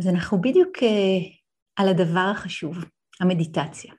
אז 0.00 0.08
אנחנו 0.08 0.40
בדיוק 0.40 0.76
uh, 0.76 1.40
על 1.76 1.88
הדבר 1.88 2.30
החשוב, 2.32 2.76
המדיטציה. 3.20 3.94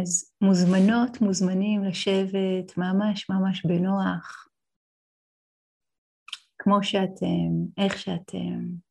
אז 0.00 0.32
מוזמנות, 0.40 1.20
מוזמנים 1.20 1.84
לשבת 1.84 2.78
ממש 2.78 3.30
ממש 3.30 3.66
בנוח, 3.66 4.48
כמו 6.58 6.78
שאתם, 6.82 7.82
איך 7.84 7.98
שאתם. 7.98 8.86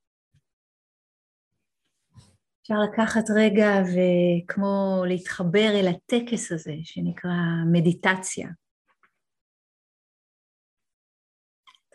אפשר 2.62 2.76
לקחת 2.92 3.24
רגע 3.36 3.72
וכמו 3.92 5.04
להתחבר 5.08 5.70
אל 5.80 5.88
הטקס 5.88 6.52
הזה 6.52 6.76
שנקרא 6.84 7.32
מדיטציה. 7.74 8.50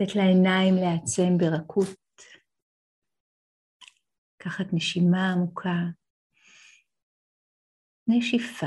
לתת 0.00 0.16
לעיניים 0.16 0.74
לעצם 0.74 1.38
ברכות. 1.38 2.09
לקחת 4.40 4.64
נשימה 4.72 5.32
עמוקה, 5.32 5.78
נשיפה 8.08 8.66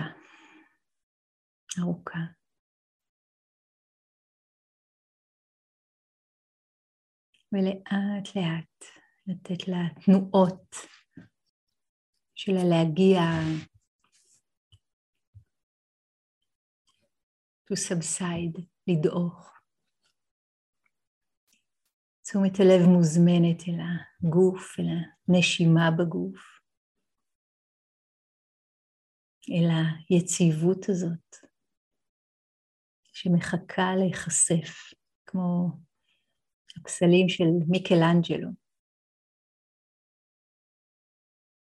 ארוכה. 1.80 2.20
ולאט 7.52 8.36
לאט 8.36 8.86
לתת 9.28 9.68
לה 9.68 10.02
תנועות 10.06 10.76
שלה 12.36 12.64
להגיע 12.70 13.20
to 17.70 17.76
subside, 17.76 18.62
לדעוך. 18.88 19.53
תשומת 22.34 22.60
הלב 22.60 22.88
מוזמנת 22.88 23.62
אל 23.68 23.80
הגוף, 23.80 24.80
אל 24.80 24.86
הנשימה 25.28 25.92
בגוף, 25.98 26.42
אל 29.50 29.70
היציבות 30.10 30.90
הזאת 30.90 31.36
שמחכה 33.14 33.96
להיחשף, 33.98 34.94
כמו 35.26 35.70
הפסלים 36.78 37.30
של 37.30 37.44
מיקלאנג'לו, 37.68 38.50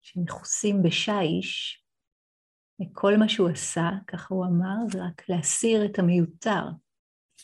שמכוסים 0.02 0.76
בשיש, 0.84 1.84
וכל 2.82 3.14
מה 3.20 3.30
שהוא 3.30 3.50
עשה, 3.50 3.90
ככה 4.08 4.34
הוא 4.36 4.46
אמר, 4.46 4.88
זה 4.92 4.98
רק 5.06 5.30
להסיר 5.30 5.86
את 5.86 6.00
המיותר, 6.00 6.64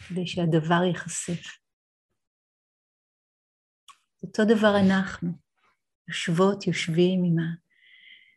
כדי 0.07 0.27
שהדבר 0.27 0.83
ייחשף. 0.87 1.64
אותו 4.25 4.43
דבר 4.45 4.73
אנחנו, 4.85 5.29
יושבות, 6.07 6.67
יושבים 6.67 7.23
עם 7.23 7.35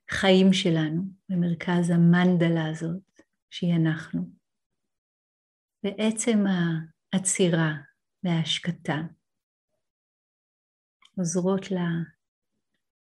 החיים 0.08 0.52
שלנו 0.52 1.02
במרכז 1.28 1.90
המנדלה 1.90 2.70
הזאת, 2.70 3.22
שהיא 3.50 3.74
אנחנו. 3.82 4.30
בעצם 5.82 6.38
העצירה 7.12 7.72
וההשקטה 8.22 8.96
עוזרות 11.16 11.60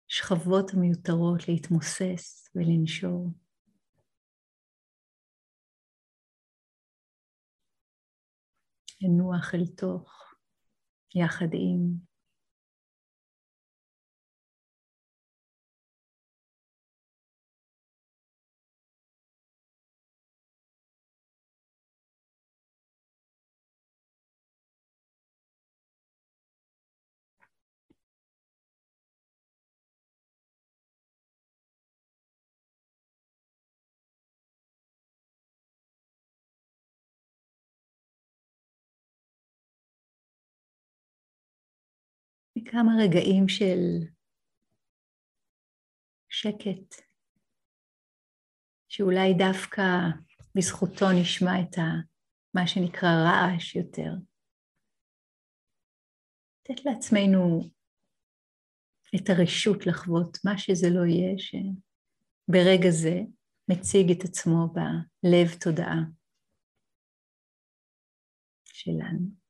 לשכבות 0.08 0.74
המיותרות 0.74 1.48
להתמוסס 1.48 2.50
ולנשור. 2.56 3.32
לנוח 9.02 9.56
אל 9.56 9.66
תוך, 9.78 10.36
יחד 11.16 11.50
עם 11.54 12.15
כמה 42.72 42.92
רגעים 43.04 43.48
של 43.48 43.80
שקט, 46.30 47.06
שאולי 48.88 49.34
דווקא 49.38 49.82
בזכותו 50.56 51.06
נשמע 51.22 51.52
את 51.62 51.78
ה, 51.78 51.82
מה 52.54 52.68
שנקרא 52.68 53.10
רעש 53.10 53.76
יותר. 53.76 54.12
לתת 56.62 56.86
לעצמנו 56.86 57.62
את 59.16 59.30
הרשות 59.30 59.88
לחוות 59.88 60.38
מה 60.46 60.58
שזה 60.58 60.88
לא 60.90 61.06
יהיה, 61.06 61.38
שברגע 61.38 62.90
זה 62.90 63.16
מציג 63.70 64.12
את 64.12 64.24
עצמו 64.24 64.74
בלב 64.74 65.48
תודעה 65.64 66.00
שלנו. 68.66 69.45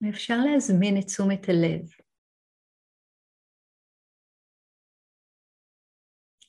ואפשר 0.00 0.34
להזמין 0.52 0.94
את 1.00 1.06
תשומת 1.06 1.48
הלב. 1.48 1.84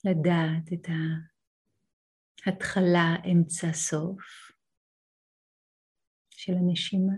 לדעת 0.05 0.73
את 0.73 0.85
ההתחלה, 2.45 3.31
אמצע, 3.31 3.73
סוף 3.73 4.21
של 6.29 6.53
הנשימה. 6.53 7.13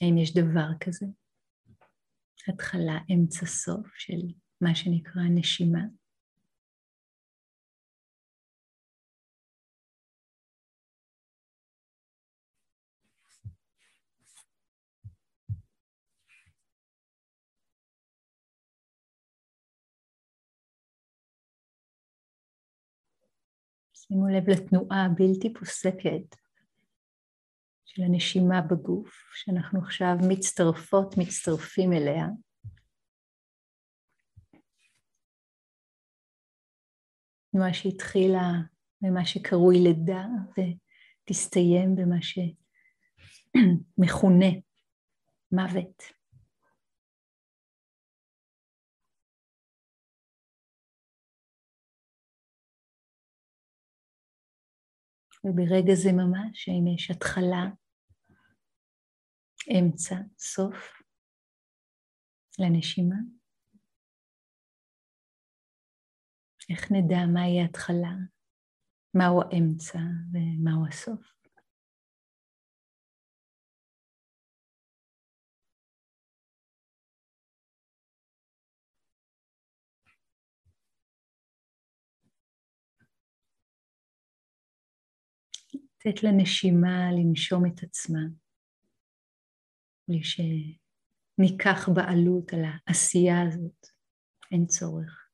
האם 0.00 0.18
יש 0.22 0.34
דבר 0.34 0.68
כזה? 0.80 1.06
התחלה, 2.48 2.98
אמצע, 3.14 3.46
סוף 3.46 3.86
של 3.94 4.20
מה 4.60 4.74
שנקרא 4.74 5.22
נשימה. 5.34 5.84
שימו 24.08 24.28
לב 24.28 24.50
לתנועה 24.50 25.04
הבלתי 25.04 25.54
פוסקת 25.54 26.36
של 27.84 28.02
הנשימה 28.02 28.60
בגוף, 28.60 29.10
שאנחנו 29.34 29.80
עכשיו 29.80 30.16
מצטרפות, 30.28 31.14
מצטרפים 31.18 31.92
אליה. 31.92 32.26
תנועה 37.52 37.74
שהתחילה 37.74 38.52
במה 39.00 39.26
שקרוי 39.26 39.78
לידה 39.78 40.26
ותסתיים 40.52 41.96
במה 41.96 42.16
שמכונה 43.98 44.50
מוות. 45.52 46.15
וברגע 55.46 55.94
זה 55.94 56.12
ממש, 56.12 56.68
האם 56.68 56.86
יש 56.94 57.10
התחלה, 57.10 57.64
אמצע, 59.78 60.16
סוף 60.38 61.02
לנשימה? 62.58 63.16
איך 66.70 66.92
נדע 66.92 67.26
מהי 67.34 67.60
ההתחלה, 67.60 68.14
מהו 69.14 69.42
האמצע 69.42 69.98
ומהו 70.32 70.86
הסוף? 70.88 71.35
לתת 86.06 86.22
לנשימה 86.22 87.12
לנשום 87.12 87.66
את 87.66 87.82
עצמה, 87.82 88.20
בלי 90.08 90.20
שניקח 90.24 91.88
בעלות 91.88 92.52
על 92.52 92.60
העשייה 92.64 93.42
הזאת, 93.42 93.86
אין 94.52 94.66
צורך. 94.66 95.25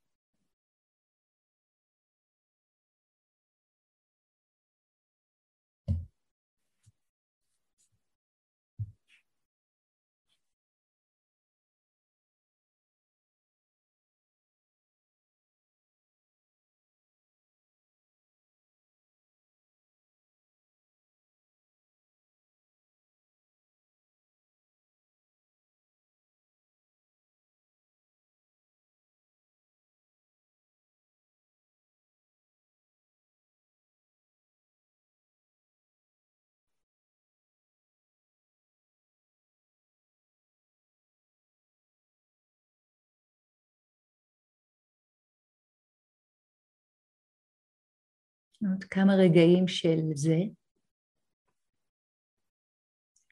עוד 48.69 48.83
כמה 48.83 49.13
רגעים 49.15 49.67
של 49.67 49.99
זה. 50.15 50.37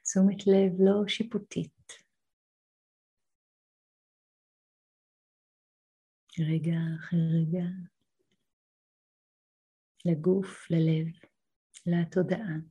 תשומת 0.03 0.47
לב 0.47 0.71
לא 0.79 1.07
שיפוטית. 1.07 1.71
רגע 6.39 6.77
אחרי 6.99 7.19
רגע, 7.19 7.65
לגוף, 10.05 10.71
ללב, 10.71 11.07
לתודעה. 11.85 12.70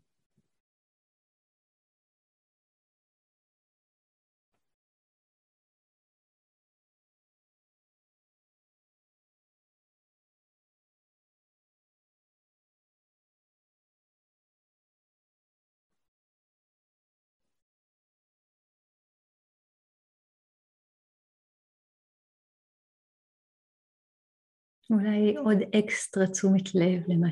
אולי 24.91 25.37
עוד 25.37 25.59
אקסטרה 25.79 26.27
תשומת 26.27 26.75
לב 26.75 27.03
למה 27.09 27.29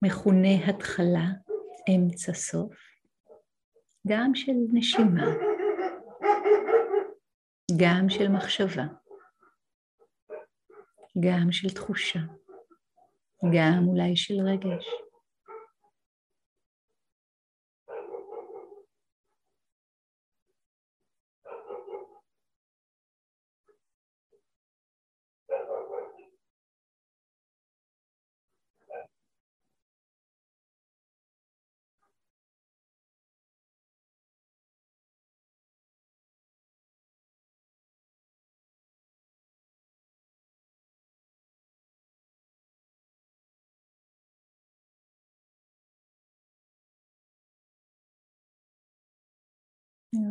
שמכונה 0.00 0.68
התחלה, 0.68 1.26
אמצע, 1.88 2.34
סוף, 2.34 2.74
גם 4.08 4.34
של 4.34 4.52
נשימה, 4.72 5.26
גם 7.80 8.08
של 8.08 8.28
מחשבה, 8.28 8.84
גם 11.20 11.52
של 11.52 11.70
תחושה, 11.70 12.20
גם 13.54 13.84
אולי 13.88 14.16
של 14.16 14.34
רגש. 14.40 15.07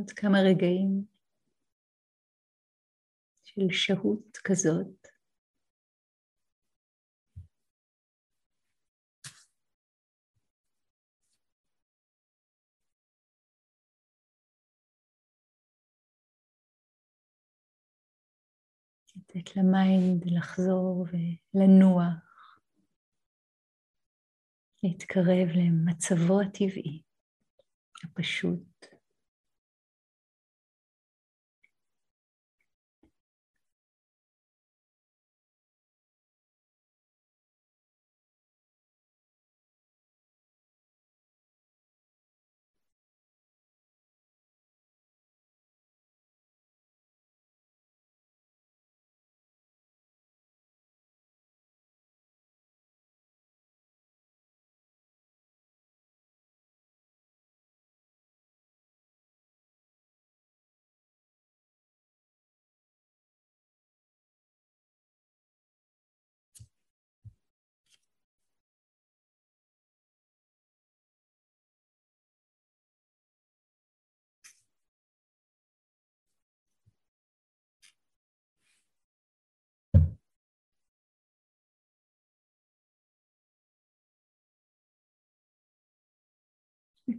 עוד 0.08 0.14
כמה 0.14 0.38
רגעים 0.40 1.06
של 3.44 3.62
שהות 3.72 4.38
כזאת. 4.44 5.08
לתת 19.16 19.56
למיינד 19.56 20.26
לחזור 20.26 21.06
ולנוח, 21.54 22.60
להתקרב 24.84 25.48
למצבו 25.56 26.42
הטבעי, 26.42 27.04
הפשוט. 28.04 28.97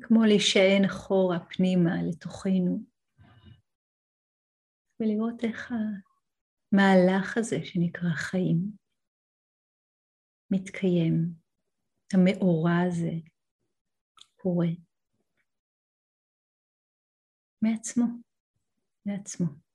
כמו 0.00 0.24
להישען 0.24 0.84
אחורה 0.84 1.38
פנימה 1.48 2.02
לתוכנו 2.08 2.82
ולראות 5.00 5.44
איך 5.44 5.72
המהלך 6.72 7.36
הזה 7.36 7.56
שנקרא 7.64 8.10
חיים 8.14 8.72
מתקיים, 10.50 11.32
המאורע 12.14 12.78
הזה 12.86 13.12
קורה 14.36 14.68
מעצמו, 17.62 18.04
מעצמו. 19.06 19.67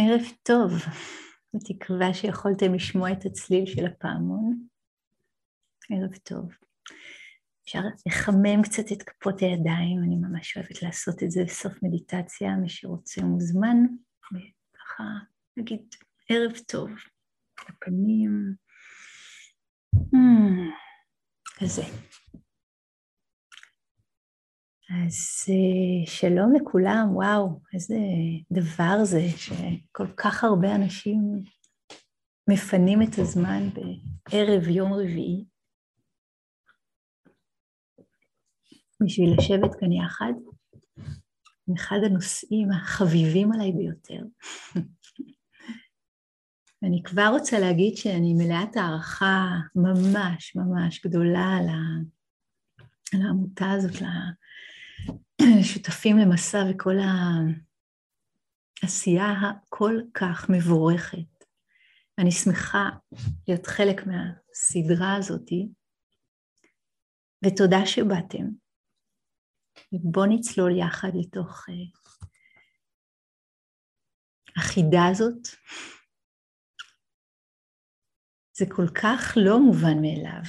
ערב 0.00 0.22
טוב, 0.42 0.72
בתקווה 1.54 2.14
שיכולתם 2.14 2.74
לשמוע 2.74 3.12
את 3.12 3.26
הצליל 3.26 3.66
של 3.66 3.86
הפעמון. 3.86 4.66
ערב 5.90 6.16
טוב. 6.16 6.52
אפשר 7.64 7.78
לחמם 8.06 8.62
קצת 8.62 8.92
את 8.92 9.02
כפות 9.02 9.40
הידיים, 9.40 10.02
אני 10.04 10.16
ממש 10.16 10.56
אוהבת 10.56 10.82
לעשות 10.82 11.22
את 11.22 11.30
זה 11.30 11.40
בסוף 11.46 11.72
מדיטציה, 11.82 12.56
מי 12.56 12.68
שרוצה 12.68 13.22
מוזמן, 13.22 13.76
וככה 14.32 15.04
נגיד 15.56 15.94
ערב 16.28 16.52
טוב, 16.68 16.90
הפנים, 17.68 18.54
hmm, 19.96 20.72
כזה. 21.60 21.82
אז 24.90 25.46
אה, 25.48 26.06
שלום 26.06 26.52
לכולם, 26.54 27.08
וואו, 27.16 27.60
איזה 27.74 27.96
דבר 28.52 29.04
זה 29.04 29.20
שכל 29.36 30.06
כך 30.16 30.44
הרבה 30.44 30.74
אנשים 30.74 31.18
מפנים 32.50 33.02
את 33.02 33.18
הזמן 33.18 33.68
בערב 33.74 34.68
יום 34.68 34.92
רביעי 34.92 35.44
בשביל 39.02 39.34
לשבת 39.38 39.74
כאן 39.80 39.92
יחד 39.92 40.32
עם 41.68 41.74
אחד 41.74 41.98
הנושאים 42.04 42.72
החביבים 42.72 43.52
עליי 43.52 43.72
ביותר. 43.72 44.22
ואני 46.82 47.02
כבר 47.04 47.28
רוצה 47.30 47.58
להגיד 47.58 47.96
שאני 47.96 48.34
מלאת 48.34 48.76
הערכה 48.76 49.46
ממש 49.74 50.56
ממש 50.56 51.06
גדולה 51.06 51.56
על, 51.58 51.66
העמותה 53.12 53.70
הזאת, 53.70 54.02
שותפים 55.72 56.16
למסע 56.18 56.58
וכל 56.70 56.94
העשייה 58.82 59.26
הכל 59.26 59.94
כך 60.14 60.50
מבורכת. 60.50 61.38
אני 62.18 62.30
שמחה 62.32 62.88
להיות 63.48 63.66
חלק 63.66 63.96
מהסדרה 64.06 65.16
הזאתי, 65.16 65.68
ותודה 67.44 67.86
שבאתם. 67.86 68.44
ובואו 69.92 70.26
נצלול 70.26 70.78
יחד 70.78 71.08
לתוך 71.14 71.68
uh, 71.68 71.72
החידה 74.56 75.06
הזאת. 75.10 75.48
זה 78.52 78.64
כל 78.68 78.86
כך 79.02 79.36
לא 79.36 79.58
מובן 79.60 80.00
מאליו 80.02 80.42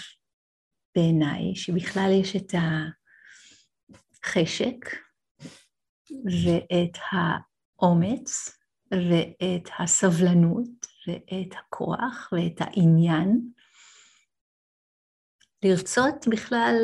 בעיניי, 0.95 1.55
שבכלל 1.55 2.09
יש 2.21 2.35
את 2.35 2.53
ה... 2.53 2.98
החשק 4.23 4.85
ואת 6.25 6.97
האומץ 7.11 8.59
ואת 8.91 9.69
הסבלנות 9.79 10.87
ואת 11.07 11.53
הכוח 11.59 12.29
ואת 12.31 12.55
העניין 12.59 13.51
לרצות 15.63 16.27
בכלל 16.31 16.75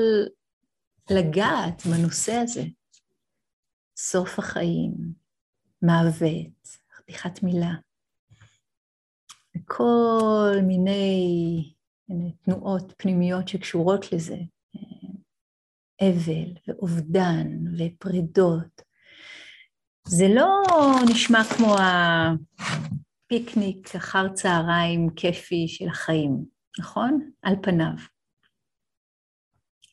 לגעת 1.12 1.82
בנושא 1.86 2.34
הזה. 2.34 2.63
סוף 3.98 4.39
החיים, 4.39 4.94
מוות, 5.82 6.68
חתיכת 6.96 7.44
מילה, 7.44 7.74
וכל 9.58 10.56
מיני 10.68 11.74
תנועות 12.42 12.94
פנימיות 12.98 13.48
שקשורות 13.48 14.12
לזה. 14.12 14.38
אבל 16.02 16.52
ואובדן 16.68 17.48
ופרידות. 17.78 18.82
זה 20.08 20.25
לא 20.36 20.62
נשמע 21.12 21.40
כמו 21.58 21.75
הפיקניק 23.25 23.96
אחר 23.96 24.34
צהריים 24.34 25.10
כיפי 25.16 25.68
של 25.68 25.88
החיים, 25.88 26.46
נכון? 26.80 27.32
על 27.42 27.56
פניו. 27.62 27.96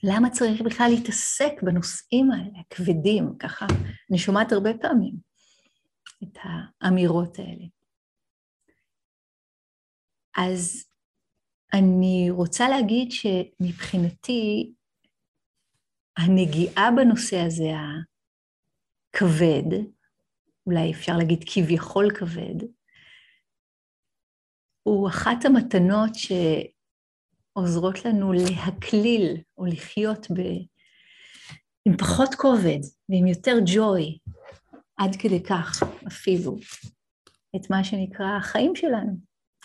למה 0.02 0.30
צריך 0.30 0.60
בכלל 0.60 0.86
להתעסק 0.94 1.52
בנושאים 1.62 2.30
האלה, 2.30 2.60
הכבדים, 2.60 3.38
ככה? 3.38 3.66
אני 4.10 4.18
שומעת 4.18 4.52
הרבה 4.52 4.70
פעמים 4.80 5.14
את 6.22 6.38
האמירות 6.80 7.38
האלה. 7.38 7.64
אז 10.36 10.84
אני 11.72 12.26
רוצה 12.30 12.68
להגיד 12.68 13.12
שמבחינתי 13.12 14.72
הנגיעה 16.16 16.90
בנושא 16.96 17.36
הזה 17.46 17.70
הכבד, 19.14 19.78
אולי 20.66 20.92
אפשר 20.92 21.16
להגיד 21.16 21.44
כביכול 21.46 22.10
כבד, 22.14 22.66
הוא 24.82 25.08
אחת 25.08 25.44
המתנות 25.44 26.10
שעוזרות 27.54 28.04
לנו 28.04 28.32
להקליל 28.32 29.36
או 29.58 29.66
לחיות 29.66 30.30
ב... 30.30 30.40
עם 31.88 31.96
פחות 31.96 32.34
כובד 32.34 32.80
ועם 33.08 33.26
יותר 33.26 33.56
ג'וי, 33.74 34.18
עד 34.96 35.16
כדי 35.18 35.42
כך 35.42 35.82
אפילו, 36.06 36.56
את 37.56 37.70
מה 37.70 37.84
שנקרא 37.84 38.36
החיים 38.36 38.76
שלנו, 38.76 39.12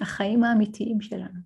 החיים 0.01 0.44
האמיתיים 0.44 1.01
שלנו. 1.01 1.39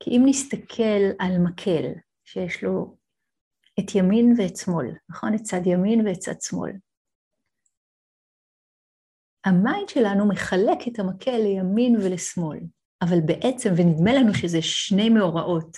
כי 0.00 0.10
אם 0.10 0.22
נסתכל 0.26 1.02
על 1.18 1.38
מקל 1.38 1.84
שיש 2.24 2.64
לו 2.64 2.97
את 3.78 3.94
ימין 3.94 4.34
ואת 4.38 4.56
שמאל, 4.56 4.86
נכון? 5.08 5.34
את 5.34 5.40
צד 5.40 5.66
ימין 5.66 6.06
ואת 6.06 6.18
צד 6.18 6.40
שמאל. 6.40 6.72
ה 9.44 9.53
mind 9.53 9.88
שלנו 9.88 10.28
מחלק 10.28 10.78
את 10.88 10.98
המקל 10.98 11.36
לימין 11.36 11.96
ולשמאל, 11.96 12.58
אבל 13.02 13.20
בעצם, 13.26 13.70
ונדמה 13.76 14.12
לנו 14.12 14.34
שזה 14.34 14.62
שני 14.62 15.08
מאורעות 15.08 15.76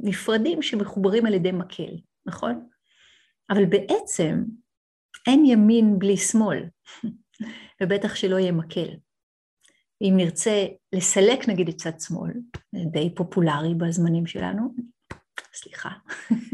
נפרדים 0.00 0.62
שמחוברים 0.62 1.26
על 1.26 1.34
ידי 1.34 1.52
מקל, 1.52 1.96
נכון? 2.26 2.68
אבל 3.50 3.64
בעצם 3.64 4.44
אין 5.26 5.44
ימין 5.46 5.98
בלי 5.98 6.16
שמאל, 6.16 6.64
ובטח 7.82 8.14
שלא 8.14 8.36
יהיה 8.36 8.52
מקל. 8.52 8.88
אם 10.02 10.14
נרצה 10.16 10.66
לסלק 10.92 11.48
נגיד 11.48 11.68
את 11.68 11.76
צד 11.76 12.00
שמאל, 12.00 12.32
די 12.92 13.14
פופולרי 13.14 13.74
בזמנים 13.74 14.26
שלנו, 14.26 14.74
סליחה, 15.52 15.88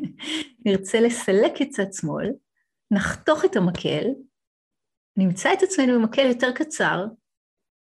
נרצה 0.67 1.01
לסלק 1.01 1.63
את 1.63 1.69
צד 1.71 1.93
שמאל, 1.93 2.33
נחתוך 2.91 3.45
את 3.45 3.57
המקל, 3.57 4.05
נמצא 5.17 5.53
את 5.53 5.63
עצמנו 5.63 5.95
עם 5.95 6.03
מקל 6.03 6.27
יותר 6.27 6.53
קצר, 6.55 7.07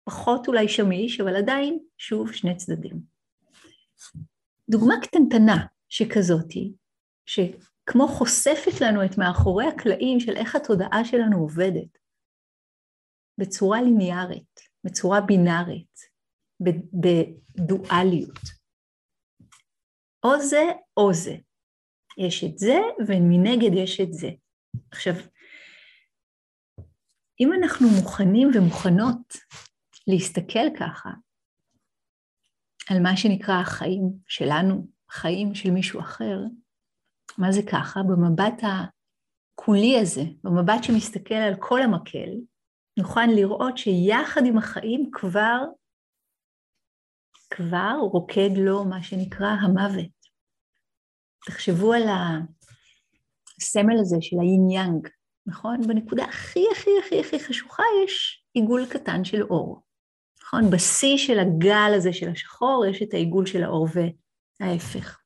פחות 0.05 0.47
אולי 0.47 0.69
שמיש, 0.69 1.21
אבל 1.21 1.35
עדיין, 1.35 1.79
שוב, 1.97 2.33
שני 2.33 2.57
צדדים. 2.57 3.01
דוגמה 4.69 4.93
קטנטנה 5.01 5.65
שכזאתי, 5.89 6.73
שכמו 7.25 8.07
חושפת 8.07 8.81
לנו 8.81 9.05
את 9.05 9.17
מאחורי 9.17 9.67
הקלעים 9.67 10.19
של 10.19 10.35
איך 10.35 10.55
התודעה 10.55 11.05
שלנו 11.05 11.39
עובדת, 11.39 11.97
בצורה 13.37 13.81
ליניארית, 13.81 14.59
בצורה 14.83 15.21
בינארית, 15.21 15.99
בדואליות. 17.55 18.54
או 20.25 20.39
זה 20.39 20.63
או 20.97 21.13
זה. 21.13 21.35
יש 22.17 22.43
את 22.43 22.57
זה 22.57 22.77
ומנגד 23.07 23.73
יש 23.73 23.99
את 24.01 24.13
זה. 24.13 24.29
עכשיו, 24.91 25.13
אם 27.39 27.53
אנחנו 27.53 27.87
מוכנים 27.89 28.49
ומוכנות 28.55 29.33
להסתכל 30.07 30.67
ככה 30.79 31.09
על 32.89 33.03
מה 33.03 33.17
שנקרא 33.17 33.55
החיים 33.55 34.01
שלנו, 34.27 34.87
חיים 35.11 35.55
של 35.55 35.71
מישהו 35.71 35.99
אחר, 35.99 36.37
מה 37.37 37.51
זה 37.51 37.61
ככה? 37.71 37.99
במבט 38.03 38.61
הקולי 38.63 39.99
הזה, 39.99 40.21
במבט 40.43 40.83
שמסתכל 40.83 41.35
על 41.35 41.53
כל 41.59 41.81
המקל, 41.81 42.29
נוכל 42.99 43.25
לראות 43.35 43.77
שיחד 43.77 44.41
עם 44.45 44.57
החיים 44.57 45.09
כבר, 45.11 45.59
כבר 47.49 47.97
רוקד 48.11 48.49
לו 48.57 48.85
מה 48.85 49.03
שנקרא 49.03 49.47
המוות. 49.47 50.14
תחשבו 51.45 51.93
על 51.93 52.03
הסמל 53.61 53.99
הזה 53.99 54.17
של 54.21 54.35
האין 54.39 54.69
יאנג, 54.69 55.07
נכון? 55.45 55.87
בנקודה 55.87 56.23
הכי 56.23 56.63
הכי 56.71 56.89
הכי 57.05 57.19
הכי 57.19 57.39
חשוכה 57.39 57.83
יש 58.05 58.45
עיגול 58.53 58.85
קטן 58.85 59.23
של 59.23 59.43
אור, 59.43 59.81
נכון? 60.43 60.69
בשיא 60.69 61.17
של 61.17 61.39
הגל 61.39 61.91
הזה 61.95 62.13
של 62.13 62.29
השחור 62.29 62.85
יש 62.89 63.01
את 63.01 63.13
העיגול 63.13 63.45
של 63.45 63.63
האור 63.63 63.87
וההפך. 64.59 65.19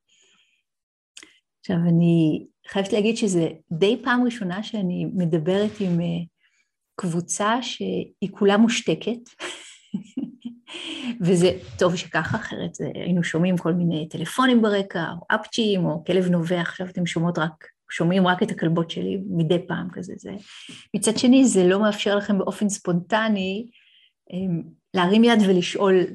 עכשיו 1.59 1.75
אני 1.89 2.47
חייבת 2.67 2.93
להגיד 2.93 3.17
שזה 3.17 3.47
די 3.71 4.01
פעם 4.03 4.23
ראשונה 4.25 4.63
שאני 4.63 5.05
מדברת 5.05 5.71
עם 5.79 6.01
אה, 6.01 6.25
קבוצה 6.95 7.61
שהיא 7.61 8.31
כולה 8.31 8.57
מושתקת, 8.57 9.19
וזה 11.21 11.51
טוב 11.79 11.95
שככה, 11.95 12.37
אחרת 12.37 12.77
היינו 12.95 13.23
שומעים 13.23 13.57
כל 13.57 13.73
מיני 13.73 14.09
טלפונים 14.09 14.61
ברקע, 14.61 15.05
או 15.21 15.35
אפצ'ים, 15.35 15.85
או 15.85 16.03
כלב 16.05 16.27
נובח, 16.27 16.67
עכשיו 16.69 16.87
אתם 16.87 17.05
שומעות 17.05 17.37
רק 17.37 17.67
שומעים 17.91 18.27
רק 18.27 18.43
את 18.43 18.51
הכלבות 18.51 18.91
שלי 18.91 19.17
מדי 19.29 19.67
פעם 19.67 19.87
כזה. 19.93 20.13
זה. 20.17 20.31
מצד 20.95 21.17
שני, 21.17 21.45
זה 21.45 21.67
לא 21.67 21.81
מאפשר 21.81 22.15
לכם 22.15 22.37
באופן 22.37 22.69
ספונטני 22.69 23.69
אמ, 24.33 24.63
להרים 24.93 25.23
יד 25.23 25.39
ולשאול 25.47 26.05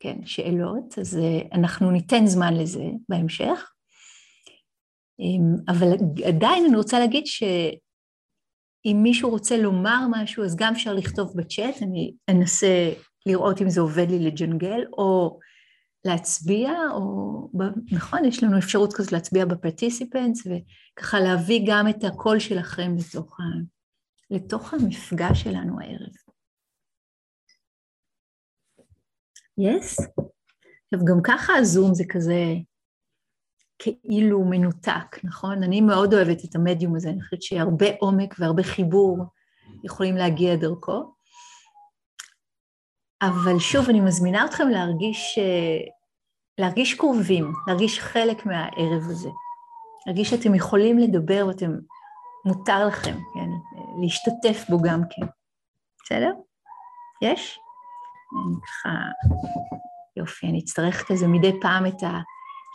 כן, 0.00 0.26
שאלות, 0.26 0.98
אז 0.98 1.18
אה, 1.18 1.40
אנחנו 1.52 1.90
ניתן 1.90 2.26
זמן 2.26 2.54
לזה 2.54 2.84
בהמשך. 3.08 3.72
אמ, 5.20 5.54
אבל 5.68 5.88
עדיין 6.26 6.64
אני 6.64 6.76
רוצה 6.76 6.98
להגיד 6.98 7.26
שאם 7.26 9.00
מישהו 9.02 9.30
רוצה 9.30 9.56
לומר 9.56 10.00
משהו, 10.10 10.44
אז 10.44 10.56
גם 10.56 10.72
אפשר 10.72 10.94
לכתוב 10.94 11.32
בצ'אט, 11.36 11.82
אני 11.82 12.12
אנסה 12.30 12.92
לראות 13.26 13.62
אם 13.62 13.70
זה 13.70 13.80
עובד 13.80 14.06
לי 14.10 14.18
לג'נגל, 14.18 14.84
או 14.92 15.38
להצביע, 16.04 16.72
או 16.92 17.48
נכון, 17.92 18.24
יש 18.24 18.42
לנו 18.42 18.58
אפשרות 18.58 18.92
כזאת 18.92 19.12
להצביע 19.12 19.44
בפרטיסיפנטס, 19.44 20.42
וככה 20.46 21.20
להביא 21.20 21.60
גם 21.66 21.88
את 21.88 22.04
הקול 22.04 22.38
שלכם 22.38 22.94
לתוך, 22.98 23.40
ה, 23.40 23.44
לתוך 24.30 24.74
המפגש 24.74 25.42
שלנו 25.42 25.80
הערב. 25.80 26.12
יס? 29.58 30.00
Yes? 30.00 30.04
עכשיו, 30.92 31.06
גם 31.06 31.20
ככה 31.24 31.52
הזום 31.56 31.94
זה 31.94 32.04
כזה 32.08 32.44
כאילו 33.78 34.44
מנותק, 34.44 35.24
נכון? 35.24 35.62
אני 35.62 35.80
מאוד 35.80 36.14
אוהבת 36.14 36.44
את 36.44 36.54
המדיום 36.54 36.96
הזה, 36.96 37.08
אני 37.08 37.22
חושבת 37.22 37.42
שהרבה 37.42 37.86
עומק 37.98 38.34
והרבה 38.38 38.62
חיבור 38.62 39.24
יכולים 39.84 40.16
להגיע 40.16 40.56
דרכו. 40.56 41.14
אבל 43.22 43.58
שוב, 43.58 43.88
אני 43.88 44.00
מזמינה 44.00 44.44
אתכם 44.44 44.68
להרגיש, 44.68 45.38
להרגיש 46.58 46.94
קרובים, 46.94 47.52
להרגיש 47.66 48.00
חלק 48.00 48.46
מהערב 48.46 49.02
הזה. 49.02 49.30
להרגיש 50.06 50.30
שאתם 50.30 50.54
יכולים 50.54 50.98
לדבר 50.98 51.44
ואתם, 51.48 51.70
מותר 52.44 52.86
לכם, 52.86 53.18
כן? 53.34 53.50
להשתתף 54.02 54.64
בו 54.68 54.78
גם 54.82 55.02
כן. 55.10 55.26
בסדר? 56.04 56.32
יש? 57.22 57.58
אני 58.32 58.56
ככה... 58.62 58.88
יופי, 60.16 60.46
אני 60.46 60.58
אצטרך 60.58 61.08
כזה 61.08 61.28
מדי 61.28 61.52
פעם 61.60 61.86
את 61.86 62.02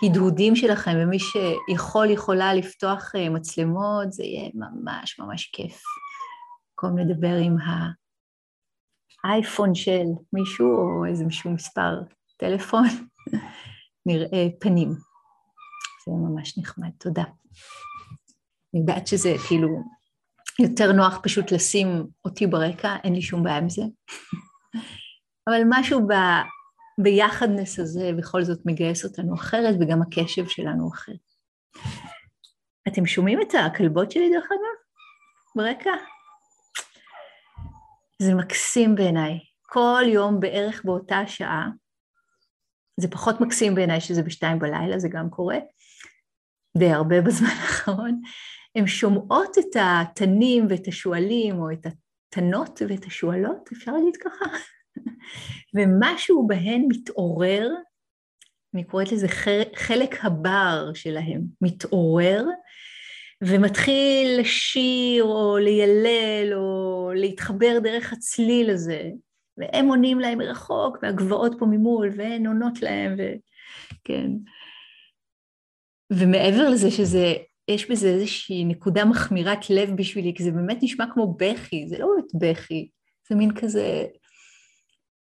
ההדהודים 0.03 0.55
שלכם, 0.55 0.91
ומי 0.95 1.17
שיכול, 1.19 2.09
יכולה 2.09 2.53
לפתוח 2.53 3.15
אה, 3.15 3.29
מצלמות, 3.29 4.13
זה 4.13 4.23
יהיה 4.23 4.49
ממש 4.53 5.19
ממש 5.19 5.49
כיף. 5.53 5.81
במקום 6.69 6.97
לדבר 6.97 7.35
עם 7.35 7.57
האייפון 9.25 9.75
של 9.75 10.05
מישהו, 10.33 10.67
או 10.67 11.05
איזה 11.05 11.25
מישהו 11.25 11.51
מספר 11.51 12.01
טלפון, 12.37 12.87
נראה 14.07 14.47
פנים. 14.59 14.89
זה 16.05 16.11
ממש 16.11 16.57
נחמד, 16.57 16.89
תודה. 16.99 17.23
אני 18.73 18.81
יודעת 18.81 19.07
שזה 19.07 19.35
כאילו 19.47 19.67
יותר 20.59 20.91
נוח 20.91 21.19
פשוט 21.23 21.51
לשים 21.51 22.07
אותי 22.25 22.47
ברקע, 22.47 22.95
אין 23.03 23.13
לי 23.15 23.21
שום 23.21 23.43
בעיה 23.43 23.57
עם 23.57 23.69
זה. 23.69 23.81
אבל 25.49 25.61
משהו 25.69 26.07
ב, 26.07 26.13
ביחדנס 27.03 27.79
הזה 27.79 28.11
בכל 28.17 28.43
זאת 28.43 28.59
מגייס 28.65 29.05
אותנו 29.05 29.35
אחרת, 29.35 29.75
וגם 29.81 30.01
הקשב 30.01 30.47
שלנו 30.47 30.89
אחר. 30.93 31.13
אתם 32.87 33.05
שומעים 33.05 33.41
את 33.41 33.53
הכלבות 33.65 34.11
שלי 34.11 34.29
דרך 34.33 34.45
אגב? 34.45 34.75
ברקע? 35.55 36.14
זה 38.21 38.33
מקסים 38.33 38.95
בעיניי. 38.95 39.39
כל 39.61 40.03
יום 40.07 40.39
בערך 40.39 40.85
באותה 40.85 41.27
שעה, 41.27 41.69
זה 42.99 43.07
פחות 43.07 43.41
מקסים 43.41 43.75
בעיניי 43.75 44.01
שזה 44.01 44.23
בשתיים 44.23 44.59
בלילה, 44.59 44.99
זה 44.99 45.09
גם 45.09 45.29
קורה, 45.29 45.57
די 46.77 46.89
הרבה 46.89 47.21
בזמן 47.21 47.47
האחרון, 47.61 48.21
הן 48.75 48.87
שומעות 48.87 49.57
את 49.57 49.75
התנים 49.81 50.67
ואת 50.69 50.87
השועלים, 50.87 51.59
או 51.59 51.71
את 51.71 51.85
התנות 51.85 52.81
ואת 52.89 53.05
השועלות, 53.05 53.69
אפשר 53.73 53.91
להגיד 53.91 54.15
ככה? 54.17 54.45
ומשהו 55.75 56.47
בהן 56.47 56.85
מתעורר, 56.87 57.69
אני 58.73 58.83
קוראת 58.83 59.11
לזה 59.11 59.27
חלק 59.75 60.25
הבר 60.25 60.91
שלהם, 60.93 61.41
מתעורר, 61.61 62.43
ומתחיל 63.43 64.39
לשיר 64.39 65.23
או 65.23 65.57
לילל 65.57 66.53
או 66.53 67.11
להתחבר 67.15 67.79
דרך 67.83 68.13
הצליל 68.13 68.69
הזה, 68.69 69.09
והם 69.57 69.87
עונים 69.87 70.19
להם 70.19 70.37
מרחוק, 70.37 70.97
והגבעות 71.01 71.55
פה 71.59 71.65
ממול, 71.65 72.09
והן 72.17 72.45
עונות 72.45 72.81
להם, 72.81 73.13
וכן. 73.13 74.31
ומעבר 76.13 76.69
לזה 76.69 76.91
שזה, 76.91 77.33
יש 77.67 77.91
בזה 77.91 78.07
איזושהי 78.07 78.65
נקודה 78.65 79.05
מחמירת 79.05 79.69
לב 79.69 79.89
בשבילי, 79.95 80.33
כי 80.35 80.43
זה 80.43 80.51
באמת 80.51 80.77
נשמע 80.81 81.05
כמו 81.13 81.33
בכי, 81.33 81.87
זה 81.87 81.97
לא 81.97 82.07
באמת 82.15 82.31
בכי, 82.33 82.89
זה 83.29 83.35
מין 83.35 83.51
כזה 83.55 84.05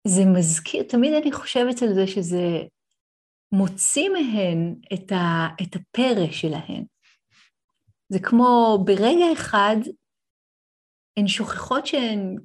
זה 0.07 0.25
מזכיר, 0.25 0.83
תמיד 0.83 1.13
אני 1.13 1.31
חושבת 1.31 1.81
על 1.81 1.93
זה 1.93 2.07
שזה 2.07 2.63
מוציא 3.51 4.09
מהן 4.09 4.75
את, 4.93 5.11
ה, 5.11 5.47
את 5.61 5.75
הפרא 5.75 6.31
שלהן. 6.31 6.83
זה 8.09 8.19
כמו 8.19 8.79
ברגע 8.85 9.25
אחד 9.33 9.75
הן 11.17 11.27
שוכחות 11.27 11.87
שהן, 11.87 12.35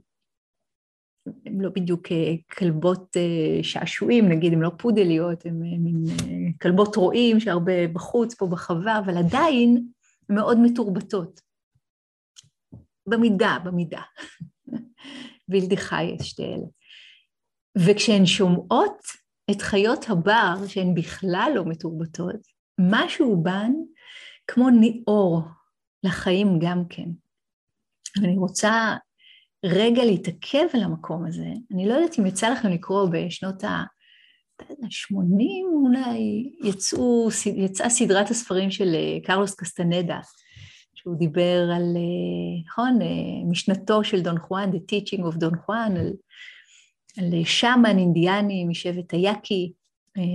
הן 1.47 1.61
לא 1.61 1.71
בדיוק 1.71 2.13
אה, 2.13 2.35
כלבות 2.59 3.17
אה, 3.17 3.65
שעשועים, 3.65 4.29
נגיד, 4.29 4.53
הן 4.53 4.61
לא 4.61 4.71
פודליות, 4.79 5.47
הן 5.47 5.63
אה, 5.63 5.79
מין 5.79 6.05
כלבות 6.63 6.97
רועים 6.97 7.41
שהרבה 7.41 7.89
בחוץ 7.89 8.35
פה 8.35 8.47
בחווה, 8.47 8.99
אבל 8.99 9.17
עדיין 9.17 9.87
מאוד 10.29 10.59
מתורבתות. 10.63 11.41
במידה, 13.09 13.59
במידה. 13.65 14.03
בלתי 15.49 15.77
חי 15.77 16.05
יש 16.05 16.29
שתי 16.29 16.45
אלה. 16.45 16.67
וכשהן 17.79 18.27
שומעות 18.27 18.99
את 19.51 19.63
חיות 19.63 20.05
הבר, 20.09 20.55
שהן 20.67 20.95
בכלל 20.95 21.53
לא 21.55 21.65
מתורבתות, 21.65 22.47
משהו 22.81 23.43
בן 23.43 23.73
כמו 24.53 24.71
ניעור 24.71 25.43
לחיים 26.05 26.59
גם 26.61 26.83
כן. 26.89 27.09
ואני 28.21 28.39
רוצה 28.39 28.97
רגע 29.65 30.05
להתעכב 30.05 30.67
על 30.75 30.83
המקום 30.83 31.27
הזה. 31.27 31.47
אני 31.75 31.89
לא 31.89 31.95
יודעת 31.95 32.19
אם 32.19 32.27
יצא 32.27 32.49
לכם 32.49 32.69
לקרוא 32.69 33.09
בשנות 33.13 33.65
ה-80 33.65 35.15
אולי, 35.73 36.53
יצאו, 36.65 37.29
יצאה 37.57 37.91
סדרת 37.91 38.31
הספרים 38.31 38.71
של 38.71 38.95
אה, 38.95 39.19
קרלוס 39.25 39.55
קסטנדה, 39.55 40.21
שהוא 40.95 41.19
דיבר 41.19 41.71
על, 41.77 41.97
אה, 41.97 42.63
נכון, 42.67 43.03
אה, 43.03 43.51
משנתו 43.51 44.05
של 44.05 44.21
דון 44.21 44.39
חואן, 44.39 44.71
The 44.71 44.79
Teaching 44.93 45.33
of 45.33 45.39
דון 45.39 45.57
חואן, 45.67 45.97
על 45.97 46.13
על 47.19 47.45
שמן 47.45 47.99
אינדיאני 47.99 48.65
משבט 48.65 49.13
היאקי 49.13 49.73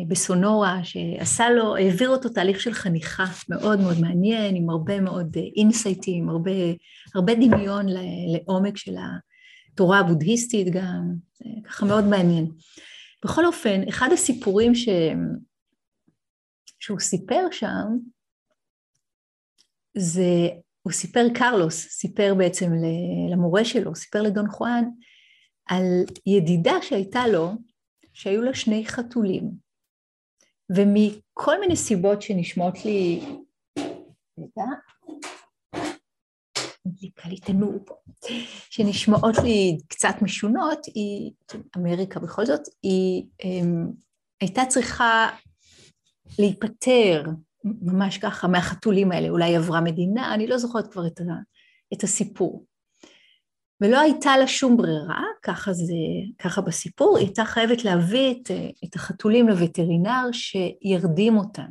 בסונורה, 0.07 0.83
שעשה 0.83 1.49
לו, 1.49 1.75
העביר 1.75 2.09
אותו 2.09 2.29
תהליך 2.29 2.61
של 2.61 2.73
חניכה 2.73 3.25
מאוד 3.49 3.79
מאוד 3.79 3.99
מעניין, 4.01 4.55
עם 4.55 4.69
הרבה 4.69 5.01
מאוד 5.01 5.37
אינסייטים, 5.55 6.29
הרבה, 6.29 6.51
הרבה 7.15 7.33
דמיון 7.35 7.85
לעומק 8.27 8.77
של 8.77 8.95
התורה 9.73 9.99
הבודהיסטית 9.99 10.67
גם, 10.71 11.13
זה 11.33 11.45
ככה 11.65 11.85
מאוד 11.85 12.03
מעניין. 12.03 12.51
בכל 13.25 13.45
אופן, 13.45 13.87
אחד 13.89 14.09
הסיפורים 14.13 14.75
ש... 14.75 14.89
שהוא 16.79 16.99
סיפר 16.99 17.41
שם, 17.51 17.85
זה, 19.97 20.47
הוא 20.81 20.93
סיפר, 20.93 21.25
קרלוס 21.35 21.87
סיפר 21.87 22.33
בעצם 22.37 22.71
למורה 23.31 23.65
שלו, 23.65 23.95
סיפר 23.95 24.21
לדון 24.21 24.51
חואן, 24.51 24.83
על 25.65 25.83
ידידה 26.25 26.73
שהייתה 26.81 27.27
לו, 27.27 27.51
שהיו 28.13 28.41
לה 28.41 28.53
שני 28.53 28.85
חתולים, 28.85 29.66
ומכל 30.69 31.59
מיני 31.59 31.75
סיבות 31.75 32.21
שנשמעות 32.21 32.85
לי, 32.85 33.21
רגע, 34.39 34.65
מדליקה 36.85 37.29
לי 37.29 37.39
תנור 37.39 37.73
פה, 37.85 37.95
שנשמעות 38.69 39.35
לי 39.43 39.77
קצת 39.87 40.15
משונות, 40.21 40.85
היא, 40.85 41.31
אמריקה 41.77 42.19
בכל 42.19 42.45
זאת, 42.45 42.61
היא 42.83 43.23
הם, 43.43 43.91
הייתה 44.41 44.61
צריכה 44.65 45.29
להיפטר 46.39 47.23
ממש 47.63 48.17
ככה 48.17 48.47
מהחתולים 48.47 49.11
האלה, 49.11 49.29
אולי 49.29 49.55
עברה 49.55 49.81
מדינה, 49.81 50.33
אני 50.33 50.47
לא 50.47 50.57
זוכרת 50.57 50.91
כבר 50.91 51.07
את, 51.07 51.19
ה, 51.19 51.23
את 51.93 52.03
הסיפור. 52.03 52.65
ולא 53.81 53.99
הייתה 53.99 54.37
לה 54.37 54.47
שום 54.47 54.77
ברירה, 54.77 55.23
ככה, 55.43 55.73
זה, 55.73 55.93
ככה 56.39 56.61
בסיפור, 56.61 57.17
היא 57.17 57.25
הייתה 57.27 57.45
חייבת 57.45 57.83
להביא 57.83 58.31
את, 58.31 58.51
את 58.85 58.95
החתולים 58.95 59.47
לווטרינר 59.47 60.29
שירדים 60.31 61.37
אותם, 61.37 61.67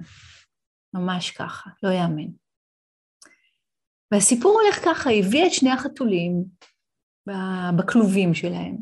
ממש 0.95 1.31
ככה, 1.31 1.71
לא 1.83 1.91
יאמן. 1.91 2.29
והסיפור 4.13 4.61
הולך 4.61 4.85
ככה, 4.85 5.11
היא 5.11 5.25
הביאה 5.25 5.47
את 5.47 5.53
שני 5.53 5.71
החתולים 5.71 6.45
בכלובים 7.79 8.35
שלהם 8.35 8.77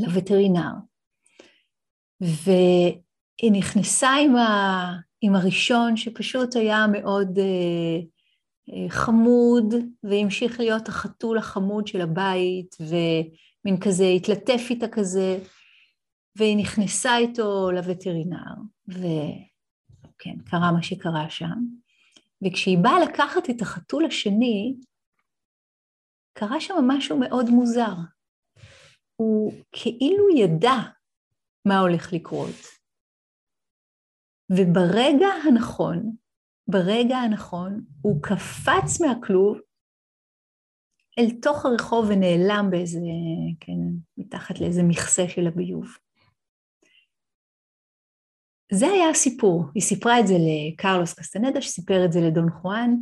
לווטרינר, 0.00 0.72
והיא 2.20 3.52
נכנסה 3.52 4.10
עם, 4.10 4.36
ה, 4.36 4.96
עם 5.20 5.34
הראשון 5.34 5.96
שפשוט 5.96 6.56
היה 6.56 6.86
מאוד, 6.86 7.38
אה, 7.38 8.00
חמוד, 8.88 9.74
והמשיך 10.02 10.60
להיות 10.60 10.88
החתול 10.88 11.38
החמוד 11.38 11.86
של 11.86 12.00
הבית, 12.00 12.76
ומין 12.80 13.80
כזה 13.80 14.04
התלטף 14.04 14.60
איתה 14.70 14.88
כזה, 14.88 15.38
והיא 16.36 16.56
נכנסה 16.56 17.16
איתו 17.16 17.70
לווטרינר, 17.70 18.54
וכן, 18.88 20.38
קרה 20.50 20.72
מה 20.72 20.82
שקרה 20.82 21.30
שם. 21.30 21.58
וכשהיא 22.44 22.78
באה 22.78 23.00
לקחת 23.00 23.50
את 23.50 23.62
החתול 23.62 24.04
השני, 24.04 24.76
קרה 26.38 26.60
שם 26.60 26.74
משהו 26.86 27.18
מאוד 27.20 27.50
מוזר. 27.50 27.94
הוא 29.16 29.52
כאילו 29.72 30.36
ידע 30.36 30.76
מה 31.64 31.80
הולך 31.80 32.12
לקרות. 32.12 32.56
וברגע 34.50 35.26
הנכון, 35.48 36.16
ברגע 36.68 37.16
הנכון, 37.16 37.84
הוא 38.02 38.22
קפץ 38.22 39.00
מהכלוב 39.00 39.58
אל 41.18 41.30
תוך 41.42 41.66
הרחוב 41.66 42.06
ונעלם 42.08 42.68
באיזה, 42.70 42.98
כן, 43.60 43.78
מתחת 44.18 44.60
לאיזה 44.60 44.82
מכסה 44.82 45.28
של 45.28 45.46
הביוב. 45.46 45.86
זה 48.72 48.86
היה 48.86 49.10
הסיפור. 49.10 49.64
היא 49.74 49.82
סיפרה 49.82 50.20
את 50.20 50.26
זה 50.26 50.34
לקרלוס 50.34 51.14
קסטנדה, 51.14 51.62
שסיפר 51.62 52.04
את 52.04 52.12
זה 52.12 52.20
לדון 52.20 52.50
חואן, 52.50 52.94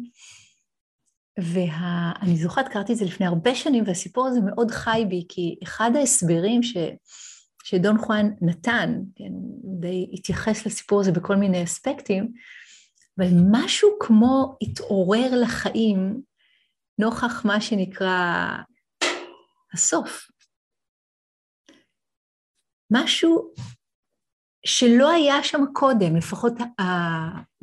ואני 1.39 2.33
וה... 2.33 2.37
זוכרת, 2.37 2.69
קראתי 2.69 2.93
את 2.93 2.99
זה 2.99 3.05
לפני 3.05 3.27
הרבה 3.27 3.55
שנים, 3.55 3.85
והסיפור 3.87 4.27
הזה 4.27 4.41
מאוד 4.41 4.71
חי 4.71 5.05
בי, 5.09 5.27
כי 5.29 5.59
אחד 5.63 5.91
ההסברים 5.97 6.63
ש... 6.63 6.77
שדון 7.65 7.99
חואן 7.99 8.31
נתן, 8.41 9.01
כן, 9.17 9.33
די 9.81 10.11
התייחס 10.13 10.67
לסיפור 10.67 11.01
הזה 11.01 11.13
בכל 11.13 11.37
מיני 11.37 11.65
אספקטים, 11.65 12.33
אבל 13.21 13.29
משהו 13.51 13.89
כמו 14.01 14.57
התעורר 14.63 15.31
לחיים 15.43 16.23
נוכח 16.99 17.45
מה 17.45 17.61
שנקרא 17.61 18.47
הסוף. 19.73 20.31
משהו 22.93 23.55
שלא 24.67 25.11
היה 25.11 25.43
שם 25.43 25.61
קודם, 25.73 26.17
לפחות 26.17 26.53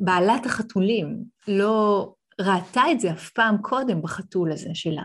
בעלת 0.00 0.46
החתולים 0.46 1.24
לא 1.48 2.14
ראתה 2.40 2.82
את 2.92 3.00
זה 3.00 3.12
אף 3.12 3.30
פעם 3.30 3.56
קודם 3.62 4.02
בחתול 4.02 4.52
הזה 4.52 4.70
שלה. 4.74 5.02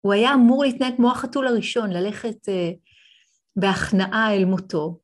הוא 0.00 0.12
היה 0.12 0.34
אמור 0.34 0.64
להתנהג 0.64 0.96
כמו 0.96 1.10
החתול 1.10 1.46
הראשון, 1.46 1.90
ללכת 1.90 2.48
uh, 2.48 2.76
בהכנעה 3.56 4.34
אל 4.34 4.44
מותו. 4.44 5.00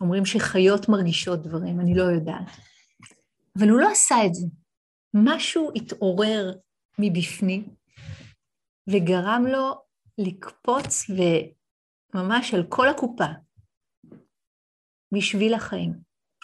אומרים 0.00 0.24
שחיות 0.26 0.88
מרגישות 0.88 1.42
דברים, 1.42 1.80
אני 1.80 1.94
לא 1.94 2.02
יודעת. 2.02 2.67
אבל 3.58 3.68
הוא 3.68 3.80
לא 3.80 3.90
עשה 3.90 4.16
את 4.26 4.34
זה. 4.34 4.46
משהו 5.14 5.70
התעורר 5.74 6.52
מבפנים 6.98 7.68
וגרם 8.90 9.44
לו 9.48 9.74
לקפוץ 10.18 11.04
וממש 12.14 12.54
על 12.54 12.66
כל 12.68 12.88
הקופה 12.88 13.26
בשביל 15.14 15.54
החיים. 15.54 15.92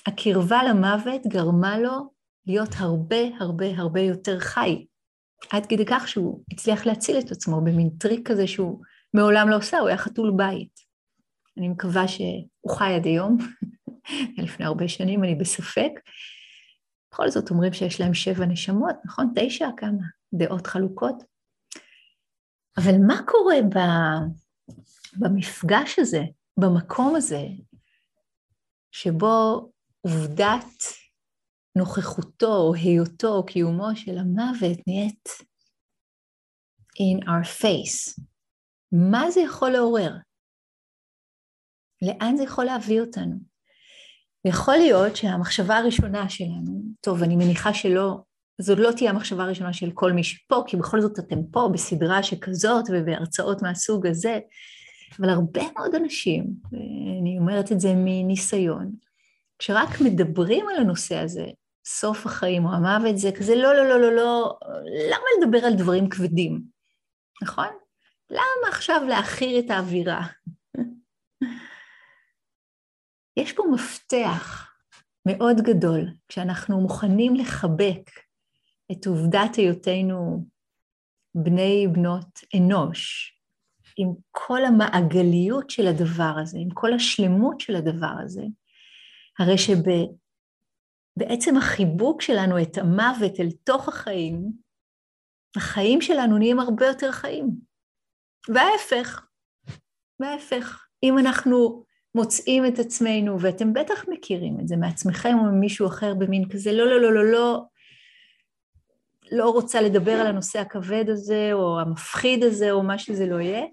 הקרבה 0.06 0.62
למוות 0.68 1.26
גרמה 1.26 1.78
לו 1.78 2.10
להיות 2.46 2.68
הרבה 2.78 3.16
הרבה 3.40 3.66
הרבה 3.76 4.00
יותר 4.00 4.40
חי, 4.40 4.86
עד 5.50 5.66
כדי 5.66 5.84
כך 5.86 6.08
שהוא 6.08 6.44
הצליח 6.52 6.86
להציל 6.86 7.18
את 7.18 7.30
עצמו 7.30 7.60
במין 7.60 7.90
טריק 7.98 8.28
כזה 8.28 8.46
שהוא 8.46 8.82
מעולם 9.14 9.48
לא 9.48 9.56
עושה, 9.56 9.78
הוא 9.78 9.88
היה 9.88 9.98
חתול 9.98 10.32
בית. 10.36 10.80
אני 11.58 11.68
מקווה 11.68 12.08
שהוא 12.08 12.76
חי 12.78 12.94
עד 12.94 13.04
היום, 13.04 13.38
לפני 14.44 14.66
הרבה 14.66 14.88
שנים, 14.88 15.24
אני 15.24 15.34
בספק. 15.34 15.90
בכל 17.14 17.30
זאת 17.30 17.50
אומרים 17.50 17.72
שיש 17.72 18.00
להם 18.00 18.14
שבע 18.14 18.46
נשמות, 18.46 18.96
נכון? 19.04 19.32
תשע, 19.34 19.68
כמה? 19.76 20.06
דעות 20.34 20.66
חלוקות. 20.66 21.14
אבל 22.78 22.92
מה 23.06 23.14
קורה 23.26 23.56
במפגש 25.20 25.98
הזה, 25.98 26.22
במקום 26.60 27.16
הזה, 27.16 27.42
שבו 28.92 29.68
עובדת 30.00 30.82
נוכחותו 31.78 32.56
או 32.56 32.74
היותו 32.74 33.28
או 33.28 33.46
קיומו 33.46 33.96
של 33.96 34.18
המוות 34.18 34.78
נהיית 34.86 35.28
in 36.98 37.24
our 37.24 37.62
face. 37.62 38.22
מה 38.92 39.30
זה 39.30 39.40
יכול 39.40 39.70
לעורר? 39.70 40.12
לאן 42.02 42.36
זה 42.36 42.42
יכול 42.42 42.64
להביא 42.64 43.00
אותנו? 43.00 43.53
יכול 44.44 44.76
להיות 44.76 45.16
שהמחשבה 45.16 45.76
הראשונה 45.76 46.28
שלנו, 46.28 46.82
טוב, 47.00 47.22
אני 47.22 47.36
מניחה 47.36 47.74
שלא, 47.74 48.16
זאת 48.60 48.78
לא 48.78 48.90
תהיה 48.90 49.10
המחשבה 49.10 49.44
הראשונה 49.44 49.72
של 49.72 49.90
כל 49.94 50.12
מי 50.12 50.24
שפה, 50.24 50.62
כי 50.66 50.76
בכל 50.76 51.00
זאת 51.00 51.18
אתם 51.18 51.38
פה 51.50 51.68
בסדרה 51.72 52.22
שכזאת 52.22 52.84
ובהרצאות 52.92 53.62
מהסוג 53.62 54.06
הזה, 54.06 54.38
אבל 55.20 55.28
הרבה 55.28 55.62
מאוד 55.78 55.94
אנשים, 55.94 56.46
ואני 56.72 57.36
אומרת 57.38 57.72
את 57.72 57.80
זה 57.80 57.92
מניסיון, 57.96 58.92
כשרק 59.58 60.00
מדברים 60.00 60.68
על 60.68 60.76
הנושא 60.76 61.16
הזה, 61.16 61.46
סוף 61.86 62.26
החיים 62.26 62.64
או 62.64 62.72
המוות, 62.72 63.18
זה 63.18 63.30
כזה 63.32 63.54
לא, 63.54 63.74
לא, 63.74 63.88
לא, 63.88 64.00
לא, 64.00 64.12
לא, 64.12 64.58
למה 65.10 65.24
לדבר 65.38 65.66
על 65.66 65.74
דברים 65.74 66.08
כבדים, 66.08 66.62
נכון? 67.42 67.68
למה 68.30 68.68
עכשיו 68.68 69.02
להכיר 69.08 69.58
את 69.58 69.70
האווירה? 69.70 70.26
יש 73.36 73.52
פה 73.52 73.62
מפתח 73.74 74.70
מאוד 75.28 75.56
גדול, 75.56 76.00
כשאנחנו 76.28 76.80
מוכנים 76.80 77.34
לחבק 77.34 78.10
את 78.92 79.06
עובדת 79.06 79.54
היותנו 79.56 80.46
בני 81.34 81.86
בנות 81.92 82.40
אנוש, 82.56 83.34
עם 83.96 84.08
כל 84.30 84.64
המעגליות 84.64 85.70
של 85.70 85.86
הדבר 85.86 86.34
הזה, 86.42 86.58
עם 86.60 86.70
כל 86.74 86.92
השלמות 86.92 87.60
של 87.60 87.76
הדבר 87.76 88.14
הזה, 88.24 88.42
הרי 89.38 89.58
שבעצם 89.58 91.56
החיבוק 91.56 92.22
שלנו 92.22 92.62
את 92.62 92.78
המוות 92.78 93.40
אל 93.40 93.48
תוך 93.64 93.88
החיים, 93.88 94.52
החיים 95.56 96.00
שלנו 96.00 96.38
נהיים 96.38 96.60
הרבה 96.60 96.86
יותר 96.86 97.12
חיים. 97.12 97.50
וההפך, 98.48 99.26
וההפך, 100.20 100.86
אם 101.02 101.18
אנחנו 101.18 101.84
מוצאים 102.14 102.66
את 102.66 102.78
עצמנו, 102.78 103.40
ואתם 103.40 103.72
בטח 103.72 104.04
מכירים 104.08 104.60
את 104.60 104.68
זה 104.68 104.76
מעצמכם 104.76 105.36
או 105.38 105.44
ממישהו 105.44 105.86
אחר 105.86 106.14
במין 106.14 106.48
כזה, 106.48 106.72
לא, 106.72 106.86
לא, 106.86 107.00
לא, 107.00 107.12
לא, 107.14 107.32
לא, 107.32 107.64
לא 109.32 109.50
רוצה 109.50 109.80
לדבר 109.80 110.12
על 110.12 110.26
הנושא 110.26 110.58
הכבד 110.58 111.04
הזה, 111.08 111.50
או 111.52 111.80
המפחיד 111.80 112.42
הזה, 112.42 112.70
או 112.70 112.82
מה 112.82 112.98
שזה 112.98 113.26
לא 113.26 113.40
יהיה, 113.40 113.64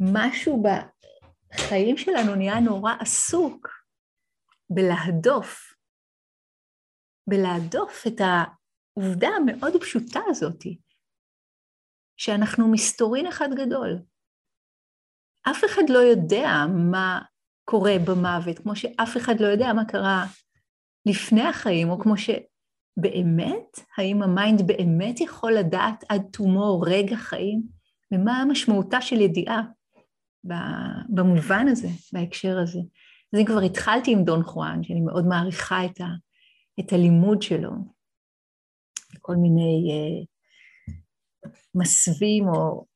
משהו 0.00 0.62
בחיים 0.62 1.96
שלנו 1.96 2.34
נהיה 2.34 2.60
נורא 2.60 2.92
עסוק 3.00 3.68
בלהדוף, 4.70 5.74
בלהדוף 7.26 8.06
את 8.06 8.20
העובדה 8.20 9.28
המאוד 9.28 9.80
פשוטה 9.80 10.20
הזאת, 10.26 10.64
שאנחנו 12.16 12.72
מסתורין 12.72 13.26
אחד 13.26 13.48
גדול. 13.56 13.98
אף 15.50 15.64
אחד 15.64 15.82
לא 15.88 15.98
יודע 15.98 16.64
מה 16.68 17.22
קורה 17.64 17.96
במוות, 18.06 18.58
כמו 18.58 18.76
שאף 18.76 19.16
אחד 19.16 19.40
לא 19.40 19.46
יודע 19.46 19.72
מה 19.72 19.84
קרה 19.84 20.26
לפני 21.06 21.42
החיים, 21.42 21.90
או 21.90 21.98
כמו 21.98 22.14
שבאמת, 22.16 23.78
האם 23.98 24.22
ה 24.22 24.31
mind 24.31 24.66
באמת 24.66 25.20
יכול 25.20 25.52
לדעת 25.52 26.04
עד 26.08 26.22
תומו 26.32 26.80
רגע 26.80 27.16
חיים, 27.16 27.62
ומה 28.12 28.36
המשמעותה 28.36 29.00
של 29.00 29.20
ידיעה 29.20 29.62
במובן 31.08 31.68
הזה, 31.68 31.88
בהקשר 32.12 32.58
הזה. 32.58 32.78
אז 32.78 33.38
אני 33.38 33.46
כבר 33.46 33.60
התחלתי 33.60 34.12
עם 34.12 34.24
דון 34.24 34.42
חואן, 34.42 34.82
שאני 34.82 35.00
מאוד 35.00 35.26
מעריכה 35.26 35.84
את, 35.84 36.00
ה, 36.00 36.06
את 36.80 36.92
הלימוד 36.92 37.42
שלו, 37.42 37.70
כל 39.20 39.36
מיני 39.36 39.88
uh, 39.90 40.26
מסווים 41.74 42.48
או 42.48 42.86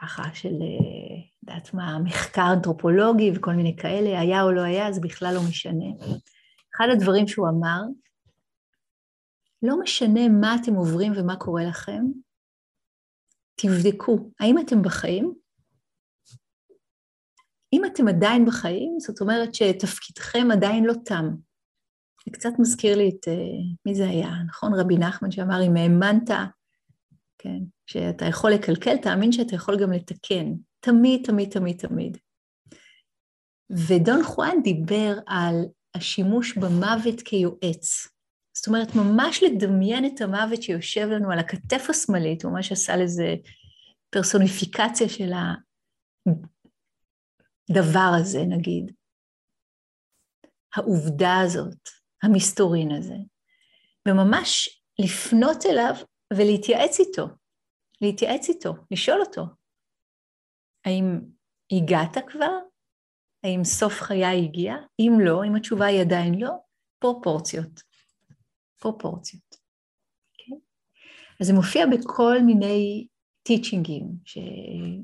ככה 0.00 0.22
של, 0.34 0.54
אה, 0.62 1.22
יודעת 1.48 1.74
מה, 1.74 1.98
מחקר 1.98 2.52
אנתרופולוגי 2.52 3.30
וכל 3.36 3.52
מיני 3.52 3.76
כאלה, 3.76 4.20
היה 4.20 4.42
או 4.42 4.52
לא 4.52 4.60
היה, 4.60 4.92
זה 4.92 5.00
בכלל 5.00 5.34
לא 5.34 5.40
משנה. 5.48 5.84
אחד 6.76 6.86
הדברים 6.92 7.28
שהוא 7.28 7.48
אמר, 7.48 7.80
לא 9.62 9.80
משנה 9.82 10.28
מה 10.28 10.56
אתם 10.62 10.74
עוברים 10.74 11.12
ומה 11.16 11.36
קורה 11.36 11.64
לכם, 11.64 12.04
תבדקו, 13.54 14.30
האם 14.40 14.58
אתם 14.58 14.82
בחיים? 14.82 15.34
אם 17.72 17.82
אתם 17.84 18.08
עדיין 18.08 18.44
בחיים, 18.46 18.96
זאת 19.00 19.20
אומרת 19.20 19.54
שתפקידכם 19.54 20.48
עדיין 20.52 20.84
לא 20.84 20.92
תם. 21.04 21.28
זה 22.24 22.30
קצת 22.32 22.50
מזכיר 22.58 22.96
לי 22.96 23.08
את, 23.08 23.28
uh, 23.28 23.76
מי 23.86 23.94
זה 23.94 24.08
היה, 24.08 24.30
נכון? 24.46 24.74
רבי 24.74 24.98
נחמן 24.98 25.30
שאמר, 25.30 25.62
אם 25.66 25.76
האמנת, 25.76 26.30
כן, 27.38 27.58
שאתה 27.86 28.24
יכול 28.24 28.50
לקלקל, 28.50 28.96
תאמין 28.96 29.32
שאתה 29.32 29.54
יכול 29.54 29.82
גם 29.82 29.92
לתקן. 29.92 30.52
תמיד, 30.86 31.26
תמיד, 31.26 31.50
תמיד, 31.50 31.78
תמיד. 31.78 32.18
ודון 33.88 34.22
חואן 34.24 34.62
דיבר 34.62 35.12
על 35.26 35.54
השימוש 35.94 36.58
במוות 36.58 37.22
כיועץ. 37.24 38.08
זאת 38.56 38.66
אומרת, 38.66 38.88
ממש 38.94 39.42
לדמיין 39.42 40.06
את 40.06 40.20
המוות 40.20 40.62
שיושב 40.62 41.06
לנו 41.06 41.32
על 41.32 41.38
הכתף 41.38 41.86
השמאלית, 41.90 42.44
הוא 42.44 42.52
ממש 42.52 42.72
עשה 42.72 42.96
לזה 42.96 43.34
פרסוניפיקציה 44.10 45.08
של 45.08 45.32
הדבר 47.70 48.10
הזה, 48.20 48.42
נגיד. 48.48 48.92
העובדה 50.76 51.40
הזאת, 51.44 51.88
המסתורין 52.22 52.90
הזה, 52.92 53.16
וממש 54.08 54.80
לפנות 54.98 55.66
אליו 55.66 55.94
ולהתייעץ 56.32 57.00
איתו, 57.00 57.26
להתייעץ 58.00 58.48
איתו, 58.48 58.74
לשאול 58.90 59.20
אותו, 59.20 59.42
האם 60.86 61.20
הגעת 61.72 62.16
כבר? 62.26 62.58
האם 63.44 63.64
סוף 63.64 63.92
חיי 63.92 64.44
הגיע? 64.44 64.74
אם 65.00 65.12
לא, 65.20 65.44
אם 65.44 65.56
התשובה 65.56 65.86
היא 65.86 66.00
עדיין 66.00 66.34
לא, 66.34 66.50
פרופורציות. 66.98 67.80
פרופורציות. 68.80 69.54
Okay? 69.54 70.52
אוקיי? 70.52 70.58
אז 71.40 71.46
זה 71.46 71.52
מופיע 71.52 71.86
בכל 71.86 72.38
מיני 72.46 73.06
טיצ'ינגים, 73.42 74.04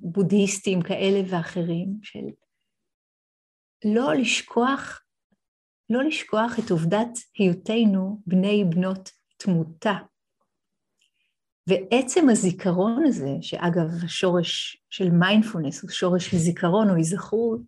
בודהיסטים 0.02 0.82
כאלה 0.82 1.20
ואחרים, 1.30 1.98
של 2.02 2.24
לא 3.84 4.14
לשכוח, 4.14 5.04
לא 5.90 6.04
לשכוח 6.04 6.58
את 6.58 6.70
עובדת 6.70 7.18
היותנו 7.38 8.20
בני 8.26 8.64
בנות 8.64 9.10
תמותה. 9.36 9.92
ועצם 11.68 12.28
הזיכרון 12.28 13.04
הזה, 13.06 13.30
שאגב, 13.40 14.04
השורש 14.04 14.82
של 14.90 15.10
מיינדפולנס 15.10 15.82
הוא 15.82 15.90
שורש 15.90 16.30
של 16.30 16.36
זיכרון 16.36 16.90
או 16.90 16.94
היזכרות, 16.94 17.60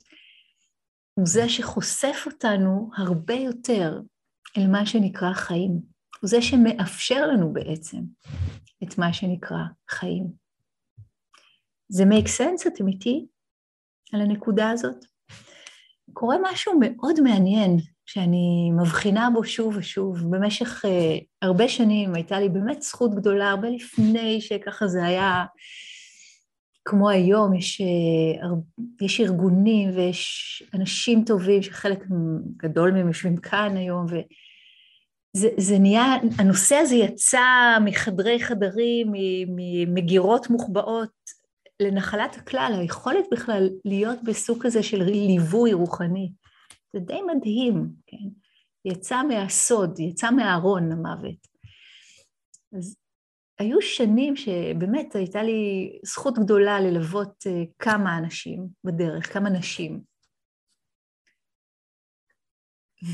הוא 1.15 1.27
זה 1.27 1.49
שחושף 1.49 2.25
אותנו 2.27 2.91
הרבה 2.97 3.35
יותר 3.35 4.01
אל 4.57 4.67
מה 4.67 4.87
שנקרא 4.87 5.33
חיים. 5.33 5.81
הוא 6.21 6.29
זה 6.29 6.43
שמאפשר 6.43 7.27
לנו 7.27 7.53
בעצם 7.53 7.99
את 8.83 8.99
מה 8.99 9.13
שנקרא 9.13 9.63
חיים. 9.91 10.33
זה 11.89 12.05
make 12.05 12.29
sense, 12.39 12.69
אתם 12.69 12.89
איתי 12.89 13.27
על 14.13 14.21
הנקודה 14.21 14.71
הזאת? 14.71 15.05
קורה 16.13 16.37
משהו 16.43 16.73
מאוד 16.81 17.21
מעניין 17.21 17.77
שאני 18.07 18.71
מבחינה 18.81 19.29
בו 19.35 19.45
שוב 19.45 19.77
ושוב. 19.77 20.19
במשך 20.31 20.85
uh, 20.85 20.89
הרבה 21.43 21.69
שנים 21.69 22.15
הייתה 22.15 22.41
לי 22.41 22.49
באמת 22.49 22.83
זכות 22.83 23.15
גדולה, 23.15 23.51
הרבה 23.51 23.69
לפני 23.69 24.41
שככה 24.41 24.87
זה 24.87 25.05
היה 25.05 25.45
כמו 26.85 27.11
היום, 27.11 27.55
יש, 27.55 27.81
uh, 27.81 28.45
יש 29.05 29.21
ארגונים 29.21 29.91
ויש 29.95 30.63
אנשים 30.75 31.25
טובים 31.27 31.63
שחלק 31.63 32.05
גדול 32.57 32.91
מהם 32.91 33.09
יושבים 33.09 33.37
כאן 33.37 33.77
היום, 33.77 34.07
וזה 34.07 35.49
זה 35.57 35.79
נהיה, 35.79 36.15
הנושא 36.39 36.75
הזה 36.75 36.95
יצא 36.95 37.77
מחדרי 37.85 38.41
חדרים, 38.41 39.13
ממגירות 39.49 40.51
מוחבאות 40.51 41.45
לנחלת 41.81 42.37
הכלל, 42.37 42.73
היכולת 42.79 43.25
בכלל 43.33 43.71
להיות 43.85 44.19
בסוג 44.25 44.63
כזה 44.63 44.83
של 44.83 45.03
ליווי 45.03 45.73
רוחני. 45.73 46.31
זה 46.95 47.01
די 47.01 47.21
מדהים, 47.23 47.89
כן? 48.07 48.29
יצא 48.85 49.23
מהסוד, 49.23 49.99
יצא 49.99 50.31
מהארון 50.31 50.93
המוות. 50.93 51.47
אז 52.77 52.97
היו 53.59 53.83
שנים 53.83 54.37
שבאמת 54.37 55.15
הייתה 55.15 55.43
לי 55.43 55.93
זכות 56.05 56.39
גדולה 56.39 56.81
ללוות 56.81 57.47
אה, 57.47 57.63
כמה 57.79 58.19
אנשים 58.19 58.69
בדרך, 58.85 59.33
כמה 59.33 59.51
נשים. 59.51 60.01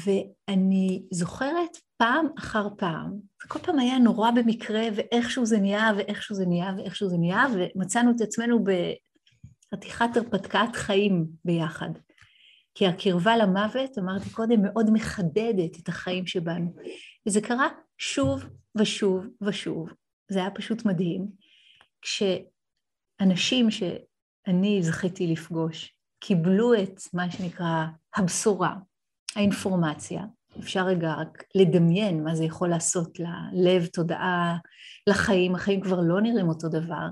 ואני 0.04 1.02
זוכרת 1.10 1.76
פעם 1.96 2.26
אחר 2.38 2.68
פעם, 2.78 3.18
כל 3.48 3.58
פעם 3.58 3.78
היה 3.78 3.98
נורא 3.98 4.30
במקרה, 4.30 4.82
ואיכשהו 4.94 5.46
זה 5.46 5.58
נהיה, 5.58 5.90
ואיכשהו 5.96 6.34
זה 6.34 6.46
נהיה, 6.46 6.72
ואיכשהו 6.76 7.08
זה 7.08 7.16
נהיה, 7.18 7.46
ומצאנו 7.54 8.10
את 8.10 8.20
עצמנו 8.20 8.64
בחתיכת 8.64 10.16
הרפתקת 10.16 10.76
חיים 10.76 11.26
ביחד. 11.44 11.90
כי 12.74 12.87
הקרבה 12.87 13.37
למוות, 13.37 13.98
אמרתי 13.98 14.30
קודם, 14.30 14.62
מאוד 14.62 14.90
מחדדת 14.92 15.78
את 15.83 15.88
החיים 15.88 16.26
שבנו. 16.26 16.74
וזה 17.26 17.40
קרה 17.40 17.68
שוב 17.98 18.44
ושוב 18.78 19.26
ושוב. 19.42 19.92
זה 20.30 20.38
היה 20.38 20.50
פשוט 20.50 20.85
מדהים. 20.85 21.26
כשאנשים 22.02 23.70
שאני 23.70 24.83
זכיתי 24.83 25.26
לפגוש 25.26 25.94
קיבלו 26.20 26.74
את 26.74 27.00
מה 27.14 27.30
שנקרא 27.30 27.85
הבשורה, 28.16 28.74
האינפורמציה, 29.37 30.24
אפשר 30.59 30.87
רגע 30.87 31.14
רק 31.14 31.44
לדמיין 31.54 32.24
מה 32.24 32.35
זה 32.35 32.44
יכול 32.44 32.68
לעשות 32.68 33.18
ללב, 33.18 33.87
תודעה, 33.87 34.56
לחיים, 35.06 35.54
החיים 35.54 35.80
כבר 35.80 36.00
לא 36.00 36.20
נראים 36.20 36.48
אותו 36.48 36.68
דבר 36.68 37.06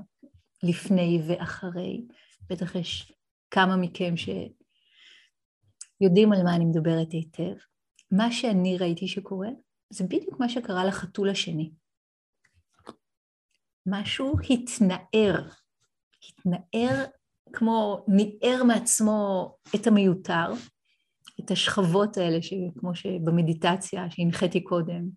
לפני 0.62 1.23
ואחרי. 1.27 2.05
בטח 2.51 2.75
יש 2.75 3.12
כמה 3.51 3.77
מכם 3.77 4.16
ש... 4.16 4.29
יודעים 6.01 6.33
על 6.33 6.43
מה 6.43 6.57
אני 6.57 6.65
מדברת 6.65 7.13
היטב. 7.13 7.55
מה 8.11 8.33
שאני 8.33 8.79
ראיתי 8.79 9.09
שקורה, 9.09 9.49
זה 9.91 10.05
בדיוק 10.05 10.41
מה 10.41 10.49
שקרה 10.49 10.85
לחתול 10.85 11.31
השני. 11.31 11.71
משהו 13.87 14.37
התנער, 14.51 15.49
התנער 16.29 17.05
כמו 17.53 18.05
ניער 18.09 18.65
מעצמו 18.65 19.55
את 19.75 19.87
המיותר, 19.87 20.53
את 21.41 21.51
השכבות 21.51 22.17
האלה, 22.17 22.39
כמו 22.79 22.95
שבמדיטציה 22.95 24.11
שהנחיתי 24.11 24.65
קודם, 24.65 25.09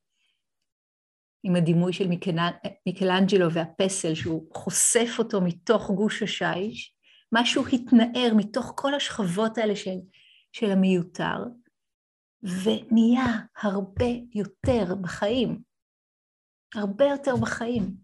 עם 1.44 1.56
הדימוי 1.56 1.94
של 1.94 2.08
מיקלנג'לו 2.86 3.52
והפסל, 3.52 4.15
שהוא 4.15 4.48
חושף 4.56 5.15
אותו 5.20 5.41
מתוך 5.41 5.91
גוש 5.91 6.24
השיש, 6.24 6.96
משהו 7.34 7.63
התנער 7.74 8.34
מתוך 8.36 8.74
כל 8.76 8.94
השכבות 8.94 9.58
האלה 9.58 9.76
של 9.76 9.98
של 10.51 10.71
המיותר, 10.71 11.37
ונהיה 12.43 13.25
הרבה 13.61 14.05
יותר 14.33 14.95
בחיים. 15.01 15.61
הרבה 16.75 17.05
יותר 17.05 17.35
בחיים. 17.41 17.95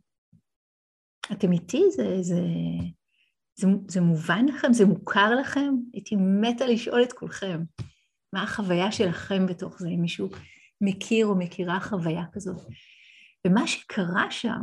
אתם 1.31 1.51
איתי? 1.51 1.83
זה, 1.91 2.03
זה, 2.21 2.41
זה, 3.55 3.67
זה 3.87 4.01
מובן 4.01 4.45
לכם? 4.45 4.73
זה 4.73 4.85
מוכר 4.85 5.35
לכם? 5.41 5.73
הייתי 5.93 6.15
מתה 6.15 6.65
לשאול 6.65 7.03
את 7.03 7.13
כולכם. 7.13 7.63
מה 8.33 8.43
החוויה 8.43 8.91
שלכם 8.91 9.45
בתוך 9.49 9.79
זה, 9.79 9.87
אם 9.87 10.01
מישהו 10.01 10.29
מכיר 10.81 11.25
או 11.25 11.35
מכירה 11.37 11.79
חוויה 11.79 12.23
כזאת. 12.33 12.61
ומה 13.47 13.67
שקרה 13.67 14.31
שם, 14.31 14.61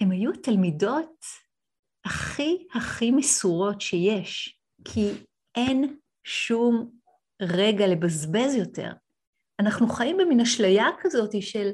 הן 0.00 0.10
היו 0.10 0.32
תלמידות 0.42 1.24
הכי 2.04 2.66
הכי 2.74 3.10
מסורות 3.10 3.80
שיש. 3.80 4.61
כי 4.84 5.10
אין 5.54 5.96
שום 6.24 6.90
רגע 7.42 7.86
לבזבז 7.86 8.54
יותר. 8.54 8.92
אנחנו 9.60 9.88
חיים 9.88 10.16
במין 10.16 10.40
אשליה 10.40 10.86
כזאת 11.00 11.42
של, 11.42 11.70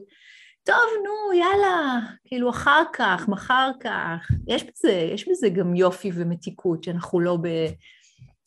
טוב, 0.65 0.77
נו, 1.05 1.33
יאללה, 1.39 2.01
כאילו 2.25 2.51
אחר 2.51 2.83
כך, 2.93 3.29
מחר 3.29 3.71
כך. 3.81 4.31
יש 4.49 4.63
בזה, 4.65 4.93
יש 5.15 5.29
בזה 5.29 5.49
גם 5.49 5.75
יופי 5.75 6.11
ומתיקות, 6.15 6.85
שאנחנו 6.85 7.21
לא 7.21 7.37
ב... 7.43 7.49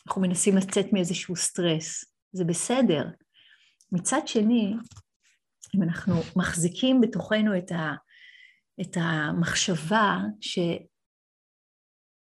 אנחנו 0.07 0.21
מנסים 0.21 0.57
לצאת 0.57 0.93
מאיזשהו 0.93 1.35
סטרס. 1.35 2.05
זה 2.33 2.43
בסדר. 2.43 3.05
מצד 3.91 4.21
שני, 4.25 4.73
אם 5.75 5.83
אנחנו 5.83 6.13
מחזיקים 6.35 7.01
בתוכנו 7.01 7.57
את, 7.57 7.71
ה, 7.71 7.93
את 8.81 8.97
המחשבה 8.99 10.17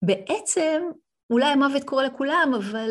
שבעצם 0.05 0.83
אולי 1.31 1.47
המוות 1.47 1.85
קורה 1.85 2.05
לכולם, 2.05 2.53
אבל 2.57 2.91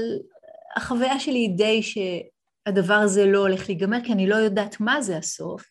החוויה 0.75 1.19
שלי 1.19 1.37
היא 1.37 1.57
די 1.57 1.81
שהדבר 1.83 2.93
הזה 2.93 3.25
לא 3.25 3.39
הולך 3.39 3.69
להיגמר, 3.69 3.97
כי 4.05 4.13
אני 4.13 4.27
לא 4.27 4.35
יודעת 4.35 4.79
מה 4.79 5.01
זה 5.01 5.17
הסוף. 5.17 5.63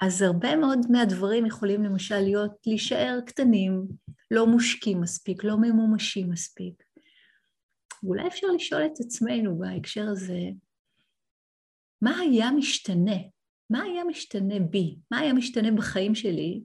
אז 0.00 0.22
הרבה 0.22 0.56
מאוד 0.56 0.78
מהדברים 0.90 1.46
יכולים 1.46 1.84
למשל 1.84 2.20
להיות 2.20 2.52
להישאר 2.66 3.18
קטנים, 3.26 3.86
לא 4.30 4.46
מושקים 4.46 5.00
מספיק, 5.00 5.44
לא 5.44 5.56
ממומשים 5.56 6.30
מספיק. 6.30 6.82
ואולי 8.02 8.26
אפשר 8.26 8.46
לשאול 8.46 8.86
את 8.86 9.00
עצמנו 9.00 9.58
בהקשר 9.58 10.08
הזה, 10.08 10.40
מה 12.02 12.18
היה 12.18 12.50
משתנה? 12.50 13.16
מה 13.70 13.82
היה 13.82 14.04
משתנה 14.04 14.60
בי? 14.70 14.96
מה 15.10 15.18
היה 15.18 15.32
משתנה 15.32 15.70
בחיים 15.70 16.14
שלי 16.14 16.60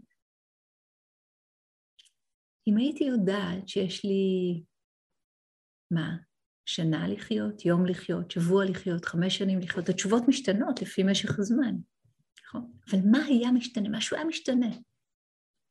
אם 2.67 2.77
הייתי 2.77 3.03
יודעת 3.03 3.67
שיש 3.67 4.05
לי 4.05 4.63
מה? 5.91 6.15
שנה 6.65 7.08
לחיות, 7.08 7.65
יום 7.65 7.86
לחיות, 7.86 8.32
שבוע 8.32 8.65
לחיות, 8.65 9.06
חמש 9.06 9.38
שנים 9.38 9.60
לחיות, 9.60 9.89
התשובות 9.89 10.23
משתנות 10.27 10.82
לפי 10.82 11.04
משך 11.04 11.39
הזמן, 11.39 11.75
נכון? 12.45 12.71
אבל 12.89 12.99
מה 13.12 13.25
היה 13.25 13.51
משתנה? 13.51 13.89
משהו 13.89 14.17
היה 14.17 14.25
משתנה. 14.25 14.69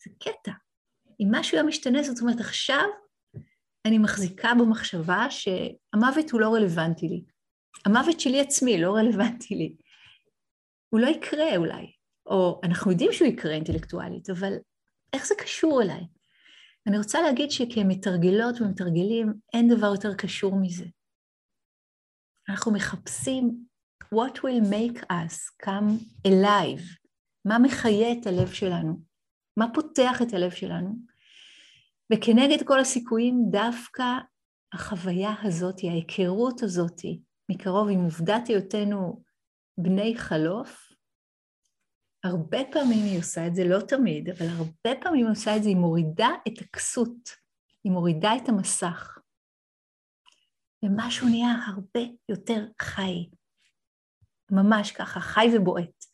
זה 0.04 0.11
קטע. 0.18 0.52
אם 1.20 1.28
משהו 1.30 1.56
היה 1.56 1.66
משתנה, 1.66 2.02
זאת 2.02 2.20
אומרת, 2.20 2.40
עכשיו 2.40 2.85
אני 3.87 3.98
מחזיקה 3.98 4.52
במחשבה 4.61 5.26
שהמוות 5.30 6.30
הוא 6.30 6.40
לא 6.40 6.54
רלוונטי 6.54 7.09
לי. 7.09 7.24
המוות 7.87 8.20
שלי 8.20 8.40
עצמי 8.40 8.80
לא 8.80 8.94
רלוונטי 8.94 9.54
לי. 9.54 9.76
הוא 10.88 11.00
לא 11.00 11.06
יקרה 11.06 11.56
אולי, 11.56 11.92
או 12.26 12.61
אנחנו 12.64 12.90
יודעים 12.90 13.12
שהוא 13.12 13.28
יקרה 13.28 13.52
אינטלקטואלית, 13.52 14.30
אבל 14.30 14.52
איך 15.12 15.26
זה 15.26 15.35
קשור 15.38 15.83
אליי? 15.83 16.00
אני 16.86 16.98
רוצה 16.98 17.22
להגיד 17.22 17.50
שכמתרגלות 17.50 18.60
ומתרגלים 18.60 19.32
אין 19.54 19.68
דבר 19.68 19.86
יותר 19.86 20.14
קשור 20.14 20.56
מזה. 20.60 20.84
אנחנו 22.48 22.72
מחפשים 22.72 23.64
what 24.14 24.38
will 24.38 24.64
make 24.70 25.02
us 25.02 25.66
come 25.66 25.90
alive, 26.28 26.82
מה 27.44 27.58
מחיה 27.58 28.12
את 28.12 28.26
הלב 28.26 28.52
שלנו, 28.52 29.00
מה 29.56 29.66
פותח 29.74 30.22
את 30.22 30.32
הלב 30.32 30.50
שלנו, 30.50 30.94
וכנגד 32.12 32.66
כל 32.66 32.80
הסיכויים 32.80 33.44
דווקא 33.50 34.04
החוויה 34.72 35.34
הזאת, 35.42 35.80
ההיכרות 35.82 36.62
הזאת 36.62 37.00
מקרוב 37.50 37.88
עם 37.88 38.04
עובדת 38.04 38.48
היותנו 38.48 39.22
בני 39.78 40.14
חלוף, 40.16 40.89
הרבה 42.24 42.59
פעמים 42.72 43.04
היא 43.04 43.18
עושה 43.18 43.46
את 43.46 43.54
זה, 43.54 43.64
לא 43.64 43.80
תמיד, 43.88 44.28
אבל 44.28 44.46
הרבה 44.46 45.00
פעמים 45.02 45.26
היא 45.26 45.33
עושה 45.33 45.56
את 45.56 45.62
זה, 45.62 45.68
היא 45.68 45.76
מורידה 45.76 46.28
את 46.48 46.59
הכסות, 46.61 47.30
היא 47.85 47.92
מורידה 47.92 48.30
את 48.37 48.48
המסך. 48.48 49.18
ומשהו 50.85 51.28
נהיה 51.28 51.52
הרבה 51.66 52.00
יותר 52.28 52.66
חי. 52.83 53.30
ממש 54.50 54.92
ככה, 54.92 55.20
חי 55.20 55.46
ובועט. 55.56 56.04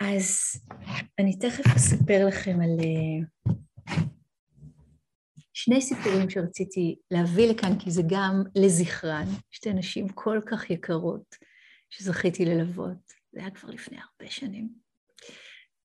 אז 0.00 0.60
אני 1.18 1.38
תכף 1.38 1.64
אספר 1.76 2.26
לכם 2.28 2.58
על 2.60 2.78
אה, 2.80 3.54
שני 5.52 5.80
סיפורים 5.80 6.30
שרציתי 6.30 6.98
להביא 7.10 7.50
לכאן, 7.50 7.78
כי 7.78 7.90
זה 7.90 8.02
גם 8.10 8.42
לזכרן, 8.54 9.26
שתי 9.50 9.72
נשים 9.72 10.08
כל 10.08 10.40
כך 10.46 10.70
יקרות 10.70 11.36
שזכיתי 11.90 12.44
ללוות. 12.44 13.15
זה 13.36 13.40
היה 13.40 13.50
כבר 13.50 13.70
לפני 13.70 13.98
הרבה 13.98 14.32
שנים. 14.32 14.68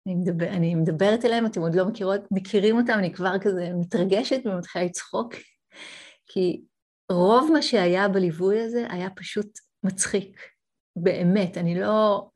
אני, 0.05 0.15
מדבר, 0.15 0.47
אני 0.47 0.75
מדברת 0.75 1.25
אליהם, 1.25 1.45
אתם 1.45 1.61
עוד 1.61 1.75
לא 1.75 1.85
מכירות, 1.85 2.21
מכירים 2.31 2.77
אותם, 2.77 2.93
אני 2.97 3.13
כבר 3.13 3.39
כזה 3.41 3.69
מתרגשת 3.79 4.45
ומתחילה 4.45 4.85
לצחוק, 4.85 5.33
כי 6.25 6.61
רוב 7.11 7.49
מה 7.53 7.61
שהיה 7.61 8.07
בליווי 8.07 8.61
הזה 8.61 8.87
היה 8.89 9.09
פשוט 9.09 9.59
מצחיק, 9.83 10.41
באמת, 10.95 11.57
אני 11.57 11.79
לא 11.79 12.29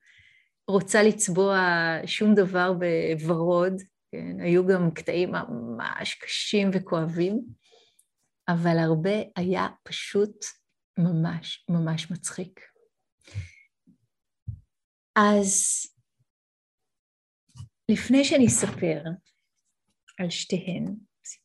רוצה 0.67 1.03
לצבוע 1.03 1.59
שום 2.05 2.35
דבר 2.35 2.73
בוורוד, 2.73 3.81
כן? 4.11 4.39
היו 4.39 4.67
גם 4.67 4.91
קטעים 4.91 5.31
ממש 5.31 6.13
קשים 6.13 6.69
וכואבים, 6.73 7.41
אבל 8.47 8.77
הרבה 8.77 9.15
היה 9.35 9.67
פשוט 9.83 10.45
ממש 10.97 11.65
ממש 11.69 12.11
מצחיק. 12.11 12.70
אז 15.15 15.51
לפני 17.89 18.25
שאני 18.25 18.47
אספר 18.47 19.03
על 20.19 20.29
שתיהן, 20.29 20.85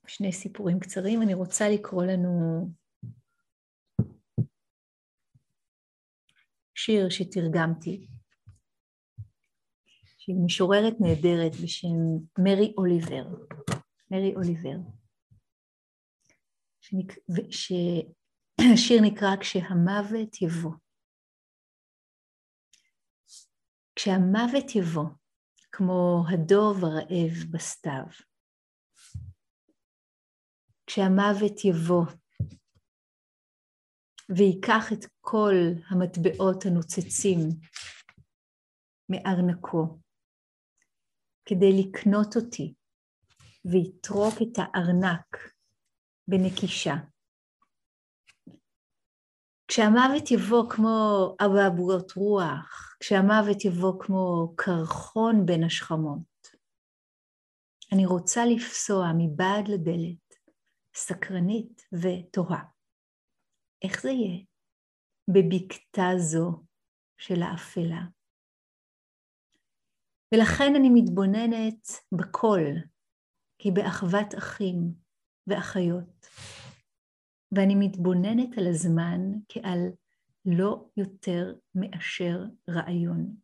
שני 0.07 0.33
סיפורים 0.33 0.81
קצרים, 0.81 1.23
אני 1.23 1.35
רוצה 1.35 1.69
לקרוא 1.69 2.05
לנו 2.05 2.69
שיר 6.75 7.09
שתרגמתי, 7.11 8.07
שהיא 10.19 10.37
משוררת 10.45 10.95
נהדרת 11.01 11.57
בשם 11.63 11.97
מרי 12.39 12.75
אוליבר. 12.79 13.25
מרי 14.11 14.35
אוליבר. 14.37 14.77
שהשיר 17.51 19.01
נקרא 19.07 19.37
כשהמוות 19.41 20.43
יבוא. 20.43 20.73
כשהמוות 23.97 24.75
יבוא, 24.75 25.09
כמו 25.73 26.25
הדוב 26.29 26.85
הרעב 26.85 27.51
בסתיו. 27.51 28.07
כשהמוות 30.87 31.65
יבוא 31.65 32.05
וייקח 34.37 34.93
את 34.93 35.05
כל 35.21 35.55
המטבעות 35.89 36.67
הנוצצים 36.67 37.39
מארנקו 39.09 39.99
כדי 41.45 41.83
לקנות 41.83 42.37
אותי 42.37 42.75
ויטרוק 43.65 44.35
את 44.43 44.59
הארנק 44.59 45.37
בנקישה. 46.29 46.95
כשהמוות 49.77 50.31
יבוא 50.31 50.71
כמו 50.71 51.37
אבעבועות 51.41 52.13
רוח, 52.13 52.97
כשהמוות 53.01 53.65
יבוא 53.65 53.93
כמו 54.01 54.55
קרחון 54.57 55.47
בין 55.47 55.65
השכמות, 55.65 56.49
אני 57.93 58.07
רוצה 58.07 58.41
לפסוע 58.47 59.07
מבעד 59.19 59.69
לדלת, 59.69 60.35
סקרנית 60.95 61.83
ותוהה. 61.93 62.65
איך 63.83 64.03
זה 64.03 64.11
יהיה 64.11 64.45
בבקתה 65.29 66.19
זו 66.19 66.63
של 67.19 67.43
האפלה? 67.43 68.03
ולכן 70.35 70.73
אני 70.77 70.91
מתבוננת 70.95 71.89
בכל, 72.13 72.65
כי 73.59 73.71
באחוות 73.71 74.35
אחים 74.39 74.93
ואחיות, 75.47 76.27
ואני 77.53 77.75
מתבוננת 77.79 78.59
על 78.59 78.67
הזמן 78.71 79.21
כעל 79.49 79.81
לא 80.45 80.89
יותר 80.97 81.55
מאשר 81.75 82.39
רעיון. 82.71 83.37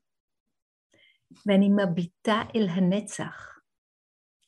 ואני 1.47 1.69
מביטה 1.69 2.43
אל 2.55 2.69
הנצח 2.69 3.59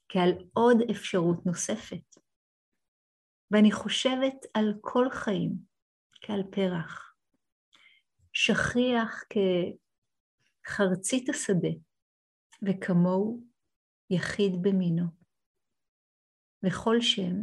כעל 0.09 0.31
עוד 0.53 0.77
אפשרות 0.91 1.47
נוספת. 1.47 2.25
ואני 3.51 3.73
חושבת 3.73 4.35
על 4.55 4.75
כל 4.81 5.07
חיים 5.11 5.53
כעל 6.23 6.43
פרח, 6.51 7.15
שכיח 8.33 9.25
כחרצית 10.65 11.29
השדה, 11.29 11.69
וכמוהו 12.63 13.45
יחיד 14.11 14.53
במינו. 14.63 15.05
וכל 16.67 16.97
שם 17.01 17.35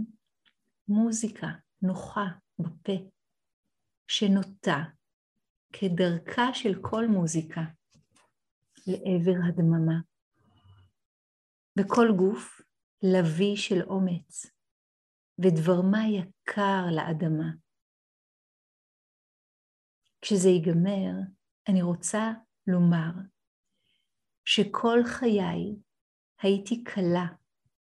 מוזיקה 0.87 1.47
נוחה 1.81 2.25
בפה, 2.59 3.09
שנוטה 4.07 4.83
כדרכה 5.73 6.53
של 6.53 6.81
כל 6.81 7.07
מוזיקה 7.07 7.61
לעבר 8.87 9.37
הדממה. 9.47 9.99
וכל 11.79 12.07
גוף 12.17 12.61
לוי 13.03 13.57
של 13.57 13.81
אומץ, 13.81 14.45
ודברמה 15.39 15.99
יקר 16.07 16.85
לאדמה. 16.95 17.51
כשזה 20.21 20.49
ייגמר, 20.49 21.11
אני 21.67 21.81
רוצה 21.81 22.31
לומר 22.67 23.11
שכל 24.45 24.99
חיי 25.05 25.75
הייתי 26.41 26.83
כלה 26.83 27.25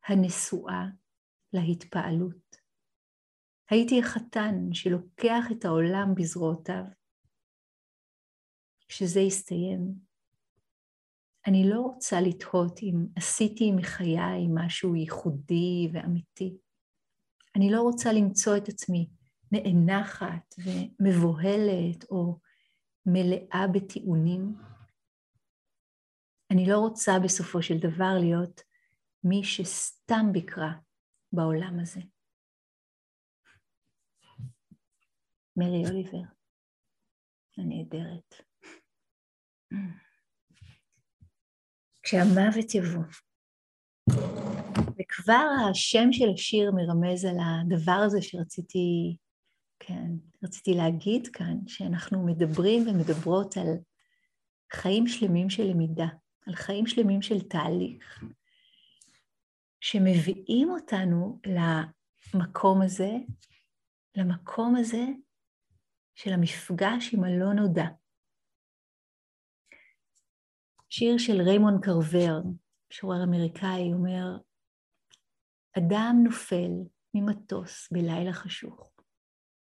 הנשואה 0.05 0.85
להתפעלות. 1.53 2.64
הייתי 3.69 3.99
החתן 3.99 4.73
שלוקח 4.73 5.45
את 5.51 5.65
העולם 5.65 6.15
בזרועותיו. 6.15 6.83
כשזה 8.87 9.19
יסתיים, 9.19 9.93
אני 11.47 11.69
לא 11.69 11.79
רוצה 11.79 12.21
לתהות 12.21 12.79
אם 12.83 13.05
עשיתי 13.15 13.71
מחיי 13.71 14.47
משהו 14.53 14.95
ייחודי 14.95 15.89
ואמיתי. 15.93 16.57
אני 17.55 17.71
לא 17.71 17.81
רוצה 17.81 18.13
למצוא 18.13 18.57
את 18.57 18.69
עצמי 18.69 19.09
נאנחת 19.51 20.55
ומבוהלת 20.57 22.03
או 22.09 22.39
מלאה 23.05 23.65
בטיעונים. 23.73 24.55
אני 26.51 26.65
לא 26.69 26.77
רוצה 26.77 27.11
בסופו 27.23 27.61
של 27.61 27.77
דבר 27.77 28.13
להיות 28.19 28.61
מי 29.23 29.43
שסתם 29.43 30.25
ביקרה 30.31 30.73
בעולם 31.31 31.79
הזה. 31.79 32.01
מרי 35.57 35.83
אוליבר, 35.89 36.21
הנהדרת. 37.57 38.35
כשהמוות 42.03 42.75
יבוא, 42.75 43.03
וכבר 44.99 45.47
השם 45.69 46.11
של 46.11 46.25
השיר 46.33 46.71
מרמז 46.71 47.25
על 47.25 47.37
הדבר 47.39 48.01
הזה 48.05 48.21
שרציתי, 48.21 49.17
כן, 49.79 50.11
רציתי 50.43 50.73
להגיד 50.73 51.27
כאן, 51.27 51.57
שאנחנו 51.67 52.25
מדברים 52.25 52.87
ומדברות 52.87 53.57
על 53.57 53.67
חיים 54.73 55.07
שלמים 55.07 55.49
של 55.49 55.63
למידה, 55.63 56.07
על 56.47 56.55
חיים 56.55 56.87
שלמים 56.87 57.21
של 57.21 57.41
תהליך, 57.41 58.23
שמביאים 59.81 60.69
אותנו 60.69 61.39
למקום 62.33 62.81
הזה, 62.81 63.11
למקום 64.15 64.75
הזה 64.75 65.05
של 66.15 66.29
המפגש 66.33 67.13
עם 67.13 67.23
הלא 67.23 67.53
נודע. 67.53 67.87
שיר 70.89 71.17
של 71.17 71.41
ריימון 71.41 71.73
קרבר, 71.81 72.49
משורר 72.91 73.23
אמריקאי, 73.23 73.93
אומר, 73.93 74.37
אדם 75.77 76.15
נופל 76.23 76.71
ממטוס 77.13 77.91
בלילה 77.91 78.33
חשוך. 78.33 78.91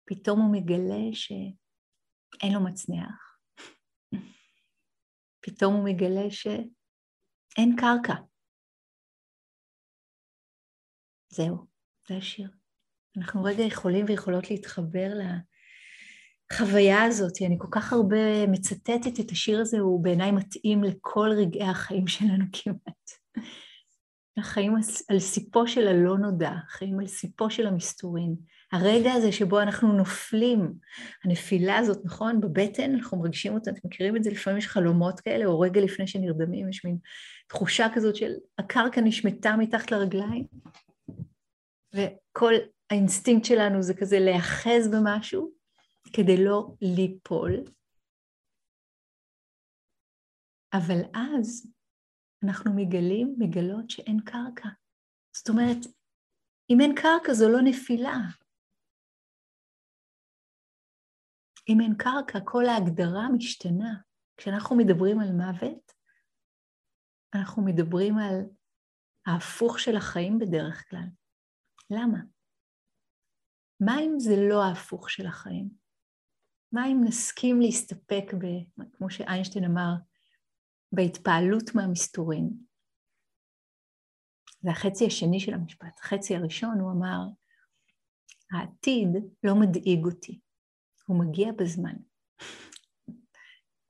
פתאום 0.05 0.41
הוא 0.41 0.53
מגלה 0.53 1.03
שאין 1.13 2.53
לו 2.55 2.65
מצנח. 2.65 3.39
פתאום 5.45 5.75
הוא 5.75 5.85
מגלה 5.85 6.31
שאין 6.31 7.77
קרקע. 7.81 8.23
זהו, 11.29 11.67
זה 12.09 12.15
השיר. 12.17 12.51
אנחנו 13.17 13.43
רגע 13.45 13.63
יכולים 13.63 14.05
ויכולות 14.09 14.51
להתחבר 14.51 15.09
לחוויה 16.53 17.03
הזאת. 17.03 17.33
אני 17.47 17.57
כל 17.59 17.69
כך 17.71 17.93
הרבה 17.93 18.47
מצטטת 18.47 19.21
את 19.21 19.31
השיר 19.31 19.61
הזה, 19.61 19.79
הוא 19.79 20.05
בעיניי 20.05 20.31
מתאים 20.31 20.85
לכל 20.85 21.29
רגעי 21.37 21.69
החיים 21.69 22.07
שלנו 22.07 22.45
כמעט. 22.53 23.11
החיים 24.37 24.75
על 25.09 25.19
סיפו 25.19 25.69
של 25.69 25.89
הלא 25.89 26.19
נודע, 26.19 26.53
החיים 26.69 27.01
על 27.01 27.07
סיפו 27.07 27.51
של 27.51 27.67
המסתורין. 27.67 28.35
הרגע 28.73 29.13
הזה 29.13 29.33
שבו 29.33 29.61
אנחנו 29.61 29.93
נופלים, 29.93 30.73
הנפילה 31.25 31.79
הזאת, 31.79 31.99
נכון? 32.05 32.41
בבטן, 32.41 32.95
אנחנו 32.95 33.19
מרגישים 33.19 33.55
אותה, 33.55 33.71
אתם 33.71 33.81
מכירים 33.85 34.17
את 34.17 34.25
זה? 34.25 34.31
לפעמים 34.31 34.59
יש 34.59 34.67
חלומות 34.67 35.21
כאלה, 35.21 35.45
או 35.45 35.61
רגע 35.61 35.81
לפני 35.81 36.07
שנרדמים, 36.07 36.69
יש 36.69 36.85
מין 36.85 36.99
תחושה 37.49 37.87
כזאת 37.95 38.17
של 38.17 38.33
הקרקע 38.59 39.01
נשמטה 39.01 39.57
מתחת 39.57 39.91
לרגליים, 39.91 40.45
וכל 41.95 42.55
האינסטינקט 42.91 43.45
שלנו 43.45 43.83
זה 43.83 43.95
כזה 43.95 44.19
להיאחז 44.19 44.89
במשהו 44.89 45.60
כדי 46.13 46.45
לא 46.45 46.75
ליפול. 46.83 47.53
אבל 50.73 51.01
אז 51.15 51.67
אנחנו 52.45 52.71
מגלים, 52.77 53.35
מגלות 53.39 53.91
שאין 53.91 54.21
קרקע. 54.25 54.69
זאת 55.37 55.49
אומרת, 55.49 55.87
אם 56.71 56.79
אין 56.81 56.93
קרקע 56.95 57.33
זו 57.33 57.49
לא 57.49 57.59
נפילה. 57.65 58.17
אם 61.69 61.79
אין 61.81 61.95
קרקע, 61.99 62.39
כל 62.45 62.65
ההגדרה 62.67 63.29
משתנה. 63.37 63.93
כשאנחנו 64.37 64.77
מדברים 64.77 65.21
על 65.21 65.33
מוות, 65.33 65.93
אנחנו 67.35 67.65
מדברים 67.65 68.15
על 68.19 68.37
ההפוך 69.27 69.79
של 69.79 69.97
החיים 69.97 70.39
בדרך 70.39 70.89
כלל. 70.91 71.09
למה? 71.91 72.19
מה 73.81 73.93
אם 74.01 74.15
זה 74.19 74.35
לא 74.49 74.63
ההפוך 74.65 75.11
של 75.11 75.27
החיים? 75.27 75.80
מה 76.73 76.87
אם 76.87 77.01
נסכים 77.05 77.61
להסתפק 77.61 78.25
ב... 78.35 78.45
כמו 78.93 79.11
שאיינשטיין 79.11 79.65
אמר, 79.65 79.93
בהתפעלות 80.93 81.75
מהמסתורין? 81.75 82.51
זה 84.63 84.71
החצי 84.71 85.07
השני 85.07 85.41
של 85.41 85.55
המשפט. 85.55 85.99
החצי 85.99 86.37
הראשון 86.37 86.81
הוא 86.81 86.93
אמר, 86.93 87.19
העתיד 88.53 89.09
לא 89.45 89.55
מדאיג 89.61 90.05
אותי, 90.05 90.41
הוא 91.07 91.25
מגיע 91.25 91.53
בזמן. 91.53 91.95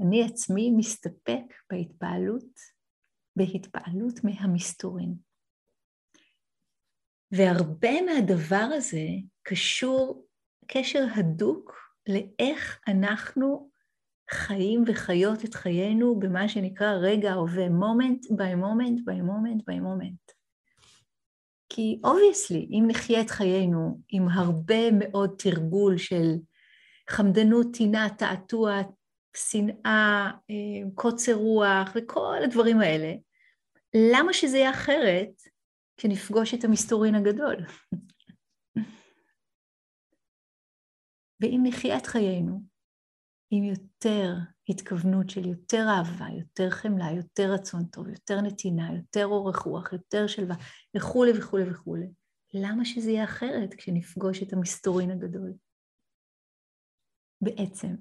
אני 0.02 0.24
עצמי 0.24 0.70
מסתפק 0.76 1.44
בהתפעלות, 1.70 2.54
בהתפעלות 3.36 4.24
מהמסתורין. 4.24 5.14
והרבה 7.32 8.02
מהדבר 8.02 8.68
הזה 8.76 9.06
קשור 9.42 10.26
קשר 10.66 11.04
הדוק 11.16 11.89
לאיך 12.10 12.80
אנחנו 12.88 13.70
חיים 14.30 14.84
וחיות 14.86 15.44
את 15.44 15.54
חיינו 15.54 16.18
במה 16.20 16.48
שנקרא 16.48 16.92
רגע 16.92 17.30
ההווה, 17.32 17.66
moment 17.66 18.26
by 18.30 18.54
moment 18.62 19.00
by 19.06 19.20
moment 19.22 19.60
by 19.70 19.80
moment. 19.80 20.40
כי 21.68 22.00
obviously, 22.04 22.68
אם 22.70 22.84
נחיה 22.86 23.20
את 23.20 23.30
חיינו 23.30 24.00
עם 24.08 24.28
הרבה 24.28 24.90
מאוד 24.98 25.34
תרגול 25.38 25.98
של 25.98 26.34
חמדנות, 27.10 27.66
טינה, 27.76 28.08
תעתוע, 28.18 28.80
שנאה, 29.36 30.30
אה, 30.50 30.90
קוצר 30.94 31.34
רוח 31.34 31.90
וכל 31.94 32.36
הדברים 32.44 32.80
האלה, 32.80 33.12
למה 33.94 34.32
שזה 34.32 34.58
יהיה 34.58 34.70
אחרת 34.70 35.30
כשנפגוש 35.96 36.54
את 36.54 36.64
המסתורין 36.64 37.14
הגדול? 37.14 37.56
ואם 41.40 41.60
נחיה 41.64 41.98
את 41.98 42.06
חיינו 42.06 42.62
עם 43.50 43.64
יותר 43.64 44.34
התכוונות 44.68 45.30
של 45.30 45.46
יותר 45.46 45.86
אהבה, 45.88 46.26
יותר 46.38 46.70
חמלה, 46.70 47.06
יותר 47.16 47.52
רצון 47.54 47.84
טוב, 47.84 48.08
יותר 48.08 48.40
נתינה, 48.40 48.94
יותר 48.96 49.26
אורך 49.26 49.56
רוח, 49.56 49.92
יותר 49.92 50.26
שלווה, 50.26 50.56
וכולי 50.96 51.30
וכולי 51.38 51.70
וכולי, 51.70 52.06
למה 52.54 52.84
שזה 52.84 53.10
יהיה 53.10 53.24
אחרת 53.24 53.74
כשנפגוש 53.74 54.42
את 54.42 54.52
המסתורין 54.52 55.10
הגדול? 55.10 55.52
בעצם, 57.40 57.94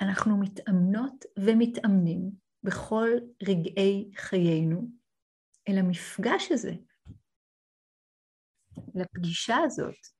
אנחנו 0.00 0.40
מתאמנות 0.40 1.24
ומתאמנים 1.38 2.30
בכל 2.62 3.08
רגעי 3.42 4.10
חיינו 4.16 4.88
אל 5.68 5.78
המפגש 5.78 6.52
הזה, 6.52 6.72
לפגישה 8.94 9.56
הזאת 9.64 10.13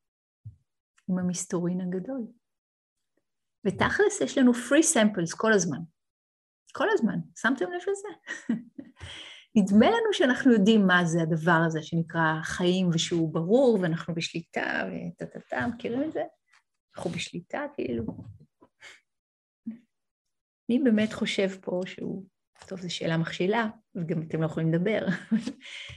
עם 1.09 1.19
המסתורין 1.19 1.81
הגדול. 1.81 2.27
ותכלס 3.67 4.21
יש 4.21 4.39
לנו 4.39 4.53
free 4.53 4.95
samples 4.95 5.37
כל 5.37 5.53
הזמן. 5.53 5.79
כל 6.73 6.87
הזמן, 6.91 7.19
שמתם 7.39 7.65
לב 7.65 7.81
לזה? 7.91 8.09
נדמה 9.57 9.87
לנו 9.87 10.13
שאנחנו 10.13 10.53
יודעים 10.53 10.87
מה 10.87 11.05
זה 11.05 11.23
הדבר 11.23 11.61
הזה 11.67 11.83
שנקרא 11.83 12.43
חיים 12.43 12.89
ושהוא 12.95 13.35
ברור 13.35 13.79
ואנחנו 13.83 14.15
בשליטה 14.15 14.89
וטה-טה-טה, 14.89 15.67
מכירים 15.67 16.03
את 16.03 16.13
זה? 16.13 16.23
אנחנו 16.97 17.11
בשליטה 17.11 17.67
כאילו. 17.75 18.05
מי 20.69 20.79
באמת 20.79 21.13
חושב 21.13 21.49
פה 21.61 21.81
שהוא, 21.87 22.27
טוב, 22.69 22.81
זו 22.81 22.95
שאלה 22.95 23.17
מכשילה, 23.17 23.69
וגם 23.95 24.23
אתם 24.23 24.41
לא 24.41 24.47
יכולים 24.47 24.73
לדבר, 24.73 25.07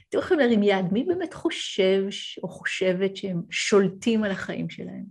אתם 0.09 0.17
יכולים 0.17 0.39
להרים 0.39 0.63
יד, 0.63 0.85
מי 0.91 1.03
באמת 1.03 1.33
חושב 1.33 2.03
או 2.43 2.47
חושבת 2.47 3.17
שהם 3.17 3.41
שולטים 3.49 4.23
על 4.23 4.31
החיים 4.31 4.69
שלהם? 4.69 5.05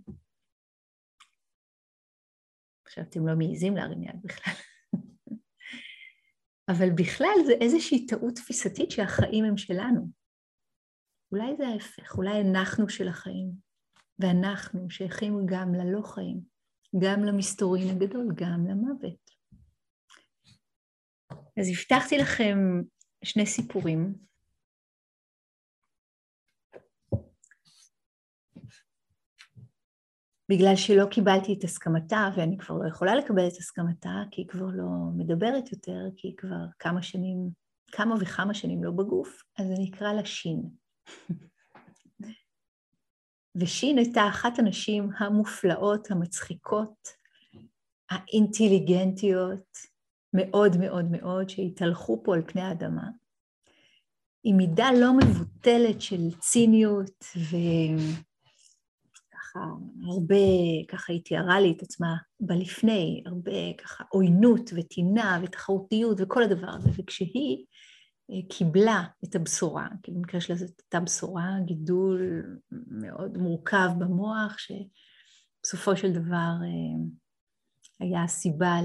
עכשיו 2.85 3.03
אתם 3.03 3.27
לא 3.27 3.35
מעיזים 3.35 3.75
להרים 3.75 4.03
יד 4.03 4.21
בכלל. 4.23 4.53
אבל 6.71 6.89
בכלל 6.97 7.35
זה 7.45 7.53
איזושהי 7.61 8.05
טעות 8.05 8.35
תפיסתית 8.35 8.91
שהחיים 8.91 9.45
הם 9.45 9.57
שלנו. 9.57 10.07
אולי 11.31 11.55
זה 11.57 11.67
ההפך, 11.67 12.17
אולי 12.17 12.41
אנחנו 12.41 12.89
של 12.89 13.07
החיים, 13.07 13.51
ואנחנו 14.19 14.89
שייכים 14.89 15.45
גם 15.45 15.73
ללא 15.73 16.01
חיים, 16.01 16.41
גם 16.99 17.23
למסתורין 17.23 17.89
הגדול, 17.89 18.27
גם 18.35 18.67
למוות. 18.67 19.36
אז 21.59 21.69
הבטחתי 21.69 22.17
לכם 22.17 22.57
שני 23.23 23.45
סיפורים 23.45 24.13
בגלל 30.49 30.75
שלא 30.75 31.05
קיבלתי 31.11 31.55
את 31.59 31.63
הסכמתה, 31.63 32.29
ואני 32.37 32.57
כבר 32.57 32.75
לא 32.75 32.87
יכולה 32.87 33.15
לקבל 33.15 33.47
את 33.47 33.57
הסכמתה, 33.57 34.09
כי 34.31 34.41
היא 34.41 34.47
כבר 34.47 34.67
לא 34.73 34.87
מדברת 35.17 35.71
יותר, 35.71 35.99
כי 36.17 36.27
היא 36.27 36.37
כבר 36.37 36.65
כמה 36.79 37.01
שנים, 37.01 37.49
כמה 37.91 38.15
וכמה 38.21 38.53
שנים 38.53 38.83
לא 38.83 38.91
בגוף, 38.91 39.43
אז 39.59 39.71
אני 39.71 39.89
אקרא 39.89 40.13
לה 40.13 40.25
שין. 40.25 40.69
ושין 43.61 43.97
הייתה 43.97 44.21
אחת 44.29 44.59
הנשים 44.59 45.09
המופלאות, 45.19 46.11
המצחיקות, 46.11 47.07
האינטליגנטיות, 48.09 49.96
מאוד 50.37 50.77
מאוד 50.77 51.05
מאוד, 51.11 51.49
שהתהלכו 51.49 52.21
פה 52.23 52.35
על 52.35 52.41
פני 52.47 52.61
האדמה, 52.61 53.09
עם 54.43 54.57
מידה 54.57 54.89
לא 54.99 55.17
מבוטלת 55.17 56.01
של 56.01 56.31
ציניות 56.39 57.25
ו... 57.37 57.55
ככה 59.57 59.59
הרבה, 60.07 60.35
ככה 60.87 61.13
היא 61.13 61.21
תיארה 61.23 61.59
לי 61.59 61.73
את 61.77 61.81
עצמה 61.81 62.15
בלפני, 62.39 63.23
הרבה 63.25 63.73
ככה 63.77 64.03
עוינות 64.09 64.69
וטינה 64.75 65.39
ותחרותיות 65.43 66.17
וכל 66.21 66.43
הדבר 66.43 66.69
הזה, 66.69 66.89
וכשהיא 66.97 67.65
אה, 68.31 68.49
קיבלה 68.49 69.03
את 69.23 69.35
הבשורה, 69.35 69.87
כי 70.03 70.11
במקרה 70.11 70.41
שלה 70.41 70.55
זאת 70.55 70.81
הייתה 70.81 70.99
בשורה, 70.99 71.49
גידול 71.65 72.43
מאוד 72.71 73.37
מורכב 73.37 73.89
במוח, 73.97 74.57
שבסופו 74.57 75.97
של 75.97 76.11
דבר 76.11 76.53
אה, 76.63 77.05
היה 77.99 78.23
הסיבה 78.23 78.75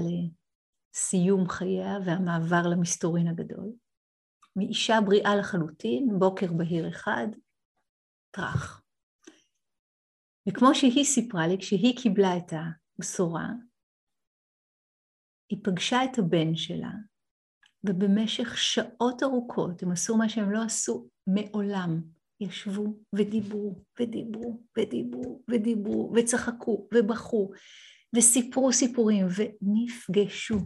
לסיום 0.93 1.49
חייה 1.49 1.97
והמעבר 2.05 2.67
למסתורין 2.71 3.27
הגדול. 3.27 3.73
מאישה 4.55 4.93
בריאה 5.05 5.35
לחלוטין, 5.35 6.19
בוקר 6.19 6.53
בהיר 6.53 6.89
אחד, 6.89 7.27
טראח. 8.31 8.81
וכמו 10.49 10.75
שהיא 10.75 11.05
סיפרה 11.05 11.47
לי, 11.47 11.57
כשהיא 11.57 11.97
קיבלה 11.97 12.37
את 12.37 12.53
הבשורה, 12.53 13.47
היא 15.49 15.59
פגשה 15.63 16.03
את 16.03 16.17
הבן 16.17 16.55
שלה, 16.55 16.91
ובמשך 17.83 18.57
שעות 18.57 19.23
ארוכות 19.23 19.83
הם 19.83 19.91
עשו 19.91 20.17
מה 20.17 20.29
שהם 20.29 20.51
לא 20.51 20.63
עשו 20.63 21.07
מעולם. 21.27 22.01
ישבו 22.39 22.99
ודיברו 23.15 23.83
ודיברו 23.99 24.63
ודיברו 24.77 25.43
ודיברו 25.49 26.13
וצחקו 26.15 26.87
ובכו 26.93 27.51
וסיפרו 28.15 28.73
סיפורים 28.73 29.25
ונפגשו. 29.35 30.57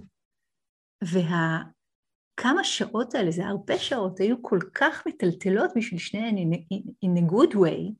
והכמה 1.03 2.63
שעות 2.63 3.15
האלה, 3.15 3.31
זה 3.31 3.45
הרבה 3.45 3.79
שעות, 3.79 4.19
היו 4.19 4.35
כל 4.41 4.59
כך 4.73 5.07
מטלטלות 5.07 5.71
בשביל 5.75 5.99
שניהם 5.99 6.35
in 7.05 7.19
a 7.19 7.31
good 7.31 7.53
way, 7.55 7.93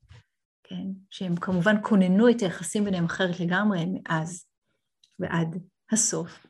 כן? 0.64 0.86
שהם 1.10 1.36
כמובן 1.36 1.76
כוננו 1.84 2.30
את 2.30 2.42
היחסים 2.42 2.84
ביניהם 2.84 3.06
אחרת 3.06 3.40
לגמרי 3.40 3.86
מאז 3.94 4.46
ועד 5.20 5.56
הסוף. 5.92 6.46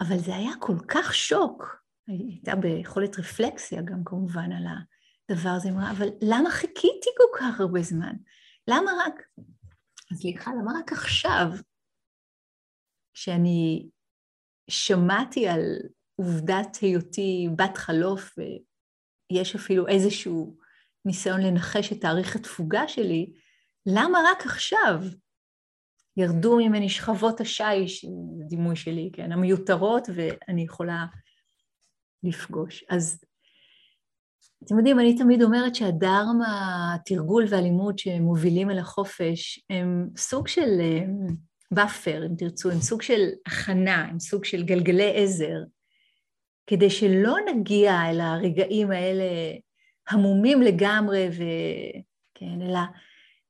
אבל 0.00 0.18
זה 0.18 0.36
היה 0.36 0.50
כל 0.60 0.76
כך 0.88 1.14
שוק, 1.14 1.82
הייתה 2.08 2.56
ביכולת 2.56 3.18
רפלקסיה 3.18 3.82
גם 3.82 4.04
כמובן 4.04 4.52
על 4.52 4.64
הדבר 4.66 5.50
הזה, 5.50 5.68
אמרה, 5.68 5.90
אבל 5.90 6.08
למה 6.22 6.50
חיכיתי 6.50 7.10
כל 7.16 7.38
כך 7.38 7.60
הרבה 7.60 7.82
זמן? 7.82 8.16
למה 8.70 8.90
רק, 9.06 9.14
סליחה, 10.14 10.50
למה 10.50 10.72
רק 10.78 10.92
עכשיו, 10.92 11.46
כשאני 13.14 13.88
שמעתי 14.70 15.48
על 15.48 15.60
עובדת 16.16 16.76
היותי 16.80 17.48
בת 17.56 17.76
חלוף, 17.76 18.34
ויש 18.38 19.54
אפילו 19.54 19.88
איזשהו 19.88 20.56
ניסיון 21.04 21.40
לנחש 21.40 21.92
את 21.92 22.00
תאריך 22.00 22.36
התפוגה 22.36 22.88
שלי, 22.88 23.32
למה 23.86 24.18
רק 24.30 24.46
עכשיו? 24.46 25.02
ירדו 26.16 26.56
ממני 26.56 26.88
שכבות 26.88 27.40
השיש, 27.40 28.06
דימוי 28.48 28.76
שלי, 28.76 29.10
כן, 29.12 29.32
המיותרות, 29.32 30.08
ואני 30.14 30.62
יכולה 30.62 31.06
לפגוש. 32.22 32.84
אז 32.90 33.24
אתם 34.64 34.78
יודעים, 34.78 35.00
אני 35.00 35.18
תמיד 35.18 35.42
אומרת 35.42 35.74
שהדרמה, 35.74 36.94
התרגול 36.94 37.44
והלימוד 37.48 37.98
שמובילים 37.98 38.70
אל 38.70 38.78
החופש, 38.78 39.60
הם 39.70 40.08
סוג 40.16 40.48
של 40.48 40.70
buffer, 41.70 42.26
אם 42.26 42.34
תרצו, 42.38 42.70
הם 42.70 42.80
סוג 42.80 43.02
של 43.02 43.22
הכנה, 43.46 44.04
הם 44.04 44.20
סוג 44.20 44.44
של 44.44 44.62
גלגלי 44.62 45.22
עזר, 45.22 45.58
כדי 46.66 46.90
שלא 46.90 47.36
נגיע 47.54 48.10
אל 48.10 48.20
הרגעים 48.20 48.90
האלה 48.90 49.24
המומים 50.08 50.62
לגמרי, 50.62 51.28
וכן, 51.28 52.62
אלא 52.62 52.80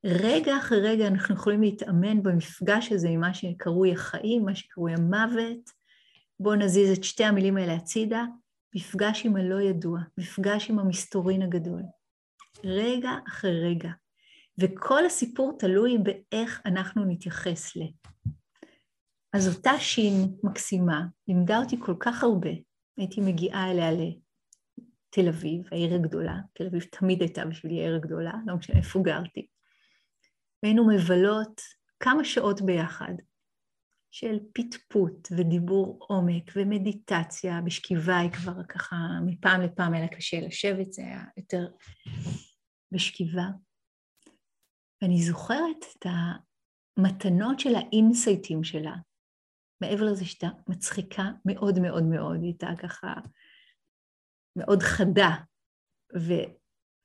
רגע 0.05 0.57
אחרי 0.57 0.81
רגע 0.81 1.07
אנחנו 1.07 1.35
יכולים 1.35 1.63
להתאמן 1.63 2.23
במפגש 2.23 2.93
הזה 2.93 3.09
עם 3.09 3.21
מה 3.21 3.35
שקרוי 3.35 3.93
החיים, 3.93 4.45
מה 4.45 4.55
שקרוי 4.55 4.93
המוות. 4.93 5.71
בואו 6.41 6.55
נזיז 6.55 6.99
את 6.99 7.05
שתי 7.05 7.25
המילים 7.25 7.57
האלה 7.57 7.75
הצידה, 7.75 8.25
מפגש 8.75 9.27
עם 9.27 9.37
הלא 9.37 9.61
ידוע, 9.61 10.01
מפגש 10.19 10.71
עם 10.71 10.79
המסתורין 10.79 11.43
הגדול. 11.43 11.83
רגע 12.65 13.11
אחרי 13.29 13.71
רגע. 13.71 13.91
וכל 14.61 15.07
הסיפור 15.07 15.57
תלוי 15.59 15.99
באיך 15.99 16.63
אנחנו 16.67 17.05
נתייחס 17.05 17.77
ל. 17.77 17.81
אז 19.33 19.57
אותה 19.57 19.79
שין 19.79 20.13
מקסימה 20.43 21.07
לימדה 21.29 21.59
אותי 21.59 21.77
כל 21.81 21.95
כך 22.01 22.23
הרבה, 22.23 22.51
הייתי 22.97 23.21
מגיעה 23.21 23.71
אליה 23.71 23.91
לתל 23.93 25.29
אביב, 25.29 25.63
העיר 25.73 25.95
הגדולה, 25.95 26.37
תל 26.53 26.67
אביב 26.67 26.83
תמיד 26.83 27.21
הייתה 27.21 27.45
בשבילי 27.45 27.81
העיר 27.81 27.97
הגדולה, 27.97 28.33
לא 28.47 28.57
משנה 28.57 28.77
איפה 28.77 29.01
גרתי. 29.03 29.47
והיינו 30.63 30.89
מבלות 30.89 31.61
כמה 32.01 32.25
שעות 32.25 32.63
ביחד 32.63 33.15
של 34.11 34.39
פטפוט 34.53 35.29
ודיבור 35.31 35.99
עומק 36.01 36.53
ומדיטציה, 36.57 37.61
בשכיבה 37.61 38.19
היא 38.19 38.31
כבר 38.31 38.65
ככה, 38.69 38.97
מפעם 39.27 39.61
לפעם 39.61 39.95
היה 39.95 40.09
קשה 40.09 40.41
לשבת, 40.41 40.93
זה 40.93 41.03
היה 41.03 41.25
יותר 41.37 41.69
בשכיבה. 42.93 43.47
ואני 45.03 45.23
זוכרת 45.23 45.85
את 45.99 46.07
המתנות 46.99 47.61
של 47.61 47.75
האינסייטים 47.75 48.65
שלה, 48.65 48.95
מעבר 49.81 50.05
לזה 50.05 50.25
שהייתה 50.25 50.49
מצחיקה 50.69 51.31
מאוד 51.45 51.79
מאוד 51.79 52.03
מאוד, 52.03 52.37
היא 52.37 52.45
הייתה 52.45 52.71
ככה 52.79 53.15
מאוד 54.57 54.83
חדה, 54.83 55.31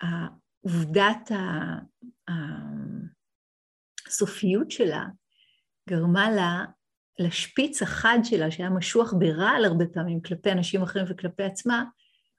והעובדת 0.03 1.31
הסופיות 4.07 4.71
שלה 4.71 5.05
גרמה 5.89 6.31
לה 6.31 6.65
לשפיץ 7.19 7.81
החד 7.81 8.17
שלה, 8.23 8.51
שהיה 8.51 8.69
משוח 8.69 9.13
ברעל 9.19 9.65
הרבה 9.65 9.85
פעמים 9.93 10.21
כלפי 10.21 10.51
אנשים 10.51 10.81
אחרים 10.83 11.05
וכלפי 11.09 11.43
עצמה, 11.43 11.83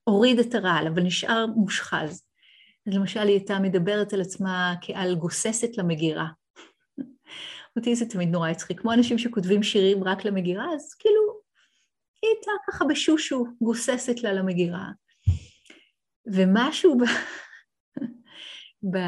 הוריד 0.05 0.39
את 0.39 0.55
הרעל, 0.55 0.87
אבל 0.87 1.03
נשאר 1.03 1.47
מושחז. 1.47 2.27
אז 2.87 2.95
למשל 2.95 3.21
היא 3.21 3.29
הייתה 3.29 3.59
מדברת 3.59 4.13
על 4.13 4.21
עצמה 4.21 4.75
כעל 4.81 5.15
גוססת 5.15 5.79
למגירה. 5.79 6.27
אותי 7.77 7.95
זה 7.95 8.07
תמיד 8.07 8.29
נורא 8.29 8.49
הצחיק, 8.49 8.81
כמו 8.81 8.93
אנשים 8.93 9.19
שכותבים 9.19 9.63
שירים 9.63 10.05
רק 10.05 10.25
למגירה, 10.25 10.75
אז 10.75 10.95
כאילו, 10.95 11.41
היא 12.23 12.31
הייתה 12.31 12.51
ככה 12.69 12.85
בשושו, 12.85 13.45
גוססת 13.61 14.23
לה 14.23 14.33
למגירה. 14.33 14.89
ומשהו 16.27 16.99
ב... 16.99 17.03
ב... 18.93 18.99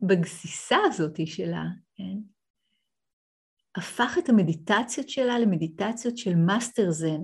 בגסיסה 0.00 0.76
הזאת 0.84 1.26
שלה, 1.26 1.64
כן? 1.94 2.18
הפך 3.76 4.18
את 4.18 4.28
המדיטציות 4.28 5.08
שלה 5.08 5.38
למדיטציות 5.38 6.18
של 6.18 6.34
מאסטר 6.34 6.90
זן. 6.90 7.20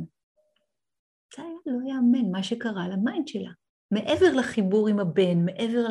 זה 1.36 1.42
היה 1.42 1.52
לא 1.66 1.88
יאמן 1.88 2.30
מה 2.30 2.42
שקרה 2.42 2.88
ל 2.88 2.96
mind 2.96 3.28
שלה. 3.28 3.50
מעבר 3.90 4.32
לחיבור 4.34 4.88
עם 4.88 5.00
הבן, 5.00 5.44
מעבר 5.44 5.84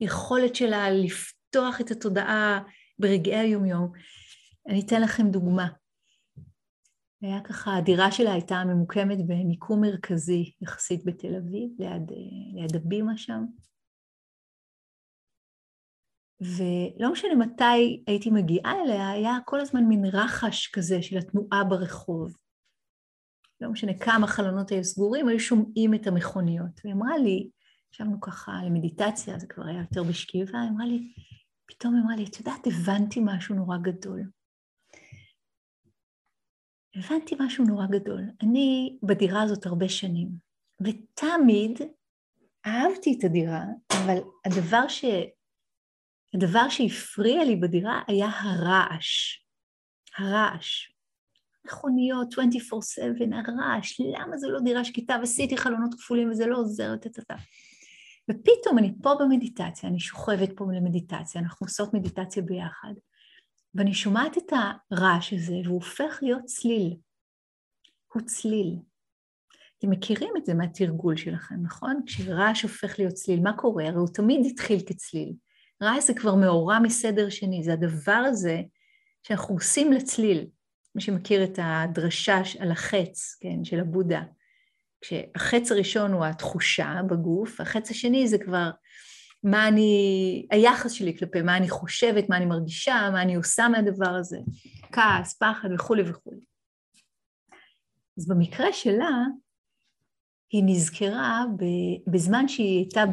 ליכולת 0.00 0.54
שלה 0.54 0.90
לפתוח 0.90 1.80
את 1.80 1.90
התודעה 1.90 2.60
ברגעי 2.98 3.38
היומיום. 3.38 3.92
אני 4.68 4.82
אתן 4.86 5.02
לכם 5.02 5.30
דוגמה. 5.30 5.68
היה 7.22 7.40
ככה, 7.40 7.76
הדירה 7.76 8.12
שלה 8.12 8.32
הייתה 8.32 8.64
ממוקמת 8.64 9.18
במיקום 9.26 9.80
מרכזי 9.80 10.52
יחסית 10.60 11.04
בתל 11.04 11.34
אביב, 11.36 11.70
ליד, 11.78 12.12
ליד 12.54 12.76
הבימה 12.76 13.16
שם. 13.16 13.44
ולא 16.40 17.12
משנה 17.12 17.34
מתי 17.34 18.02
הייתי 18.06 18.30
מגיעה 18.30 18.72
אליה, 18.84 19.10
היה 19.10 19.38
כל 19.44 19.60
הזמן 19.60 19.84
מין 19.84 20.04
רחש 20.04 20.70
כזה 20.72 21.02
של 21.02 21.18
התנועה 21.18 21.64
ברחוב. 21.64 22.41
לא 23.62 23.70
משנה 23.70 23.92
כמה 23.98 24.26
חלונות 24.26 24.70
היו 24.70 24.84
סגורים, 24.84 25.28
היו 25.28 25.40
שומעים 25.40 25.94
את 25.94 26.06
המכוניות. 26.06 26.80
והיא 26.84 26.94
אמרה 26.94 27.18
לי, 27.18 27.50
ישבנו 27.92 28.20
ככה 28.20 28.52
למדיטציה, 28.66 29.38
זה 29.38 29.46
כבר 29.46 29.66
היה 29.66 29.80
יותר 29.80 30.02
בשכיבה, 30.02 30.60
היא 30.60 30.70
אמרה 30.70 30.86
לי, 30.86 31.12
פתאום 31.66 31.96
אמרה 31.96 32.16
לי, 32.16 32.24
את 32.24 32.38
יודעת, 32.38 32.66
הבנתי 32.66 33.20
משהו 33.24 33.54
נורא 33.54 33.76
גדול. 33.78 34.30
הבנתי 36.96 37.34
משהו 37.40 37.64
נורא 37.64 37.86
גדול. 37.86 38.20
אני 38.42 38.98
בדירה 39.02 39.42
הזאת 39.42 39.66
הרבה 39.66 39.88
שנים, 39.88 40.28
ותמיד 40.80 41.80
אהבתי 42.66 43.16
את 43.18 43.24
הדירה, 43.24 43.64
אבל 43.92 44.18
הדבר, 44.44 44.88
ש... 44.88 45.04
הדבר 46.34 46.68
שהפריע 46.68 47.44
לי 47.44 47.56
בדירה 47.56 48.02
היה 48.08 48.26
הרעש. 48.26 49.38
הרעש. 50.18 50.91
מכוניות 51.66 52.32
24/7, 52.32 52.36
הרעש, 53.48 54.00
למה 54.00 54.36
זו 54.36 54.50
לא 54.50 54.60
דירה 54.60 54.84
שקטה 54.84 55.16
ועשיתי 55.20 55.56
חלונות 55.56 55.94
כפולים 55.94 56.30
וזה 56.30 56.46
לא 56.46 56.58
עוזר, 56.58 56.96
טטטה. 56.96 57.34
ופתאום 58.30 58.78
אני 58.78 58.92
פה 59.02 59.14
במדיטציה, 59.20 59.88
אני 59.88 60.00
שוכבת 60.00 60.48
פה 60.56 60.64
למדיטציה, 60.72 61.40
אנחנו 61.40 61.66
עושות 61.66 61.94
מדיטציה 61.94 62.42
ביחד, 62.42 62.94
ואני 63.74 63.94
שומעת 63.94 64.38
את 64.38 64.52
הרעש 64.90 65.32
הזה 65.32 65.54
והוא 65.64 65.74
הופך 65.74 66.18
להיות 66.22 66.44
צליל. 66.44 66.96
הוא 68.12 68.22
צליל. 68.22 68.76
אתם 69.78 69.90
מכירים 69.90 70.32
את 70.36 70.46
זה 70.46 70.54
מהתרגול 70.54 71.16
שלכם, 71.16 71.54
נכון? 71.62 72.00
כשרעש 72.06 72.62
הופך 72.62 72.98
להיות 72.98 73.14
צליל, 73.14 73.40
מה 73.40 73.56
קורה? 73.56 73.88
הרי 73.88 73.96
הוא 73.96 74.08
תמיד 74.14 74.46
התחיל 74.46 74.80
כצליל. 74.86 75.32
רעש 75.82 76.04
זה 76.04 76.14
כבר 76.14 76.34
מאורע 76.34 76.78
מסדר 76.78 77.30
שני, 77.30 77.64
זה 77.64 77.72
הדבר 77.72 78.22
הזה 78.26 78.62
שאנחנו 79.22 79.54
עושים 79.54 79.92
לצליל. 79.92 80.46
מי 80.94 81.02
שמכיר 81.02 81.44
את 81.44 81.58
הדרשה 81.62 82.42
על 82.58 82.72
החץ, 82.72 83.38
כן, 83.40 83.64
של 83.64 83.80
הבודה. 83.80 84.22
כשהחץ 85.00 85.72
הראשון 85.72 86.12
הוא 86.12 86.24
התחושה 86.24 87.00
בגוף, 87.10 87.60
החץ 87.60 87.90
השני 87.90 88.28
זה 88.28 88.38
כבר 88.38 88.70
מה 89.44 89.68
אני, 89.68 90.46
היחס 90.50 90.92
שלי 90.92 91.18
כלפי 91.18 91.42
מה 91.42 91.56
אני 91.56 91.68
חושבת, 91.68 92.28
מה 92.28 92.36
אני 92.36 92.46
מרגישה, 92.46 93.08
מה 93.12 93.22
אני 93.22 93.34
עושה 93.34 93.68
מהדבר 93.68 94.10
הזה, 94.10 94.38
כעס, 94.92 95.38
פחד 95.38 95.68
וכולי 95.74 96.02
וכולי. 96.10 96.40
אז 98.18 98.28
במקרה 98.28 98.72
שלה, 98.72 99.10
היא 100.52 100.62
נזכרה 100.66 101.44
בזמן 102.06 102.48
שהיא 102.48 102.78
הייתה 102.78 103.04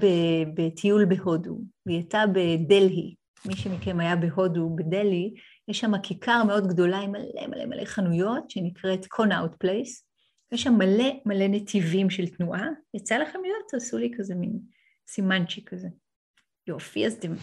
בטיול 0.53 1.05
בהודו, 1.05 1.59
והיא 1.85 1.97
הייתה 1.97 2.23
בדלהי. 2.33 3.15
מי 3.45 3.55
שמכם 3.55 3.99
היה 3.99 4.15
בהודו, 4.15 4.75
בדלהי, 4.75 5.33
יש 5.69 5.79
שם 5.79 5.97
כיכר 6.03 6.43
מאוד 6.43 6.67
גדולה 6.67 6.97
עם 6.99 7.11
מלא 7.11 7.47
מלא 7.47 7.65
מלא 7.65 7.85
חנויות, 7.85 8.49
שנקראת 8.49 9.05
Connaught 9.05 9.55
Place, 9.55 10.05
יש 10.51 10.63
שם 10.63 10.73
מלא 10.73 11.11
מלא 11.25 11.47
נתיבים 11.47 12.09
של 12.09 12.27
תנועה. 12.27 12.67
יצא 12.93 13.17
לכם 13.17 13.39
להיות? 13.41 13.63
תעשו 13.69 13.97
לי 13.97 14.11
כזה 14.17 14.35
מין 14.35 14.59
סימנצ'י 15.07 15.65
כזה. 15.65 15.87
יופי, 16.67 17.05
אז 17.05 17.13
אתם 17.13 17.33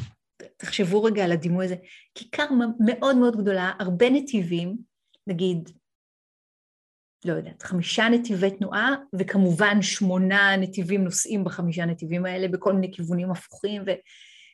תחשבו 0.57 1.03
רגע 1.03 1.25
על 1.25 1.33
הדימוי 1.33 1.65
הזה. 1.65 1.77
כיכר 2.15 2.47
מאוד 2.87 3.17
מאוד 3.17 3.37
גדולה, 3.37 3.73
הרבה 3.79 4.11
נתיבים, 4.11 4.77
נגיד, 5.27 5.71
לא 7.25 7.33
יודעת, 7.33 7.63
חמישה 7.63 8.09
נתיבי 8.09 8.51
תנועה, 8.51 8.95
וכמובן 9.19 9.83
שמונה 9.83 10.57
נתיבים 10.57 11.05
נוסעים 11.05 11.45
בחמישה 11.45 11.85
נתיבים 11.85 12.27
האלה 12.27 12.49
בכל 12.49 12.73
מיני 12.73 12.93
כיוונים 12.93 13.31
הפוכים, 13.31 13.83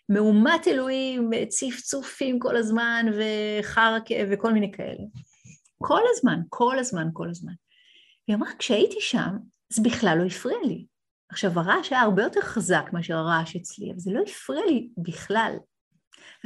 ומהומת 0.09 0.68
אלוהים, 0.68 1.30
צפצופים 1.48 2.38
כל 2.38 2.57
הזמן, 2.57 3.07
וחרקה 3.18 4.14
וכל 4.30 4.53
מיני 4.53 4.72
כאלה. 4.72 5.05
כל 5.78 6.00
הזמן, 6.11 6.40
כל 6.48 6.78
הזמן, 6.78 7.09
כל 7.12 7.30
הזמן. 7.30 7.53
היא 8.26 8.36
אמרה, 8.36 8.50
כשהייתי 8.59 9.00
שם, 9.00 9.36
זה 9.72 9.82
בכלל 9.82 10.18
לא 10.18 10.24
הפריע 10.24 10.59
לי. 10.64 10.86
עכשיו, 11.30 11.61
הרעש 11.61 11.92
היה 11.92 12.00
הרבה 12.00 12.22
יותר 12.22 12.40
חזק 12.40 12.90
מאשר 12.92 13.16
הרעש 13.16 13.57
אצלי, 13.57 13.90
אבל 13.90 13.98
זה 13.98 14.11
לא 14.12 14.22
הפריע 14.26 14.61
לי 14.66 14.88
בכלל. 14.98 15.57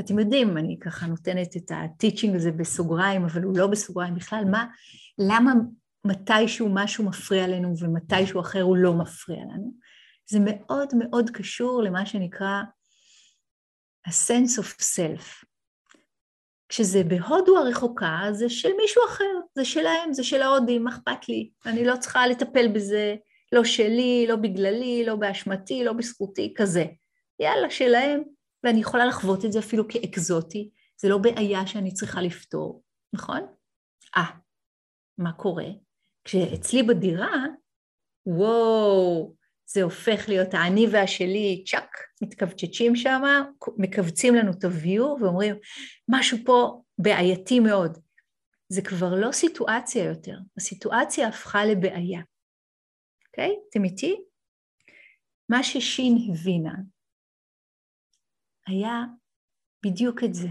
אתם 0.01 0.19
יודעים, 0.19 0.59
אני 0.59 0.79
ככה 0.81 1.07
נותנת 1.07 1.57
את 1.57 1.71
הטיצ'ינג 1.75 2.37
הזה 2.37 2.53
בסוגריים, 2.53 3.25
אבל 3.25 3.43
הוא 3.43 3.59
לא 3.59 3.67
בסוגריים 3.67 4.15
בכלל, 4.15 4.45
מה, 4.45 4.67
למה 5.19 5.53
מתישהו 6.05 6.69
משהו 6.73 7.05
מפריע 7.05 7.49
לנו 7.49 7.75
ומתישהו 7.79 8.41
אחר 8.41 8.63
הוא 8.63 8.77
לא 8.77 8.95
מפריע 8.95 9.41
לנו? 9.41 9.73
זה 10.31 10.39
מאוד 10.43 10.89
מאוד 10.99 11.31
קשור 11.31 11.83
למה 11.83 12.07
שנקרא 12.07 12.63
ה-sense 14.07 14.63
of 14.63 14.83
self. 14.83 15.47
כשזה 16.69 17.03
בהודו 17.05 17.59
הרחוקה, 17.59 18.21
זה 18.33 18.49
של 18.49 18.73
מישהו 18.83 19.03
אחר, 19.09 19.35
זה 19.55 19.65
שלהם, 19.65 20.13
זה 20.13 20.25
של 20.25 20.43
ההודים, 20.43 20.85
מה 20.85 20.91
אכפת 20.91 21.29
לי? 21.29 21.51
אני 21.67 21.85
לא 21.85 21.97
צריכה 21.97 22.27
לטפל 22.27 22.69
בזה, 22.69 23.17
לא 23.53 23.65
שלי, 23.65 24.27
לא 24.29 24.37
בגללי, 24.37 25.05
לא 25.07 25.17
באשמתי, 25.17 25.85
לא 25.85 25.93
בזכותי, 25.93 26.55
כזה. 26.57 26.85
יאללה, 27.41 27.71
שלהם, 27.71 28.23
ואני 28.65 28.81
יכולה 28.81 29.07
לחוות 29.07 29.45
את 29.45 29.53
זה 29.53 29.59
אפילו 29.59 29.89
כאקזוטי, 29.89 30.71
זה 31.01 31.09
לא 31.09 31.19
בעיה 31.19 31.67
שאני 31.67 31.95
צריכה 31.95 32.23
לפתור, 32.23 32.83
נכון? 33.13 33.41
אה, 34.17 34.31
מה 35.19 35.33
קורה? 35.33 35.67
כשאצלי 36.25 36.83
בדירה, 36.83 37.45
וואו, 38.27 39.36
זה 39.67 39.83
הופך 39.83 40.29
להיות 40.29 40.55
האני 40.55 40.87
והשלי, 40.93 41.65
צ'אק, 41.67 41.97
מתכווצ'צ'ים 42.23 42.97
שם, 42.97 43.23
מכווצים 43.79 44.35
לנו 44.35 44.51
את 44.51 44.65
הוויור 44.65 45.19
ואומרים, 45.21 45.57
משהו 46.09 46.39
פה 46.45 46.83
בעייתי 46.99 47.61
מאוד. 47.61 47.99
זה 48.69 48.83
כבר 48.83 49.15
לא 49.15 49.33
סיטואציה 49.33 50.05
יותר, 50.05 50.39
הסיטואציה 50.57 51.29
הפכה 51.29 51.65
לבעיה. 51.65 52.21
אוקיי? 53.29 53.51
Okay? 53.51 53.69
אתם 53.71 53.85
איתי? 53.85 54.17
מה 55.49 55.63
ששין 55.63 56.17
הבינה 56.31 56.75
היה 58.67 59.03
בדיוק 59.87 60.25
את 60.25 60.35
זה. 60.35 60.49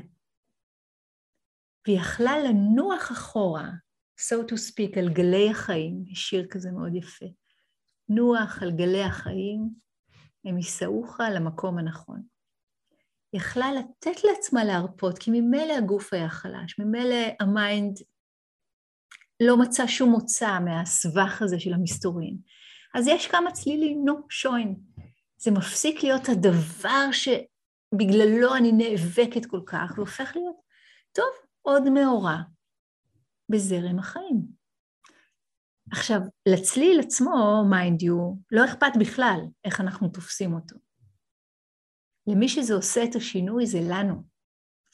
והיא 1.87 1.99
יכלה 1.99 2.33
לנוח 2.37 3.11
אחורה, 3.11 3.69
so 4.19 4.35
to 4.49 4.53
speak, 4.53 4.99
על 4.99 5.13
גלי 5.13 5.49
החיים, 5.51 6.03
שיר 6.13 6.47
כזה 6.49 6.71
מאוד 6.71 6.95
יפה. 6.95 7.25
נוח 8.09 8.63
על 8.63 8.71
גלי 8.71 9.03
החיים, 9.03 9.69
הם 10.45 10.57
יישאוך 10.57 11.19
למקום 11.35 11.77
הנכון. 11.77 12.21
יכלה 13.33 13.71
לתת 13.73 14.23
לעצמה 14.23 14.63
להרפות, 14.63 15.17
כי 15.17 15.31
ממילא 15.31 15.73
הגוף 15.73 16.13
היה 16.13 16.29
חלש, 16.29 16.79
ממילא 16.79 17.15
ה 17.39 17.51
mind 17.51 17.99
לא 19.43 19.57
מצא 19.57 19.87
שום 19.87 20.09
מוצא 20.09 20.59
מהסבך 20.59 21.41
הזה 21.41 21.59
של 21.59 21.73
המסתורין. 21.73 22.37
אז 22.93 23.07
יש 23.07 23.27
כמה 23.27 23.51
צלילים, 23.51 24.05
נו, 24.05 24.13
שוין. 24.29 24.75
זה 25.37 25.51
מפסיק 25.51 26.03
להיות 26.03 26.29
הדבר 26.29 27.11
שבגללו 27.11 28.55
אני 28.55 28.71
נאבקת 28.71 29.45
כל 29.45 29.61
כך, 29.65 29.93
והופך 29.95 30.35
להיות, 30.35 30.55
טוב, 31.11 31.25
עוד 31.61 31.89
מאורע 31.89 32.37
בזרם 33.49 33.99
החיים. 33.99 34.64
עכשיו, 35.91 36.19
לצליל 36.45 36.99
עצמו, 36.99 37.63
mind 37.69 38.01
you, 38.01 38.33
לא 38.51 38.65
אכפת 38.65 38.93
בכלל 38.99 39.39
איך 39.65 39.81
אנחנו 39.81 40.09
תופסים 40.09 40.53
אותו. 40.53 40.75
למי 42.27 42.49
שזה 42.49 42.73
עושה 42.73 43.03
את 43.03 43.15
השינוי 43.15 43.65
זה 43.65 43.79
לנו. 43.89 44.23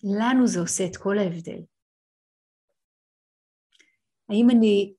לנו 0.04 0.48
זה 0.48 0.60
עושה 0.60 0.86
את 0.86 0.98
כל 0.98 1.18
ההבדל. 1.18 1.62
האם 4.30 4.50
אני 4.50 4.94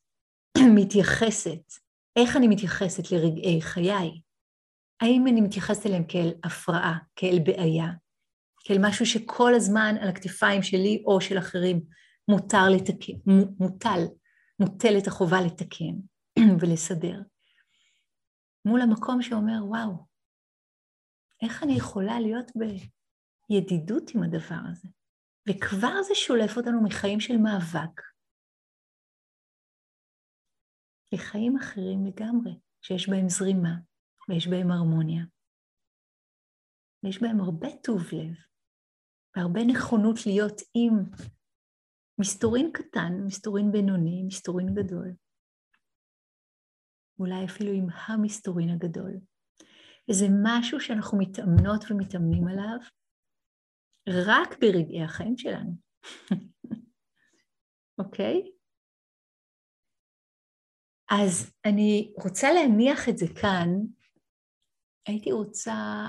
מתייחסת, 0.76 1.72
איך 2.16 2.36
אני 2.36 2.48
מתייחסת 2.48 3.12
לרגעי 3.12 3.62
חיי? 3.62 4.20
האם 5.00 5.26
אני 5.26 5.40
מתייחסת 5.40 5.86
אליהם 5.86 6.04
כאל 6.08 6.32
הפרעה, 6.44 6.98
כאל 7.16 7.38
בעיה, 7.44 7.86
כאל 8.64 8.76
משהו 8.80 9.06
שכל 9.06 9.54
הזמן 9.54 9.94
על 10.00 10.08
הכתפיים 10.08 10.62
שלי 10.62 11.02
או 11.06 11.20
של 11.20 11.38
אחרים 11.38 11.82
מותר 12.28 12.68
לתקן, 12.68 13.12
מוטל 13.58 14.00
מוטלת 14.60 15.06
החובה 15.06 15.36
לתקן 15.46 15.94
ולסדר, 16.60 17.22
מול 18.64 18.80
המקום 18.80 19.22
שאומר, 19.22 19.66
וואו, 19.66 20.06
איך 21.42 21.62
אני 21.62 21.72
יכולה 21.72 22.20
להיות 22.20 22.50
בידידות 22.56 24.10
עם 24.14 24.22
הדבר 24.22 24.62
הזה? 24.70 24.88
וכבר 25.48 26.02
זה 26.02 26.14
שולף 26.14 26.56
אותנו 26.56 26.82
מחיים 26.84 27.20
של 27.20 27.36
מאבק 27.36 28.00
לחיים 31.12 31.56
אחרים 31.56 32.06
לגמרי, 32.06 32.52
שיש 32.82 33.08
בהם 33.08 33.28
זרימה 33.28 33.74
ויש 34.28 34.48
בהם 34.48 34.70
הרמוניה. 34.70 35.24
ויש 37.02 37.22
בהם 37.22 37.40
הרבה 37.40 37.68
טוב 37.84 38.02
לב 38.12 38.34
והרבה 39.36 39.60
נכונות 39.64 40.16
להיות 40.26 40.60
עם 40.74 40.94
מסתורין 42.22 42.70
קטן, 42.72 43.12
מסתורין 43.26 43.72
בינוני, 43.72 44.22
מסתורין 44.22 44.74
גדול. 44.74 45.12
אולי 47.18 47.44
אפילו 47.44 47.72
עם 47.72 47.86
המסתורין 47.90 48.68
הגדול. 48.68 49.12
איזה 50.08 50.26
משהו 50.42 50.80
שאנחנו 50.80 51.18
מתאמנות 51.18 51.84
ומתאמנים 51.90 52.46
עליו 52.48 52.78
רק 54.08 54.58
ברגעי 54.60 55.02
החיים 55.02 55.36
שלנו. 55.36 55.72
אוקיי? 57.98 58.52
אז 61.10 61.52
אני 61.64 62.12
רוצה 62.24 62.48
להניח 62.52 63.08
את 63.08 63.18
זה 63.18 63.26
כאן. 63.40 63.68
הייתי 65.08 65.32
רוצה 65.32 66.06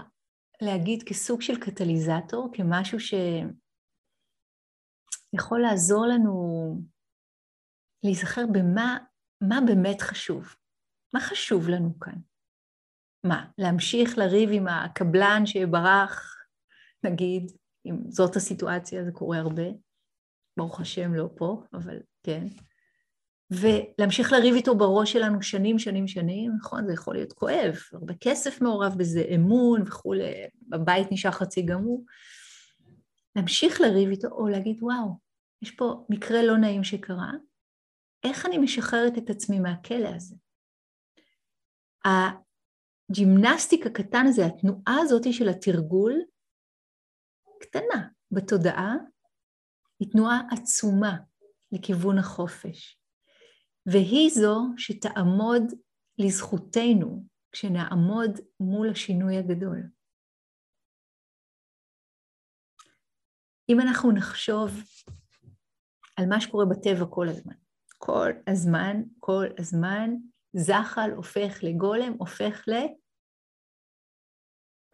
להגיד 0.62 1.04
כסוג 1.04 1.42
של 1.42 1.60
קטליזטור, 1.60 2.50
כמשהו 2.54 3.00
ש... 3.00 3.14
יכול 5.34 5.62
לעזור 5.62 6.06
לנו 6.06 6.76
להיזכר 8.04 8.46
במה 8.52 8.98
מה 9.42 9.60
באמת 9.68 10.02
חשוב. 10.02 10.56
מה 11.14 11.20
חשוב 11.20 11.70
לנו 11.70 12.00
כאן? 12.00 12.20
מה, 13.24 13.46
להמשיך 13.58 14.18
לריב 14.18 14.50
עם 14.54 14.68
הקבלן 14.68 15.46
שברח, 15.46 16.36
נגיד, 17.04 17.52
אם 17.86 17.98
זאת 18.10 18.36
הסיטואציה, 18.36 19.04
זה 19.04 19.12
קורה 19.12 19.38
הרבה, 19.38 19.64
ברוך 20.58 20.80
השם 20.80 21.14
לא 21.14 21.30
פה, 21.36 21.64
אבל 21.74 22.00
כן, 22.24 22.48
ולהמשיך 23.52 24.32
לריב 24.32 24.56
איתו 24.56 24.76
בראש 24.76 25.14
שלנו 25.14 25.42
שנים, 25.42 25.80
שנים, 25.80 26.08
שנים, 26.08 26.52
נכון? 26.60 26.88
זה 26.88 26.94
יכול 26.94 27.16
להיות 27.16 27.34
כואב, 27.34 27.76
הרבה 27.94 28.14
כסף 28.22 28.62
מעורב 28.62 28.96
בזה, 28.98 29.24
אמון 29.36 29.82
וכולי, 29.82 30.32
בבית 30.70 31.08
נשאר 31.12 31.32
חצי 31.32 31.62
גמור. 31.62 32.06
להמשיך 33.36 33.82
לריב 33.82 34.10
איתו, 34.10 34.28
או 34.28 34.48
להגיד, 34.48 34.78
וואו, 34.82 35.20
יש 35.62 35.72
פה 35.72 36.06
מקרה 36.10 36.44
לא 36.44 36.58
נעים 36.58 36.84
שקרה, 36.84 37.32
איך 38.24 38.46
אני 38.46 38.58
משחררת 38.58 39.18
את 39.18 39.30
עצמי 39.30 39.60
מהכלא 39.60 40.10
הזה? 40.16 40.36
ה 42.06 42.24
gymnastic 42.24 43.86
הקטן 43.86 44.26
הזה, 44.28 44.46
התנועה 44.46 45.00
הזאת 45.02 45.34
של 45.34 45.50
התרגול, 45.50 46.22
קטנה 47.62 48.08
בתודעה, 48.32 48.96
היא 50.00 50.12
תנועה 50.12 50.42
עצומה 50.52 51.18
לכיוון 51.72 52.18
החופש. 52.18 53.00
והיא 53.86 54.30
זו 54.30 54.58
שתעמוד 54.78 55.64
לזכותנו 56.18 57.26
כשנעמוד 57.52 58.40
מול 58.60 58.90
השינוי 58.90 59.38
הגדול. 59.38 59.84
אם 63.70 63.80
אנחנו 63.80 64.12
נחשוב 64.12 64.72
על 66.18 66.26
מה 66.26 66.42
שקורה 66.42 66.66
בטבע 66.66 67.06
כל 67.10 67.28
הזמן. 67.30 67.54
כל 67.98 68.32
הזמן, 68.48 69.02
כל 69.20 69.46
הזמן, 69.58 70.10
זחל 70.56 71.12
הופך 71.16 71.60
לגולם, 71.62 72.14
הופך 72.18 72.66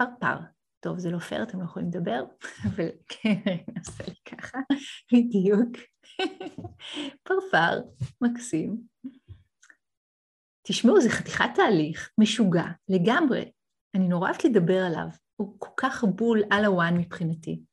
לפרפר. 0.02 0.38
טוב, 0.80 1.00
זה 1.00 1.10
לא 1.10 1.20
פייר, 1.20 1.44
אתם 1.44 1.60
לא 1.60 1.64
יכולים 1.64 1.88
לדבר, 1.90 2.24
אבל 2.68 2.90
כן, 3.08 3.42
אני 3.46 3.64
אעשה 3.78 4.04
לי 4.08 4.16
ככה, 4.26 4.58
בדיוק. 5.14 5.70
פרפר, 7.24 7.82
מקסים. 8.22 8.82
תשמעו, 10.68 11.02
זה 11.02 11.10
חתיכת 11.10 11.50
תהליך 11.56 12.12
משוגע 12.18 12.66
לגמרי. 12.90 13.52
אני 13.96 14.08
נורא 14.08 14.30
אוהבת 14.30 14.46
לדבר 14.46 14.86
עליו, 14.86 15.08
הוא 15.36 15.56
כל 15.60 15.70
כך 15.78 16.04
בול 16.04 16.44
על 16.52 16.66
ה 16.66 16.74
one 16.74 16.98
מבחינתי. 16.98 17.64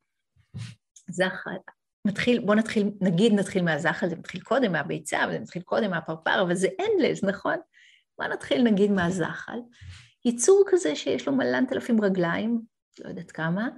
זחל, 1.09 1.57
מתחיל, 2.07 2.45
בוא 2.45 2.55
נתחיל, 2.55 2.91
נגיד 3.01 3.33
נתחיל 3.33 3.63
מהזחל, 3.63 4.09
זה 4.09 4.15
מתחיל 4.15 4.41
קודם 4.41 4.71
מהביצה, 4.71 5.19
וזה 5.29 5.39
מתחיל 5.39 5.61
קודם 5.61 5.91
מהפרפר, 5.91 6.41
אבל 6.41 6.55
זה 6.55 6.67
endless, 6.81 7.23
נכון? 7.23 7.55
בוא 8.17 8.27
נתחיל 8.27 8.63
נגיד 8.63 8.91
מהזחל. 8.91 9.59
יצור 10.25 10.63
כזה 10.67 10.95
שיש 10.95 11.27
לו 11.27 11.33
מלנת 11.33 11.73
אלפים 11.73 12.01
רגליים, 12.01 12.61
לא 12.99 13.09
יודעת 13.09 13.31
כמה, 13.31 13.69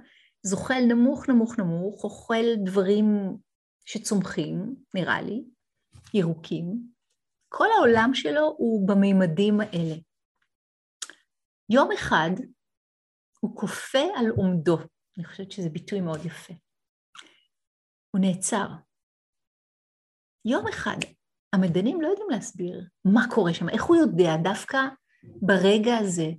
זוחל 0.42 0.80
נמוך 0.88 1.28
נמוך 1.28 1.58
נמוך, 1.58 2.04
אוכל 2.04 2.44
דברים 2.64 3.36
שצומחים, 3.84 4.74
נראה 4.94 5.22
לי, 5.22 5.44
ירוקים. 6.14 6.82
כל 7.48 7.66
העולם 7.78 8.10
שלו 8.14 8.54
הוא 8.58 8.88
במימדים 8.88 9.60
האלה. 9.60 9.94
יום 11.70 11.92
אחד 11.92 12.30
הוא 13.40 13.56
כופה 13.56 14.08
על 14.16 14.26
עומדו, 14.36 14.78
אני 15.18 15.24
חושבת 15.24 15.52
שזה 15.52 15.68
ביטוי 15.68 16.00
מאוד 16.00 16.26
יפה. 16.26 16.54
הוא 18.10 18.20
נעצר. 18.20 18.66
יום 20.44 20.68
אחד, 20.68 20.96
המדענים 21.52 22.00
לא 22.00 22.08
יודעים 22.08 22.30
להסביר 22.30 22.84
מה 23.04 23.22
קורה 23.30 23.54
שם, 23.54 23.68
איך 23.68 23.84
הוא 23.84 23.96
יודע 23.96 24.36
דווקא 24.42 24.78
ברגע 25.22 25.96
הזה 25.96 26.30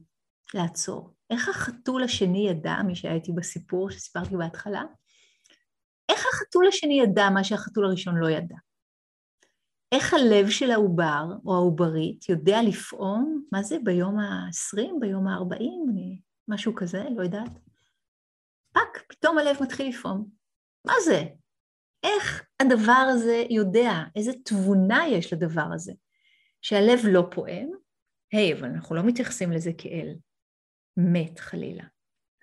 לעצור. 0.53 1.13
איך 1.29 1.49
החתול 1.49 2.03
השני 2.03 2.49
ידע, 2.49 2.75
מי 2.87 2.95
שהיה 2.95 3.13
איתי 3.13 3.31
בסיפור 3.31 3.91
שסיפרתי 3.91 4.37
בהתחלה, 4.37 4.83
איך 6.09 6.25
החתול 6.33 6.67
השני 6.67 7.01
ידע 7.01 7.29
מה 7.29 7.43
שהחתול 7.43 7.85
הראשון 7.85 8.15
לא 8.15 8.29
ידע? 8.29 8.55
איך 9.91 10.13
הלב 10.13 10.49
של 10.49 10.71
העובר 10.71 11.25
או 11.45 11.55
העוברית 11.55 12.29
יודע 12.29 12.57
לפעום, 12.67 13.43
מה 13.51 13.63
זה, 13.63 13.77
ביום 13.83 14.19
ה-20, 14.19 14.89
ביום 14.99 15.27
ה-40, 15.27 15.91
משהו 16.47 16.75
כזה, 16.75 17.03
לא 17.15 17.23
יודעת? 17.23 17.51
fuck, 18.73 19.03
פתאום 19.09 19.37
הלב 19.37 19.55
מתחיל 19.61 19.89
לפעום. 19.89 20.29
מה 20.85 20.93
זה? 21.05 21.23
איך 22.03 22.45
הדבר 22.61 23.07
הזה 23.09 23.43
יודע, 23.49 23.91
איזה 24.15 24.31
תבונה 24.45 25.07
יש 25.07 25.33
לדבר 25.33 25.67
הזה? 25.73 25.93
שהלב 26.61 26.99
לא 27.11 27.23
פועם, 27.31 27.69
היי, 28.31 28.53
hey, 28.53 28.57
אבל 28.57 28.69
אנחנו 28.69 28.95
לא 28.95 29.01
מתייחסים 29.05 29.51
לזה 29.51 29.71
כאל 29.77 30.15
מת 30.97 31.39
חלילה. 31.39 31.83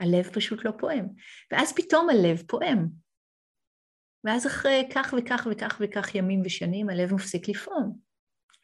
הלב 0.00 0.30
פשוט 0.32 0.64
לא 0.64 0.70
פועם. 0.78 1.08
ואז 1.52 1.72
פתאום 1.76 2.10
הלב 2.10 2.42
פועם. 2.48 2.88
ואז 4.24 4.46
אחרי 4.46 4.88
כך 4.94 5.14
וכך 5.18 5.46
וכך 5.52 5.80
וכך 5.80 6.14
ימים 6.14 6.42
ושנים 6.44 6.90
הלב 6.90 7.14
מפסיק 7.14 7.48
לפעום. 7.48 7.98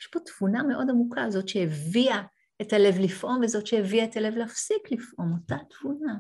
יש 0.01 0.07
פה 0.07 0.19
תבונה 0.21 0.63
מאוד 0.63 0.91
עמוקה, 0.91 1.31
זאת 1.31 1.49
שהביאה 1.49 2.23
את 2.63 2.73
הלב 2.73 2.95
לפעום 2.99 3.41
וזאת 3.45 3.67
שהביאה 3.67 4.05
את 4.05 4.17
הלב 4.17 4.35
להפסיק 4.35 4.93
לפעום, 4.93 5.33
אותה 5.33 5.57
תבונה. 5.71 6.15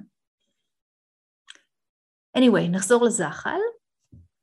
anyway, 2.38 2.70
נחזור 2.70 3.04
לזחל. 3.04 3.58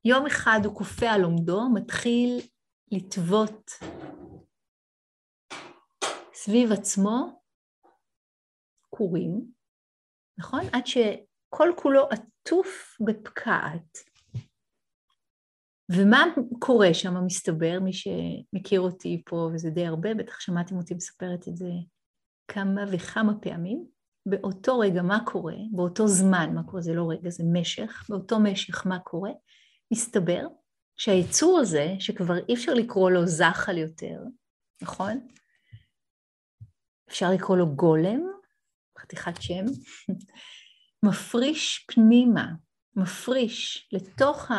יום 0.06 0.26
אחד 0.26 0.60
הוא 0.66 0.76
כופה 0.76 1.10
על 1.10 1.24
עומדו, 1.24 1.70
מתחיל 1.74 2.40
לטוות 2.92 3.72
סביב 6.34 6.72
עצמו 6.72 7.42
כורים, 8.90 9.46
נכון? 10.38 10.62
עד 10.74 10.88
שכל 10.88 11.70
כולו 11.76 12.10
עטוף 12.10 12.98
בפקעת. 13.06 13.98
ומה 15.92 16.24
קורה 16.60 16.94
שם, 16.94 17.26
מסתבר, 17.26 17.80
מי 17.80 17.92
שמכיר 17.94 18.82
אותי 18.82 19.22
פה, 19.26 19.50
וזה 19.54 19.70
די 19.70 19.86
הרבה, 19.86 20.14
בטח 20.14 20.40
שמעתם 20.40 20.78
אותי 20.78 20.94
מספרת 20.94 21.48
את 21.48 21.58
זה 21.58 21.70
כמה 22.48 22.82
וכמה 22.92 23.40
פעמים, 23.42 23.86
באותו 24.26 24.80
רגע 24.80 25.02
מה 25.02 25.26
קורה, 25.26 25.56
באותו 25.72 26.08
זמן 26.08 26.56
מה 26.56 26.64
קורה, 26.64 26.82
זה 26.82 26.94
לא 26.94 27.10
רגע, 27.10 27.30
זה 27.30 27.44
משך, 27.54 28.06
באותו 28.10 28.40
משך 28.40 28.88
מה 28.88 29.00
קורה, 29.00 29.32
מסתבר 29.92 30.48
שהיצור 30.98 31.60
הזה, 31.60 31.88
שכבר 32.00 32.34
אי 32.50 32.54
אפשר 32.54 32.74
לקרוא 32.74 33.12
לו 33.12 33.28
זחל 33.28 33.78
יותר, 33.78 34.20
נכון? 34.82 35.28
אפשר 37.10 37.30
לקרוא 37.34 37.58
לו 37.58 37.76
גולם, 37.76 38.22
חתיכת 39.00 39.42
שם, 39.42 39.66
מפריש 41.06 41.86
פנימה, 41.88 42.48
מפריש 42.96 43.90
לתוך 43.92 44.52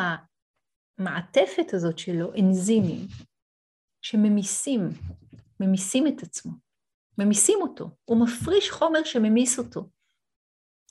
המעטפת 0.99 1.73
הזאת 1.73 1.99
שלו 1.99 2.33
אנזימים 2.39 3.07
שממיסים, 4.01 4.89
ממיסים 5.59 6.07
את 6.07 6.23
עצמו, 6.23 6.51
ממיסים 7.17 7.59
אותו, 7.61 7.89
הוא 8.05 8.25
מפריש 8.25 8.71
חומר 8.71 9.03
שממיס 9.03 9.59
אותו. 9.59 9.89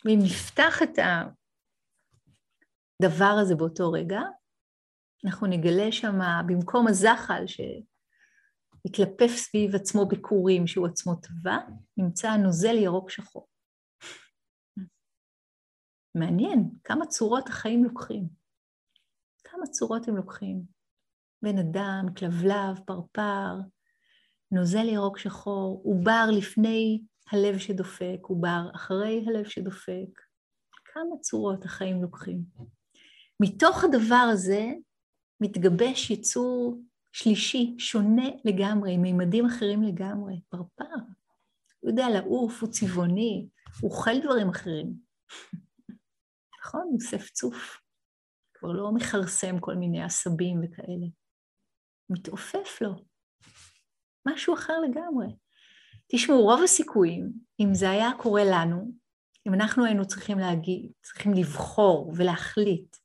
ואם 0.04 0.18
נפתח 0.22 0.82
את 0.82 0.98
הדבר 3.04 3.34
הזה 3.42 3.54
באותו 3.54 3.92
רגע, 3.92 4.20
אנחנו 5.26 5.46
נגלה 5.46 5.92
שם, 5.92 6.18
במקום 6.46 6.88
הזחל 6.88 7.44
שהתלפף 7.46 9.36
סביב 9.36 9.74
עצמו 9.74 10.08
בקורים 10.08 10.66
שהוא 10.66 10.86
עצמו 10.86 11.14
טבע, 11.14 11.56
נמצא 11.96 12.36
נוזל 12.36 12.74
ירוק 12.74 13.10
שחור. 13.10 13.48
מעניין 16.14 16.70
כמה 16.84 17.06
צורות 17.06 17.48
החיים 17.48 17.84
לוקחים. 17.84 18.28
כמה 19.44 19.66
צורות 19.66 20.08
הם 20.08 20.16
לוקחים. 20.16 20.62
בן 21.42 21.58
אדם, 21.58 22.06
כלבלב, 22.18 22.78
פרפר, 22.86 23.54
נוזל 24.50 24.88
ירוק 24.88 25.18
שחור, 25.18 25.82
עובר 25.84 26.24
לפני 26.38 27.02
הלב 27.32 27.58
שדופק, 27.58 28.18
עובר 28.22 28.70
אחרי 28.74 29.24
הלב 29.26 29.44
שדופק. 29.44 30.20
כמה 30.84 31.20
צורות 31.20 31.64
החיים 31.64 32.02
לוקחים. 32.02 32.42
מתוך 33.42 33.84
הדבר 33.84 34.28
הזה 34.32 34.72
מתגבש 35.40 36.10
יצור 36.10 36.82
שלישי, 37.12 37.74
שונה 37.78 38.28
לגמרי, 38.44 38.94
עם 38.94 39.02
מימדים 39.02 39.46
אחרים 39.46 39.82
לגמרי, 39.82 40.40
פרפר. 40.48 40.94
הוא 41.80 41.90
יודע 41.90 42.06
לעוף, 42.14 42.62
הוא 42.62 42.70
צבעוני, 42.70 43.48
הוא 43.80 43.90
אוכל 43.90 44.20
דברים 44.22 44.48
אחרים. 44.48 44.94
נכון? 46.60 46.80
הוא 46.80 46.94
אוסף 46.94 47.30
צוף. 47.30 47.80
כבר 48.54 48.72
לא 48.72 48.92
מכרסם 48.92 49.60
כל 49.60 49.74
מיני 49.74 50.02
עשבים 50.02 50.60
וכאלה. 50.62 51.06
מתעופף 52.10 52.80
לו. 52.80 53.04
משהו 54.28 54.54
אחר 54.54 54.80
לגמרי. 54.80 55.26
תשמעו, 56.06 56.42
רוב 56.42 56.62
הסיכויים, 56.64 57.32
אם 57.60 57.74
זה 57.74 57.90
היה 57.90 58.10
קורה 58.18 58.42
לנו, 58.44 58.92
אם 59.48 59.54
אנחנו 59.54 59.84
היינו 59.84 60.06
צריכים 60.06 60.38
להגיד, 60.38 60.92
צריכים 61.02 61.34
לבחור 61.34 62.12
ולהחליט, 62.16 62.96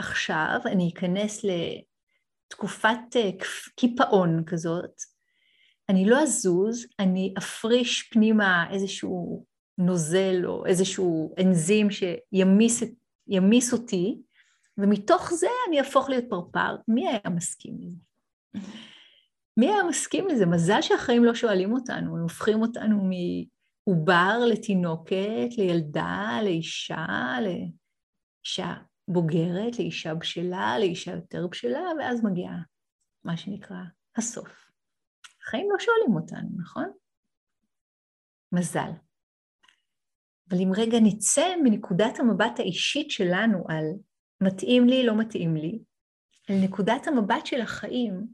עכשיו 0.00 0.60
אני 0.66 0.90
אכנס 0.94 1.44
לתקופת 1.44 3.16
אה, 3.16 3.30
קיפאון 3.76 4.44
כזאת, 4.46 5.00
אני 5.88 6.04
לא 6.04 6.22
אזוז, 6.22 6.86
אני 6.98 7.34
אפריש 7.38 8.02
פנימה 8.02 8.70
איזשהו 8.70 9.44
נוזל 9.78 10.46
או 10.46 10.66
איזשהו 10.66 11.34
אנזים 11.40 11.88
שימיס 11.90 13.72
אותי, 13.72 14.18
ומתוך 14.78 15.32
זה 15.32 15.46
אני 15.68 15.78
אהפוך 15.78 16.08
להיות 16.08 16.24
פרפר. 16.28 16.76
מי 16.88 17.08
היה 17.08 17.20
מסכים 17.34 17.74
לזה? 17.80 17.96
מי 19.56 19.68
היה 19.68 19.82
מסכים 19.88 20.28
לזה? 20.28 20.46
מזל 20.46 20.82
שהחיים 20.82 21.24
לא 21.24 21.34
שואלים 21.34 21.72
אותנו, 21.72 22.16
הם 22.16 22.22
הופכים 22.22 22.62
אותנו 22.62 23.10
מעובר 23.86 24.38
לתינוקת, 24.48 25.48
לילדה, 25.58 26.38
לאישה, 26.42 27.06
לאישה 27.40 28.74
בוגרת, 29.12 29.78
לאישה 29.78 30.14
בשלה, 30.14 30.78
לאישה 30.78 31.10
יותר 31.10 31.46
בשלה, 31.46 31.82
ואז 31.98 32.24
מגיע 32.24 32.50
מה 33.24 33.36
שנקרא 33.36 33.76
הסוף. 34.16 34.70
החיים 35.42 35.66
לא 35.72 35.78
שואלים 35.78 36.16
אותנו, 36.16 36.48
נכון? 36.60 36.90
מזל. 38.52 38.90
אבל 40.50 40.58
אם 40.58 40.70
רגע 40.76 40.98
נצא 41.02 41.56
מנקודת 41.62 42.18
המבט 42.18 42.58
האישית 42.58 43.10
שלנו 43.10 43.64
על 43.68 43.84
מתאים 44.40 44.86
לי, 44.88 45.06
לא 45.06 45.18
מתאים 45.18 45.56
לי, 45.56 45.78
אל 46.50 46.54
נקודת 46.64 47.06
המבט 47.06 47.46
של 47.46 47.60
החיים, 47.60 48.26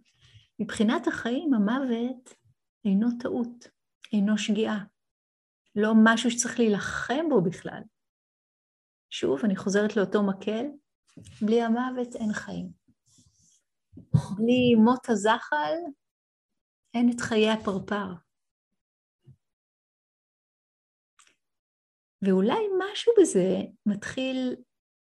מבחינת 0.58 1.06
החיים 1.06 1.54
המוות 1.54 2.34
אינו 2.84 3.08
טעות, 3.20 3.68
אינו 4.12 4.38
שגיאה, 4.38 4.78
לא 5.76 5.92
משהו 6.04 6.30
שצריך 6.30 6.58
להילחם 6.58 7.28
בו 7.28 7.42
בכלל. 7.42 7.82
שוב, 9.18 9.40
אני 9.44 9.56
חוזרת 9.56 9.96
לאותו 9.96 10.22
מקל, 10.22 10.66
בלי 11.46 11.62
המוות 11.62 12.16
אין 12.16 12.32
חיים. 12.32 12.72
בלי 14.36 14.74
מות 14.84 15.08
הזחל 15.08 15.74
אין 16.94 17.10
את 17.14 17.20
חיי 17.20 17.50
הפרפר. 17.50 18.08
ואולי 22.22 22.62
משהו 22.78 23.12
בזה 23.20 23.48
מתחיל 23.86 24.56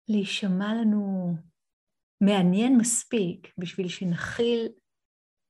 להישמע 0.09 0.75
לנו 0.81 1.33
מעניין 2.21 2.77
מספיק 2.81 3.55
בשביל 3.59 3.89
שנכיל 3.89 4.69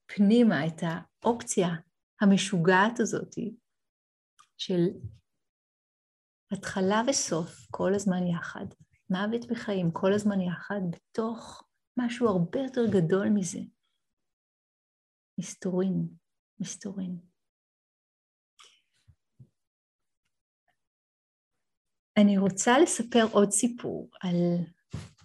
פנימה 0.07 0.67
את 0.67 0.83
האופציה 0.83 1.69
המשוגעת 2.21 3.01
הזאת 3.01 3.35
של 4.57 4.81
התחלה 6.53 7.03
וסוף 7.09 7.67
כל 7.71 7.95
הזמן 7.95 8.27
יחד, 8.27 8.67
מוות 9.11 9.51
וחיים 9.51 9.91
כל 9.93 10.13
הזמן 10.13 10.41
יחד, 10.41 10.81
בתוך 10.91 11.63
משהו 11.97 12.29
הרבה 12.29 12.59
יותר 12.61 12.81
גדול 12.93 13.29
מזה. 13.35 13.61
מסתורין, 15.39 16.09
מסתורין. 16.61 17.19
אני 22.21 22.39
רוצה 22.39 22.79
לספר 22.83 23.25
עוד 23.33 23.51
סיפור 23.51 24.11
על 24.21 24.37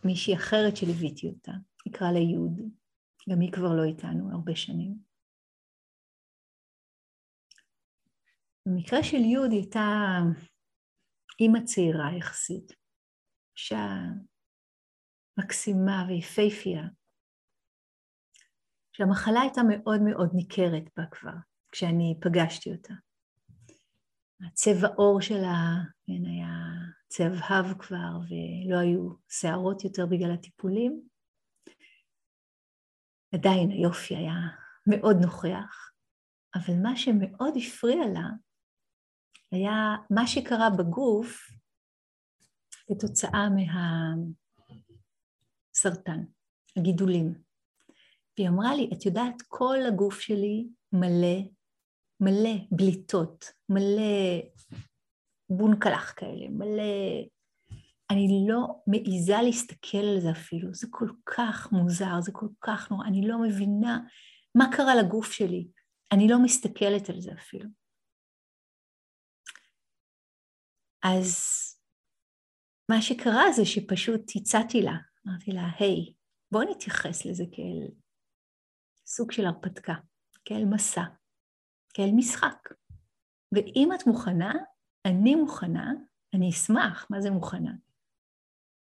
מישהי 0.06 0.36
אחרת 0.36 0.78
שליוויתי 0.78 1.28
אותה, 1.28 1.52
נקרא 1.88 2.12
לה 2.12 2.20
יוד, 2.20 2.60
גם 3.30 3.40
היא 3.40 3.52
כבר 3.52 3.76
לא 3.76 3.84
איתנו 3.84 4.32
הרבה 4.32 4.56
שנים. 4.56 4.98
במקרה 8.66 9.04
של 9.04 9.18
יוד 9.18 9.52
היא 9.52 9.60
הייתה 9.60 10.20
אימא 11.40 11.60
צעירה 11.66 12.18
יחסית, 12.18 12.72
אישה 13.58 13.88
מקסימה 15.40 16.06
ויפייפייה, 16.08 16.84
שהמחלה 18.92 19.42
הייתה 19.42 19.62
מאוד 19.70 20.02
מאוד 20.02 20.30
ניכרת 20.34 20.84
בה 20.98 21.04
כבר, 21.12 21.34
כשאני 21.72 22.20
פגשתי 22.22 22.72
אותה. 22.72 22.94
הצבע 24.48 24.88
עור 24.96 25.22
שלה 25.22 25.84
כן, 26.06 26.26
היה 26.26 26.50
צהבהב 27.08 27.78
כבר, 27.80 28.20
ולא 28.30 28.80
היו 28.80 29.10
שערות 29.30 29.84
יותר 29.84 30.06
בגלל 30.06 30.32
הטיפולים. 30.34 31.08
עדיין 33.34 33.72
היופי 33.72 34.16
היה 34.16 34.36
מאוד 34.88 35.16
נוכח, 35.22 35.92
אבל 36.56 36.74
מה 36.84 36.96
שמאוד 36.96 37.54
הפריע 37.58 38.06
לה 38.14 38.30
היה 39.54 39.96
מה 40.10 40.28
שקרה 40.28 40.70
בגוף 40.70 41.52
כתוצאה 42.88 43.48
מהסרטן, 45.76 46.24
הגידולים. 46.78 47.34
והיא 48.38 48.50
אמרה 48.50 48.76
לי, 48.76 48.90
את 48.94 49.06
יודעת, 49.06 49.42
כל 49.48 49.78
הגוף 49.88 50.20
שלי 50.20 50.68
מלא, 50.92 51.38
מלא 52.20 52.56
בליטות, 52.72 53.52
מלא 53.70 54.42
בונקלח 55.50 56.14
כאלה, 56.16 56.50
מלא... 56.50 56.84
אני 58.12 58.46
לא 58.48 58.68
מעיזה 58.88 59.42
להסתכל 59.44 59.98
על 59.98 60.20
זה 60.20 60.32
אפילו, 60.32 60.74
זה 60.74 60.88
כל 60.90 61.10
כך 61.26 61.72
מוזר, 61.72 62.22
זה 62.22 62.32
כל 62.32 62.48
כך 62.62 62.92
נורא, 62.92 63.06
אני 63.06 63.28
לא 63.28 63.42
מבינה 63.42 64.00
מה 64.56 64.66
קרה 64.72 64.96
לגוף 64.96 65.32
שלי, 65.32 65.68
אני 66.12 66.28
לא 66.28 66.44
מסתכלת 66.44 67.10
על 67.10 67.22
זה 67.22 67.32
אפילו. 67.34 67.83
אז 71.04 71.30
מה 72.92 73.02
שקרה 73.02 73.52
זה 73.52 73.66
שפשוט 73.66 74.22
הצעתי 74.36 74.82
לה, 74.82 74.94
אמרתי 75.28 75.52
לה, 75.52 75.62
היי, 75.80 76.06
hey, 76.10 76.14
בואי 76.52 76.66
נתייחס 76.72 77.26
לזה 77.26 77.44
כאל 77.52 77.88
סוג 79.06 79.32
של 79.32 79.46
הרפתקה, 79.46 79.94
כאל 80.46 80.66
מסע, 80.66 81.04
כאל 81.94 82.10
משחק. 82.16 82.70
ואם 83.52 83.90
את 83.96 84.08
מוכנה, 84.08 84.54
אני 85.06 85.36
מוכנה, 85.36 85.92
אני 86.34 86.50
אשמח, 86.50 87.08
מה 87.10 87.22
זה 87.22 87.30
מוכנה? 87.32 87.72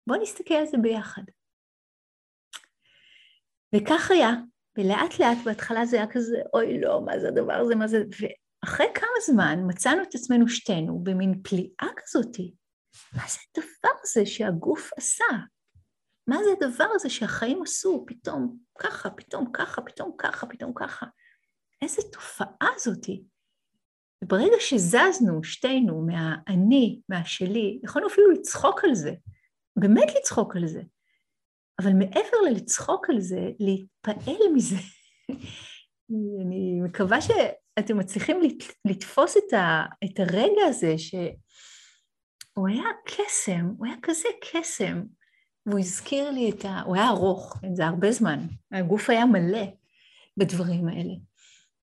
בואו 0.06 0.22
נסתכל 0.22 0.54
על 0.54 0.66
זה 0.66 0.76
ביחד. 0.82 1.22
וכך 3.76 4.10
היה, 4.10 4.30
ולאט 4.78 5.18
לאט 5.20 5.38
בהתחלה 5.44 5.86
זה 5.86 5.96
היה 5.96 6.06
כזה, 6.12 6.36
אוי 6.54 6.80
לא, 6.80 7.04
מה 7.04 7.18
זה 7.18 7.28
הדבר 7.28 7.54
הזה, 7.54 7.74
מה 7.74 7.86
זה, 7.88 7.98
ואחרי 8.64 8.86
כמה 8.94 9.20
זמן 9.26 9.58
מצאנו 9.66 10.02
את 10.02 10.14
עצמנו 10.14 10.48
שתינו 10.48 11.00
במין 11.02 11.42
פליאה 11.42 11.88
כזאתי. 11.96 12.54
מה 13.12 13.22
זה 13.28 13.38
הדבר 13.50 14.00
הזה 14.02 14.26
שהגוף 14.26 14.90
עשה? 14.96 15.24
מה 16.26 16.36
זה 16.44 16.50
הדבר 16.66 16.86
הזה 16.94 17.10
שהחיים 17.10 17.62
עשו 17.62 18.04
פתאום 18.06 18.56
ככה, 18.78 19.10
פתאום 19.10 19.52
ככה, 19.52 19.82
פתאום 19.82 20.12
ככה, 20.18 20.46
פתאום 20.46 20.72
ככה? 20.74 21.06
איזה 21.82 22.02
תופעה 22.12 22.68
זאתי. 22.78 23.24
וברגע 24.24 24.56
שזזנו 24.60 25.44
שתינו 25.44 26.06
מהאני, 26.06 27.00
מהשלי, 27.08 27.80
יכולנו 27.84 28.08
אפילו 28.08 28.30
לצחוק 28.30 28.84
על 28.84 28.94
זה, 28.94 29.12
באמת 29.76 30.08
לצחוק 30.16 30.56
על 30.56 30.66
זה, 30.66 30.82
אבל 31.80 31.92
מעבר 31.92 32.36
ללצחוק 32.48 33.10
על 33.10 33.20
זה, 33.20 33.40
להתפעל 33.60 34.52
מזה. 34.54 34.76
אני 36.10 36.80
מקווה 36.80 37.20
שאתם 37.20 37.98
מצליחים 37.98 38.40
לתפוס 38.84 39.36
את, 39.36 39.52
ה, 39.52 39.82
את 40.04 40.20
הרגע 40.20 40.62
הזה 40.68 40.98
שהוא 40.98 42.68
היה 42.68 42.84
קסם, 43.06 43.66
הוא 43.78 43.86
היה 43.86 43.96
כזה 44.02 44.28
קסם, 44.50 45.02
והוא 45.66 45.78
הזכיר 45.78 46.30
לי 46.30 46.50
את 46.50 46.64
ה... 46.64 46.80
הוא 46.80 46.96
היה 46.96 47.08
ארוך, 47.08 47.60
זה 47.74 47.86
הרבה 47.86 48.12
זמן, 48.12 48.38
הגוף 48.72 49.10
היה 49.10 49.26
מלא 49.26 49.64
בדברים 50.36 50.88
האלה. 50.88 51.14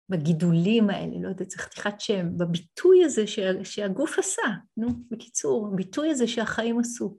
בגידולים 0.09 0.91
האלה, 0.91 1.21
לא 1.21 1.29
יודעת, 1.29 1.51
זה 1.51 1.59
חתיכת 1.59 2.01
שם, 2.01 2.39
בביטוי 2.39 3.05
הזה 3.05 3.27
שה, 3.27 3.65
שהגוף 3.65 4.19
עשה, 4.19 4.43
נו, 4.77 4.89
בקיצור, 5.11 5.69
הביטוי 5.73 6.11
הזה 6.11 6.29
שהחיים 6.29 6.81
עשו. 6.81 7.19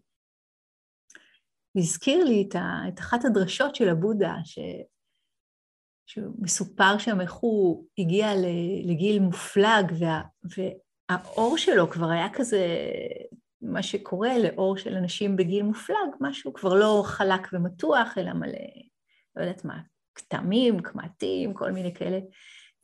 והזכיר 1.76 2.24
לי 2.24 2.46
את, 2.50 2.56
ה, 2.56 2.82
את 2.88 3.00
אחת 3.00 3.26
הדרשות 3.26 3.76
של 3.76 3.90
הבודה, 3.90 4.36
ש, 4.44 4.60
שמסופר 6.06 6.98
שם 6.98 7.22
איך 7.22 7.34
הוא 7.34 7.86
הגיע 7.98 8.32
לגיל 8.84 9.20
מופלג, 9.20 9.92
וה, 10.00 10.22
והאור 10.44 11.58
שלו 11.58 11.90
כבר 11.90 12.10
היה 12.10 12.28
כזה, 12.34 12.68
מה 13.62 13.84
שקורה 13.84 14.38
לאור 14.38 14.78
של 14.78 14.96
אנשים 14.96 15.36
בגיל 15.36 15.64
מופלג, 15.64 16.16
משהו 16.20 16.54
כבר 16.54 16.74
לא 16.74 17.04
חלק 17.06 17.48
ומתוח, 17.54 18.18
אלא 18.18 18.34
מלא, 18.34 18.60
לא 19.36 19.42
יודעת 19.42 19.66
מה, 19.66 19.78
כתמים, 20.16 20.80
קמטים, 20.80 21.54
כל 21.54 21.72
מיני 21.72 21.94
כאלה. 21.94 22.20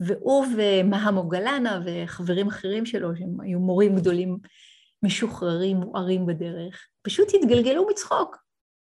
והוא 0.00 0.46
ומהמו 0.56 1.28
גלנה 1.28 1.80
וחברים 1.84 2.48
אחרים 2.48 2.86
שלו, 2.86 3.16
שהם 3.16 3.40
היו 3.40 3.58
מורים 3.58 3.96
גדולים, 3.96 4.38
משוחררים, 5.02 5.76
מוארים 5.76 6.26
בדרך, 6.26 6.88
פשוט 7.02 7.28
התגלגלו 7.34 7.86
מצחוק. 7.90 8.36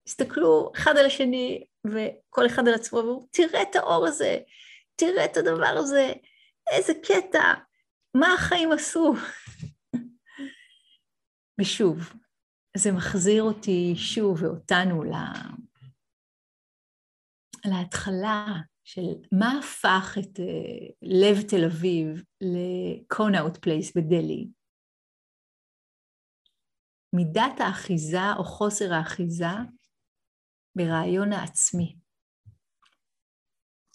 הסתכלו 0.07 0.72
אחד 0.76 0.97
על 0.97 1.05
השני 1.05 1.65
וכל 1.88 2.45
אחד 2.45 2.67
על 2.67 2.73
עצמו, 2.73 2.99
ואמרו, 2.99 3.27
תראה 3.32 3.61
את 3.61 3.75
האור 3.75 4.07
הזה, 4.07 4.38
תראה 4.95 5.25
את 5.25 5.38
הדבר 5.38 5.75
הזה, 5.77 6.13
איזה 6.71 6.93
קטע, 7.03 7.53
מה 8.17 8.34
החיים 8.34 8.71
עשו? 8.71 9.13
ושוב, 11.61 12.13
זה 12.77 12.91
מחזיר 12.91 13.43
אותי 13.43 13.93
שוב 13.95 14.43
ואותנו 14.43 15.03
להתחלה 17.65 18.45
של 18.84 19.13
מה 19.32 19.59
הפך 19.59 20.17
את 20.19 20.39
אה, 20.39 20.93
לב 21.01 21.41
תל 21.49 21.65
אביב 21.65 22.23
לקונאוט 22.41 23.57
פלייס 23.57 23.97
בדלהי. 23.97 24.49
מידת 27.15 27.59
האחיזה 27.59 28.34
או 28.38 28.43
חוסר 28.43 28.93
האחיזה 28.93 29.45
ברעיון 30.80 31.34
העצמי. 31.34 31.95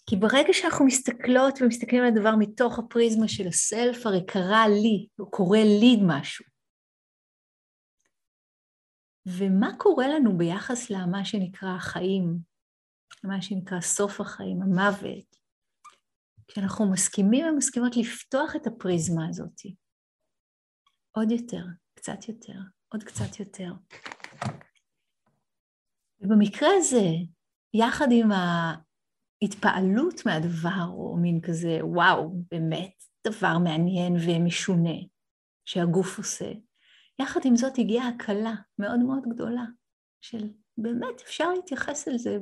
כי 0.09 0.15
ברגע 0.15 0.53
שאנחנו 0.53 0.85
מסתכלות 0.85 1.61
ומסתכלים 1.61 2.03
על 2.03 2.07
הדבר 2.07 2.35
מתוך 2.39 2.79
הפריזמה 2.79 3.27
של 3.27 3.47
הסלף, 3.47 4.05
הרי 4.05 4.25
קרה 4.25 4.67
לי, 4.67 5.07
או 5.19 5.31
קורה 5.31 5.63
לי 5.63 5.97
משהו. 6.07 6.45
ומה 9.25 9.69
קורה 9.77 10.07
לנו 10.07 10.37
ביחס 10.37 10.89
למה 10.89 11.25
שנקרא 11.25 11.69
החיים, 11.69 12.37
מה 13.23 13.41
שנקרא 13.41 13.81
סוף 13.81 14.21
החיים, 14.21 14.61
המוות, 14.61 15.35
כשאנחנו 16.47 16.91
מסכימים 16.91 17.45
ומסכימות 17.45 17.97
לפתוח 17.97 18.55
את 18.55 18.67
הפריזמה 18.67 19.27
הזאת 19.29 19.61
עוד 21.11 21.31
יותר, 21.31 21.65
קצת 21.93 22.27
יותר, 22.29 22.59
עוד 22.93 23.03
קצת 23.03 23.39
יותר. 23.39 23.71
ובמקרה 26.19 26.69
הזה, 26.77 27.05
יחד 27.73 28.07
עם 28.11 28.29
ההתפעלות 28.31 30.25
מהדבר, 30.25 30.87
או 30.89 31.17
מין 31.17 31.41
כזה, 31.41 31.79
וואו, 31.81 32.35
באמת 32.51 32.93
דבר 33.27 33.57
מעניין 33.63 34.13
ומשונה 34.27 34.99
שהגוף 35.65 36.17
עושה, 36.17 36.51
יחד 37.21 37.39
עם 37.45 37.55
זאת 37.55 37.73
הגיעה 37.77 38.07
הקלה 38.07 38.53
מאוד 38.79 38.99
מאוד 38.99 39.23
גדולה 39.29 39.65
של 40.21 40.49
באמת 40.77 41.21
אפשר 41.21 41.53
להתייחס 41.53 42.07
אל 42.07 42.17
זה 42.17 42.37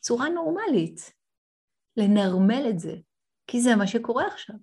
צורה 0.00 0.28
נורמלית, 0.28 1.12
לנרמל 1.96 2.66
את 2.70 2.78
זה, 2.78 2.96
כי 3.46 3.60
זה 3.60 3.76
מה 3.76 3.86
שקורה 3.86 4.26
עכשיו. 4.26 4.56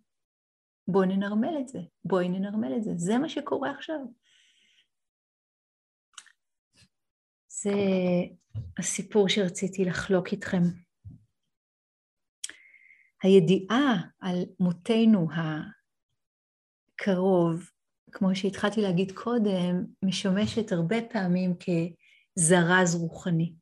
בואי 0.88 1.08
ננרמל 1.08 1.58
את 1.60 1.68
זה, 1.68 1.80
בואי 2.06 2.30
ננרמל 2.30 2.76
את 2.78 2.84
זה, 2.84 2.92
זה 2.96 3.18
מה 3.18 3.30
שקורה 3.30 3.72
עכשיו. 3.72 4.00
זה 7.64 7.72
הסיפור 8.78 9.30
שרציתי 9.30 9.86
לחלוק 9.86 10.28
איתכם. 10.32 10.62
הידיעה 13.24 14.02
על 14.20 14.36
מותנו 14.60 15.28
הקרוב, 17.00 17.70
כמו 18.12 18.36
שהתחלתי 18.36 18.82
להגיד 18.82 19.12
קודם, 19.12 19.86
משמשת 20.04 20.72
הרבה 20.72 20.96
פעמים 21.14 21.54
כזרז 21.56 22.96
רוחני. 22.96 23.54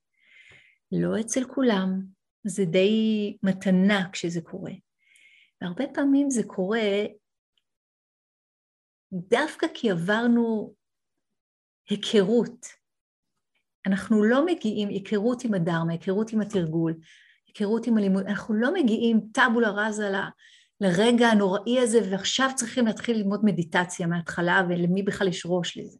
לא 0.92 1.20
אצל 1.22 1.44
כולם, 1.56 2.06
זה 2.44 2.66
די 2.66 3.38
מתנה 3.44 4.10
כשזה 4.12 4.42
קורה. 4.42 4.74
והרבה 5.62 5.84
פעמים 5.94 6.30
זה 6.30 6.42
קורה 6.48 7.06
דווקא 9.14 9.68
כי 9.74 9.92
עברנו 9.92 10.76
היכרות. 11.90 12.81
אנחנו 13.86 14.24
לא 14.24 14.46
מגיעים, 14.46 14.90
היכרות 14.90 15.44
עם 15.44 15.54
הדרמה, 15.54 15.92
היכרות 15.92 16.34
עם 16.34 16.42
התרגול, 16.42 16.94
היכרות 17.48 17.88
עם 17.88 17.98
הלימוד, 17.98 18.26
אנחנו 18.26 18.56
לא 18.56 18.74
מגיעים 18.74 19.22
טאבולה 19.34 19.70
ראזה 19.70 20.12
לרגע 20.82 21.28
הנוראי 21.28 21.80
הזה, 21.80 22.00
ועכשיו 22.12 22.50
צריכים 22.56 22.86
להתחיל 22.86 23.18
ללמוד 23.18 23.42
מדיטציה 23.46 24.08
מההתחלה, 24.08 24.62
ולמי 24.70 25.04
בכלל 25.04 25.28
יש 25.28 25.44
ראש 25.46 25.78
לזה. 25.78 25.98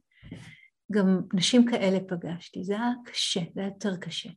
גם 0.92 1.22
נשים 1.34 1.66
כאלה 1.72 2.00
פגשתי, 2.08 2.64
זה 2.64 2.74
היה 2.74 2.92
קשה, 3.06 3.40
זה 3.54 3.62
היה 3.62 3.70
יותר 3.70 3.98
קשה. 3.98 4.30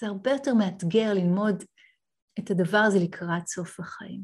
זה 0.00 0.06
הרבה 0.06 0.30
יותר 0.30 0.54
מאתגר 0.54 1.14
ללמוד 1.14 1.64
את 2.38 2.50
הדבר 2.50 2.78
הזה 2.78 2.98
לקראת 2.98 3.46
סוף 3.46 3.80
החיים. 3.80 4.22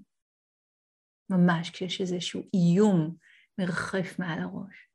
ממש, 1.30 1.70
כשיש 1.70 2.00
איזשהו 2.00 2.42
איום 2.54 3.16
מרחף 3.58 4.18
מעל 4.18 4.38
הראש. 4.42 4.88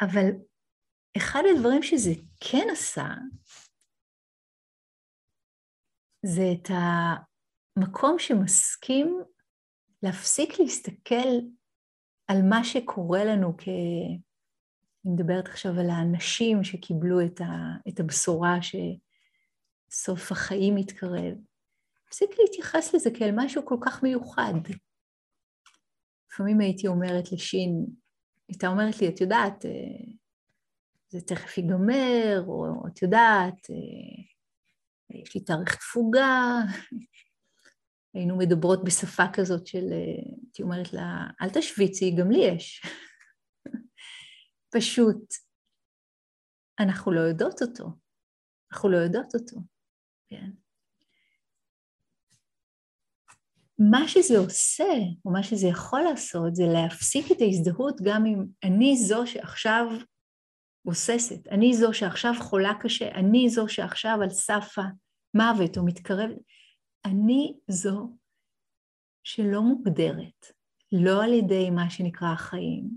אבל 0.00 0.30
אחד 1.16 1.42
הדברים 1.50 1.82
שזה 1.82 2.10
כן 2.40 2.66
עשה, 2.72 3.08
זה 6.26 6.42
את 6.52 6.68
המקום 7.76 8.18
שמסכים 8.18 9.20
להפסיק 10.02 10.60
להסתכל 10.60 11.30
על 12.28 12.42
מה 12.50 12.64
שקורה 12.64 13.24
לנו 13.24 13.56
כ... 13.58 13.68
אני 15.04 15.12
מדברת 15.14 15.48
עכשיו 15.48 15.72
על 15.80 15.90
האנשים 15.90 16.64
שקיבלו 16.64 17.20
את, 17.26 17.40
ה... 17.40 17.76
את 17.88 18.00
הבשורה 18.00 18.58
שסוף 18.62 20.32
החיים 20.32 20.74
מתקרב. 20.74 21.34
להפסיק 22.04 22.30
להתייחס 22.38 22.94
לזה 22.94 23.10
כאל 23.18 23.30
משהו 23.36 23.66
כל 23.66 23.76
כך 23.80 24.02
מיוחד. 24.02 24.52
לפעמים 26.32 26.60
הייתי 26.60 26.86
אומרת 26.86 27.32
לשין, 27.32 27.86
הייתה 28.48 28.68
אומרת 28.68 29.00
לי, 29.00 29.08
את 29.08 29.20
יודעת, 29.20 29.64
אה, 29.66 30.12
זה 31.10 31.20
תכף 31.20 31.58
ייגמר, 31.58 32.44
או 32.46 32.86
את 32.86 33.02
יודעת, 33.02 33.70
אה, 33.70 34.24
יש 35.20 35.34
לי 35.34 35.44
תאריך 35.44 35.76
תפוגה. 35.76 36.58
היינו 38.14 38.38
מדברות 38.38 38.84
בשפה 38.84 39.22
כזאת 39.32 39.66
של, 39.66 39.92
אה, 39.92 40.32
הייתי 40.42 40.62
אומרת 40.62 40.92
לה, 40.92 41.26
אל 41.42 41.50
תשוויצי, 41.50 42.14
גם 42.18 42.30
לי 42.30 42.38
יש. 42.38 42.82
פשוט, 44.76 45.34
אנחנו 46.80 47.12
לא 47.12 47.20
יודעות 47.20 47.62
אותו. 47.62 47.84
אנחנו 48.72 48.88
לא 48.88 48.96
יודעות 48.96 49.34
אותו, 49.34 49.56
כן? 50.28 50.50
מה 53.78 54.08
שזה 54.08 54.38
עושה, 54.38 54.92
או 55.24 55.32
מה 55.32 55.42
שזה 55.42 55.66
יכול 55.66 56.00
לעשות, 56.00 56.54
זה 56.54 56.62
להפסיק 56.72 57.32
את 57.32 57.36
ההזדהות 57.40 58.00
גם 58.02 58.26
אם 58.26 58.44
אני 58.64 58.96
זו 58.96 59.26
שעכשיו 59.26 59.86
גוססת, 60.86 61.48
אני 61.48 61.74
זו 61.74 61.94
שעכשיו 61.94 62.32
חולה 62.40 62.72
קשה, 62.80 63.08
אני 63.08 63.48
זו 63.48 63.68
שעכשיו 63.68 64.18
על 64.22 64.30
סף 64.30 64.74
המוות 64.78 65.78
או 65.78 65.86
מתקרבת, 65.86 66.36
אני 67.04 67.54
זו 67.68 68.16
שלא 69.22 69.62
מוגדרת, 69.62 70.46
לא 70.92 71.24
על 71.24 71.32
ידי 71.32 71.70
מה 71.70 71.90
שנקרא 71.90 72.28
החיים, 72.28 72.90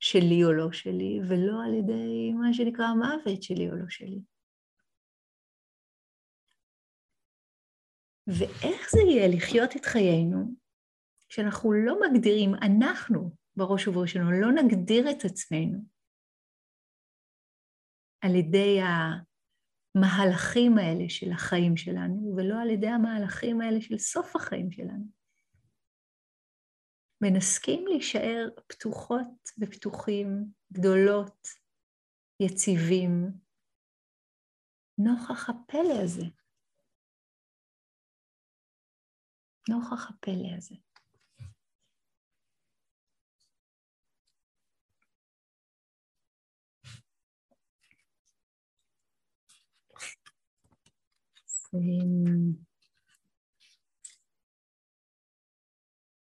שלי 0.00 0.44
או 0.44 0.52
לא 0.52 0.72
שלי, 0.72 1.20
ולא 1.28 1.64
על 1.64 1.74
ידי 1.74 2.32
מה 2.32 2.54
שנקרא 2.54 2.84
המוות 2.84 3.42
שלי 3.42 3.70
או 3.70 3.76
לא 3.76 3.88
שלי. 3.88 4.20
ואיך 8.26 8.90
זה 8.90 9.00
יהיה 9.00 9.28
לחיות 9.28 9.76
את 9.76 9.84
חיינו 9.84 10.54
כשאנחנו 11.28 11.72
לא 11.72 11.96
מגדירים, 12.00 12.54
אנחנו 12.54 13.30
בראש 13.56 13.88
ובראשונה, 13.88 14.40
לא 14.40 14.62
נגדיר 14.62 15.10
את 15.10 15.24
עצמנו 15.24 15.78
על 18.20 18.34
ידי 18.34 18.78
המהלכים 19.96 20.78
האלה 20.78 21.08
של 21.08 21.32
החיים 21.32 21.76
שלנו, 21.76 22.36
ולא 22.36 22.60
על 22.62 22.70
ידי 22.70 22.88
המהלכים 22.88 23.60
האלה 23.60 23.80
של 23.80 23.98
סוף 23.98 24.36
החיים 24.36 24.72
שלנו. 24.72 25.04
ונסכים 27.22 27.86
להישאר 27.86 28.48
פתוחות 28.68 29.50
ופתוחים, 29.58 30.46
גדולות, 30.72 31.48
יציבים, 32.40 33.30
נוכח 34.98 35.50
הפלא 35.50 36.02
הזה. 36.04 36.24
נוכח 39.68 40.10
הפלא 40.10 40.56
הזה. 40.56 40.74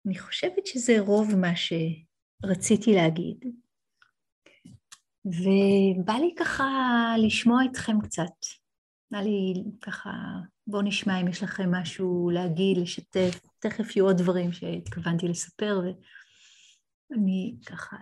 אני 0.05 0.19
חושבת 0.19 0.65
שזה 0.65 0.99
רוב 0.99 1.35
מה 1.35 1.53
שרציתי 1.55 2.93
להגיד, 2.93 3.37
ובא 5.25 6.13
לי 6.13 6.35
ככה 6.39 6.65
לשמוע 7.17 7.59
אתכם 7.71 8.01
קצת. 8.01 8.33
בא 9.11 9.17
לי 9.17 9.53
ככה 9.81 10.09
בואו 10.67 10.81
נשמע 10.81 11.21
אם 11.21 11.27
יש 11.27 11.43
לכם 11.43 11.71
משהו 11.71 12.29
להגיד, 12.33 12.77
לשתף. 12.77 13.39
תכף 13.59 13.95
יהיו 13.95 14.05
עוד 14.05 14.17
דברים 14.17 14.53
שהתכוונתי 14.53 15.27
לספר, 15.27 15.81
ואני 17.09 17.55
ככה 17.65 17.97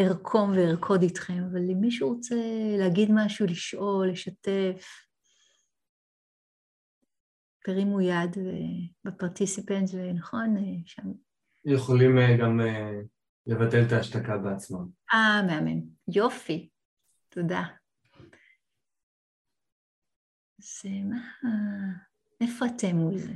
ארקום 0.00 0.50
וארקוד 0.50 1.02
איתכם, 1.02 1.42
אבל 1.50 1.70
אם 1.72 1.80
מישהו 1.80 2.08
רוצה 2.08 2.34
להגיד 2.78 3.08
משהו, 3.12 3.46
לשאול, 3.46 4.10
לשתף, 4.10 5.05
תרימו 7.66 8.00
יד 8.00 8.36
בפרטיסיפנט, 9.04 9.90
ונכון, 9.92 10.56
שם. 10.86 11.12
יכולים 11.64 12.18
אה, 12.18 12.36
גם 12.40 12.60
אה, 12.60 13.00
לבטל 13.46 13.82
את 13.86 13.92
ההשתקה 13.92 14.38
בעצמם. 14.38 14.88
אה, 15.14 15.42
מהמם. 15.46 15.80
יופי. 16.08 16.68
תודה. 17.28 17.62
זה 20.58 20.88
מה... 20.88 21.50
איפה 22.40 22.66
אתם 22.66 22.96
מול 22.96 23.18
זה? 23.18 23.32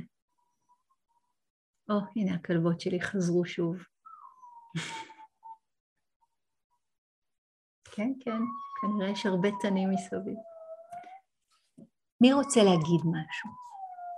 או, 1.89 1.95
הנה 2.15 2.35
הכלבות 2.35 2.81
שלי 2.81 3.01
חזרו 3.01 3.45
שוב. 3.45 3.77
כן, 7.95 8.11
כן, 8.19 8.41
כנראה 8.81 9.09
יש 9.09 9.25
הרבה 9.25 9.49
תנים 9.61 9.89
מסביב. 9.89 10.37
מי 12.21 12.33
רוצה 12.33 12.63
להגיד 12.63 13.01
משהו? 13.05 13.70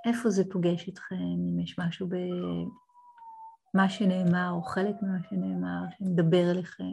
איפה 0.05 0.29
זה 0.29 0.43
פוגש 0.51 0.89
אתכם, 0.89 1.15
אם 1.15 1.59
יש 1.59 1.79
משהו 1.79 2.07
במה 2.07 3.89
שנאמר, 3.89 4.49
או 4.51 4.61
חלק 4.63 4.95
ממה 5.01 5.17
שנאמר, 5.29 5.83
שמדבר 5.97 6.51
אליכם? 6.51 6.83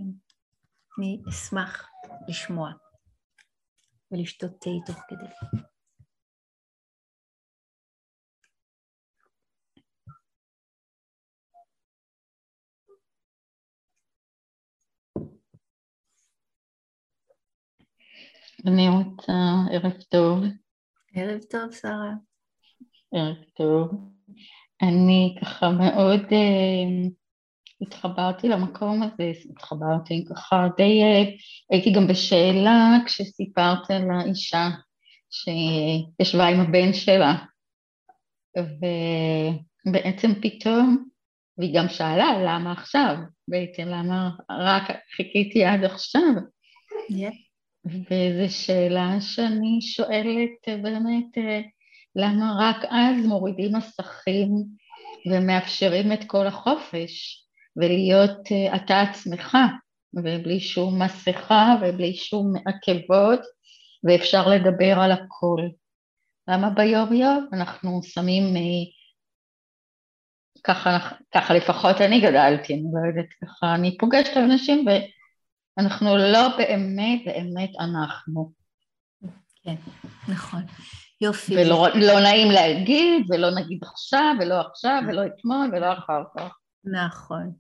אני 0.98 1.22
אשמח 1.28 1.90
לשמוע 2.28 2.72
ולשתות 4.12 4.50
תה 4.60 4.70
תוך 4.86 4.98
כדי. 5.08 5.26
אני 18.66 18.88
רוצה, 18.88 19.32
ערב 19.72 20.02
טוב. 20.10 20.44
ערב 21.14 21.40
טוב, 21.50 21.72
שרה. 21.72 22.29
ערב 23.14 23.36
טוב. 23.56 23.90
אני 24.82 25.36
ככה 25.40 25.70
מאוד 25.70 26.20
uh, 26.20 27.10
התחברתי 27.80 28.48
למקום 28.48 29.02
הזה, 29.02 29.32
התחברתי 29.50 30.24
ככה 30.30 30.68
די, 30.76 31.02
uh, 31.02 31.28
הייתי 31.70 31.92
גם 31.92 32.06
בשאלה 32.06 32.98
כשסיפרת 33.06 33.90
על 33.90 34.10
האישה 34.10 34.68
שישבה 35.30 36.46
עם 36.46 36.60
הבן 36.60 36.92
שלה, 36.92 37.34
ובעצם 39.86 40.28
פתאום, 40.42 41.04
והיא 41.58 41.78
גם 41.78 41.88
שאלה 41.88 42.32
למה 42.44 42.72
עכשיו, 42.72 43.16
בעצם 43.48 43.82
למה 43.88 44.30
רק 44.50 44.82
חיכיתי 45.16 45.64
עד 45.64 45.84
עכשיו. 45.84 46.32
Yeah. 47.10 47.50
וזו 47.86 48.54
שאלה 48.54 49.20
שאני 49.20 49.80
שואלת 49.80 50.82
באמת, 50.82 51.60
למה 52.16 52.54
רק 52.58 52.76
אז 52.90 53.26
מורידים 53.26 53.76
מסכים 53.76 54.48
ומאפשרים 55.30 56.12
את 56.12 56.20
כל 56.26 56.46
החופש 56.46 57.44
ולהיות 57.76 58.38
uh, 58.46 58.76
אתה 58.76 59.00
עצמך 59.00 59.56
ובלי 60.14 60.60
שום 60.60 61.02
מסכה 61.02 61.74
ובלי 61.82 62.14
שום 62.14 62.52
עקבות 62.66 63.40
ואפשר 64.04 64.48
לדבר 64.48 65.00
על 65.00 65.12
הכל. 65.12 65.60
למה 66.48 66.70
ביום 66.70 67.12
יום 67.12 67.48
אנחנו 67.52 68.00
שמים, 68.02 68.44
uh, 68.56 69.00
ככה, 70.64 70.98
ככה 71.34 71.54
לפחות 71.54 72.00
אני 72.00 72.20
גדלתי, 72.20 72.74
אני 72.74 72.82
לא 72.92 73.08
יודעת, 73.08 73.32
ככה 73.42 73.74
אני 73.74 73.98
פוגשת 73.98 74.36
אנשים 74.36 74.84
ואנחנו 75.76 76.16
לא 76.16 76.48
באמת 76.56 77.20
באמת 77.26 77.70
אנחנו. 77.80 78.52
כן, 79.64 79.74
נכון. 80.28 80.62
יופי. 81.20 81.56
ולא 81.56 81.88
לא 81.94 82.20
נעים 82.20 82.50
להגיד, 82.50 83.26
ולא 83.28 83.50
נגיד 83.50 83.80
עכשיו, 83.82 84.34
ולא 84.40 84.60
עכשיו, 84.60 85.02
ולא 85.08 85.26
אתמול, 85.26 85.70
ולא 85.72 85.92
אחר 85.92 86.22
כך. 86.36 86.58
נכון. 86.84 87.52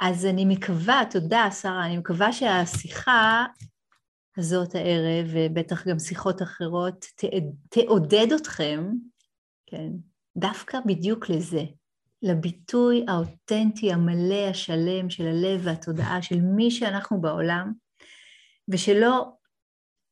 אז 0.00 0.26
אני 0.26 0.44
מקווה, 0.44 1.02
תודה 1.10 1.50
שרה, 1.50 1.86
אני 1.86 1.98
מקווה 1.98 2.32
שהשיחה 2.32 3.46
הזאת 4.36 4.74
הערב, 4.74 5.26
ובטח 5.32 5.86
גם 5.86 5.98
שיחות 5.98 6.42
אחרות, 6.42 7.04
תעודד 7.68 8.32
אתכם, 8.32 8.90
כן, 9.66 9.88
דווקא 10.36 10.78
בדיוק 10.86 11.30
לזה, 11.30 11.64
לביטוי 12.22 13.04
האותנטי, 13.08 13.92
המלא, 13.92 14.48
השלם 14.50 15.10
של 15.10 15.26
הלב 15.26 15.60
והתודעה 15.64 16.22
של 16.22 16.40
מי 16.40 16.70
שאנחנו 16.70 17.20
בעולם, 17.20 17.72
ושלא 18.68 19.32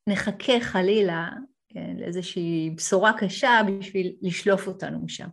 נחכה 0.08 0.60
חלילה 0.60 1.28
כן, 1.74 1.96
לאיזושהי 1.98 2.70
בשורה 2.76 3.12
קשה 3.18 3.60
בשביל 3.66 4.16
לשלוף 4.22 4.66
אותנו 4.66 5.04
משם. 5.04 5.28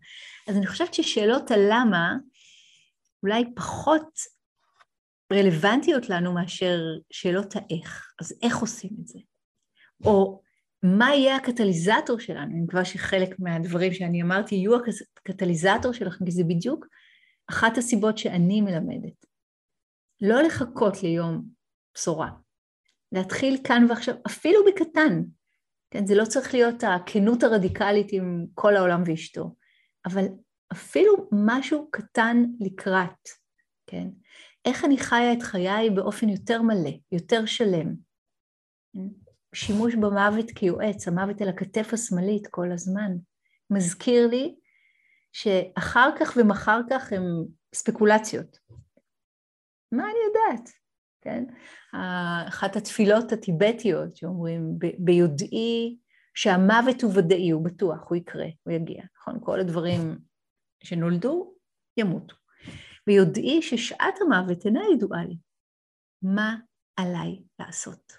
אז 0.47 0.57
אני 0.57 0.67
חושבת 0.67 0.93
ששאלות 0.93 1.51
הלמה 1.51 2.15
אולי 3.23 3.43
פחות 3.55 4.19
רלוונטיות 5.33 6.09
לנו 6.09 6.33
מאשר 6.33 6.79
שאלות 7.11 7.55
האיך. 7.55 8.13
אז 8.21 8.33
איך 8.41 8.57
עושים 8.57 8.89
את 9.01 9.07
זה? 9.07 9.19
או 10.05 10.41
מה 10.83 11.15
יהיה 11.15 11.35
הקטליזטור 11.35 12.19
שלנו? 12.19 12.51
אני 12.51 12.61
מקווה 12.61 12.85
שחלק 12.85 13.39
מהדברים 13.39 13.93
שאני 13.93 14.21
אמרתי 14.21 14.55
יהיו 14.55 14.71
הקטליזטור 15.25 15.93
שלכם, 15.93 16.25
כי 16.25 16.31
זה 16.31 16.43
בדיוק 16.43 16.85
אחת 17.49 17.77
הסיבות 17.77 18.17
שאני 18.17 18.61
מלמדת. 18.61 19.25
לא 20.21 20.41
לחכות 20.41 21.03
ליום 21.03 21.45
בשורה, 21.95 22.29
להתחיל 23.11 23.57
כאן 23.63 23.85
ועכשיו, 23.89 24.15
אפילו 24.27 24.59
בקטן. 24.67 25.23
כן, 25.91 26.05
זה 26.05 26.15
לא 26.15 26.25
צריך 26.25 26.53
להיות 26.53 26.83
הכנות 26.83 27.43
הרדיקלית 27.43 28.07
עם 28.11 28.45
כל 28.53 28.75
העולם 28.75 29.03
ואשתו, 29.05 29.55
אבל 30.05 30.25
אפילו 30.71 31.29
משהו 31.31 31.89
קטן 31.91 32.43
לקראת, 32.59 33.29
כן? 33.87 34.07
איך 34.65 34.85
אני 34.85 34.97
חיה 34.97 35.33
את 35.33 35.43
חיי 35.43 35.89
באופן 35.89 36.29
יותר 36.29 36.61
מלא, 36.61 36.91
יותר 37.11 37.45
שלם. 37.45 37.95
שימוש 39.55 39.95
במוות 39.95 40.51
כיועץ, 40.55 41.07
המוות 41.07 41.41
אל 41.41 41.49
הכתף 41.49 41.93
השמאלית 41.93 42.47
כל 42.47 42.71
הזמן, 42.71 43.11
מזכיר 43.69 44.27
לי 44.27 44.55
שאחר 45.31 46.09
כך 46.19 46.37
ומחר 46.37 46.79
כך 46.89 47.13
הם 47.13 47.23
ספקולציות. 47.75 48.57
מה 49.91 50.03
אני 50.03 50.19
יודעת? 50.27 50.69
כן? 51.21 51.43
אחת 52.47 52.75
התפילות 52.75 53.31
הטיבטיות 53.31 54.15
שאומרים, 54.15 54.61
ביודעי 54.99 55.97
שהמוות 56.33 57.01
הוא 57.01 57.11
ודאי, 57.15 57.49
הוא 57.49 57.65
בטוח, 57.65 57.99
הוא 58.09 58.17
יקרה, 58.17 58.47
הוא 58.63 58.73
יגיע, 58.73 59.03
נכון? 59.17 59.39
כל 59.43 59.59
הדברים 59.59 60.17
שנולדו, 60.83 61.53
ימותו. 61.97 62.35
ביודעי 63.07 63.61
ששעת 63.61 64.15
המוות 64.21 64.65
אינה 64.65 64.81
ידועה 64.93 65.25
לי. 65.25 65.37
מה 66.21 66.55
עליי 66.95 67.43
לעשות? 67.59 68.13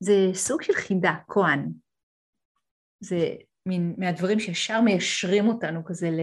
זה 0.00 0.30
סוג 0.34 0.62
של 0.62 0.72
חידה, 0.72 1.14
כהן. 1.28 1.72
זה 3.00 3.34
מין 3.66 3.94
מהדברים 3.98 4.40
שישר 4.40 4.80
מיישרים 4.80 5.48
אותנו 5.48 5.84
כזה 5.84 6.10
ל... 6.10 6.20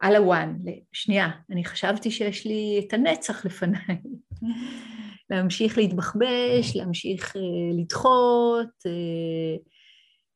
על 0.00 0.16
הוואן, 0.16 0.56
שנייה, 0.92 1.28
אני 1.50 1.64
חשבתי 1.64 2.10
שיש 2.10 2.46
לי 2.46 2.84
את 2.86 2.92
הנצח 2.92 3.44
לפניי. 3.44 4.02
להמשיך 5.30 5.78
להתבחבש, 5.78 6.76
להמשיך 6.76 7.36
uh, 7.36 7.40
לדחות. 7.82 8.68
Uh, 8.68 9.70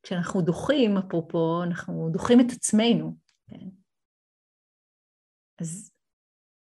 כשאנחנו 0.03 0.43
דוחים, 0.43 0.97
אפרופו, 0.97 1.63
אנחנו 1.63 2.09
דוחים 2.13 2.41
את 2.41 2.53
עצמנו. 2.53 3.17
כן? 3.51 3.67
אז 5.61 5.93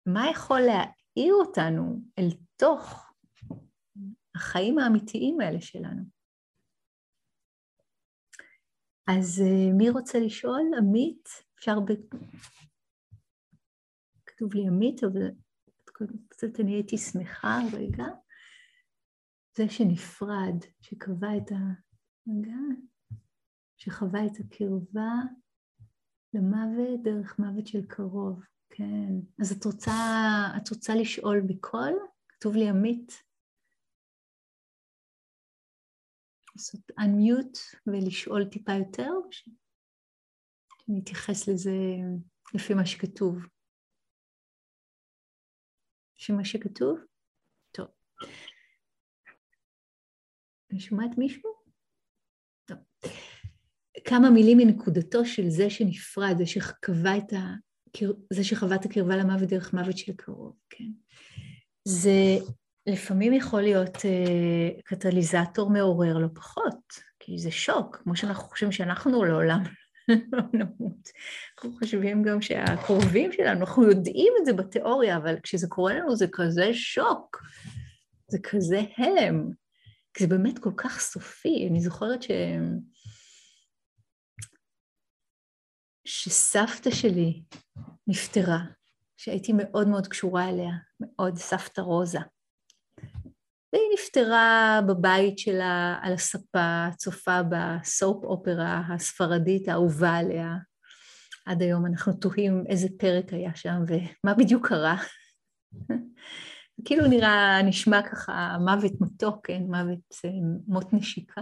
מה 0.06 0.30
יכול 0.32 0.60
להעיר 0.60 1.34
אותנו 1.34 2.02
אל 2.20 2.30
תוך 2.56 3.12
החיים 4.36 4.80
האמיתיים 4.80 5.42
האלה 5.42 5.62
שלנו? 5.62 6.04
אז 9.08 9.44
uh, 9.46 9.74
מי 9.78 9.90
רוצה 9.90 10.20
לשאול? 10.20 10.62
עמית? 10.78 11.30
אפשר 11.60 11.80
ב... 11.80 11.92
כתוב 14.44 14.54
לי 14.54 14.68
עמית, 14.68 15.04
אבל 15.04 15.32
קצת 16.30 16.60
אני 16.60 16.74
הייתי 16.74 16.98
שמחה 16.98 17.60
רגע. 17.74 18.06
זה 19.58 19.70
שנפרד, 19.70 20.56
שקבע 20.82 21.38
את 21.38 21.52
ה... 21.52 21.56
רגע, 22.28 22.56
שחווה 23.78 24.26
את 24.26 24.32
הקרבה 24.40 25.12
למוות 26.34 27.04
דרך 27.04 27.40
מוות 27.40 27.68
של 27.68 27.86
קרוב, 27.88 28.44
כן. 28.70 29.14
אז 29.42 29.52
את 29.52 29.66
רוצה, 29.66 29.92
את 30.58 30.70
רוצה 30.70 30.96
לשאול 30.96 31.42
בקול? 31.48 31.94
כתוב 32.30 32.56
לי 32.56 32.70
עמית. 32.70 33.24
לעשות 36.56 36.92
unmute 36.92 37.78
ולשאול 37.88 38.46
טיפה 38.46 38.74
יותר, 38.74 39.12
אתייחס 41.04 41.48
לזה 41.48 41.78
לפי 42.54 42.74
מה 42.74 42.86
שכתוב. 42.86 43.53
שמה 46.24 46.46
שכתוב? 46.46 47.00
טוב. 47.72 47.88
אני 50.72 50.80
שומעת 50.80 51.18
מישהו? 51.18 51.50
טוב. 52.66 52.78
כמה 54.06 54.30
מילים 54.30 54.58
מנקודתו 54.58 55.26
של 55.26 55.50
זה 55.50 55.70
שנפרד, 55.70 56.36
זה 56.38 56.46
שחווה 56.46 57.18
את 57.18 57.34
ה... 57.34 57.54
זה 58.34 58.44
שחווה 58.44 58.76
את 58.76 58.86
הקרבה 58.86 59.18
למוות 59.18 59.50
דרך 59.50 59.74
מוות 59.74 59.98
של 59.98 60.14
קרוב, 60.14 60.56
כן? 60.70 60.92
זה 61.88 62.38
לפעמים 62.88 63.34
יכול 63.34 63.62
להיות 63.62 63.96
uh, 63.96 64.82
קטליזטור 64.84 65.70
מעורר 65.70 66.18
לא 66.18 66.28
פחות, 66.36 66.94
כי 67.20 67.38
זה 67.38 67.52
שוק, 67.52 67.96
כמו 67.96 68.16
שאנחנו 68.16 68.50
חושבים 68.50 68.72
שאנחנו 68.72 69.24
לעולם 69.24 69.64
לא 70.34 70.44
נמות. 70.54 71.10
אנחנו 71.58 71.80
חושבים 71.80 72.24
גם 72.24 72.42
שהקרובים 72.42 73.32
שלנו, 73.32 73.60
אנחנו 73.60 73.84
יודעים 73.84 74.34
את 74.42 74.46
זה 74.46 74.54
בתיאוריה, 74.54 75.18
אבל 75.18 75.40
כשזה 75.44 75.68
קורה 75.68 75.94
לנו 75.94 76.16
זה 76.16 76.26
כזה 76.32 76.74
שוק, 76.74 77.44
זה 78.28 78.38
כזה 78.44 78.82
הלם, 78.98 79.50
כי 80.14 80.24
זה 80.24 80.30
באמת 80.30 80.60
כל 80.60 80.72
כך 80.78 81.00
סופי. 81.00 81.68
אני 81.70 81.82
זוכרת 81.82 82.24
ש... 82.24 82.32
שסבתא 86.06 86.92
שלי 86.92 87.44
נפטרה, 88.08 88.60
שהייתי 89.18 89.54
מאוד 89.54 89.88
מאוד 89.88 90.08
קשורה 90.08 90.50
אליה, 90.50 90.72
מאוד 91.00 91.38
סבתא 91.38 91.82
רוזה. 91.82 92.20
והיא 93.74 93.90
נפטרה 93.94 94.80
בבית 94.88 95.40
שלה 95.40 96.00
על 96.02 96.14
הספה, 96.14 96.86
צופה 96.98 97.40
בסופ 97.44 98.24
אופרה 98.24 98.82
הספרדית 98.90 99.68
האהובה 99.68 100.14
עליה. 100.14 100.56
עד 101.46 101.62
היום 101.62 101.86
אנחנו 101.86 102.14
תוהים 102.14 102.64
איזה 102.70 102.88
פרק 103.00 103.34
היה 103.34 103.56
שם 103.56 103.82
ומה 103.88 104.34
בדיוק 104.34 104.68
קרה. 104.68 104.96
כאילו 106.86 107.08
נראה, 107.08 107.62
נשמע 107.62 108.02
ככה 108.02 108.58
מוות 108.60 108.92
מתוק, 109.02 109.48
כן? 109.48 109.64
מוות 109.68 110.16
אה, 110.26 110.30
מות 110.68 110.94
נשיקה. 110.94 111.42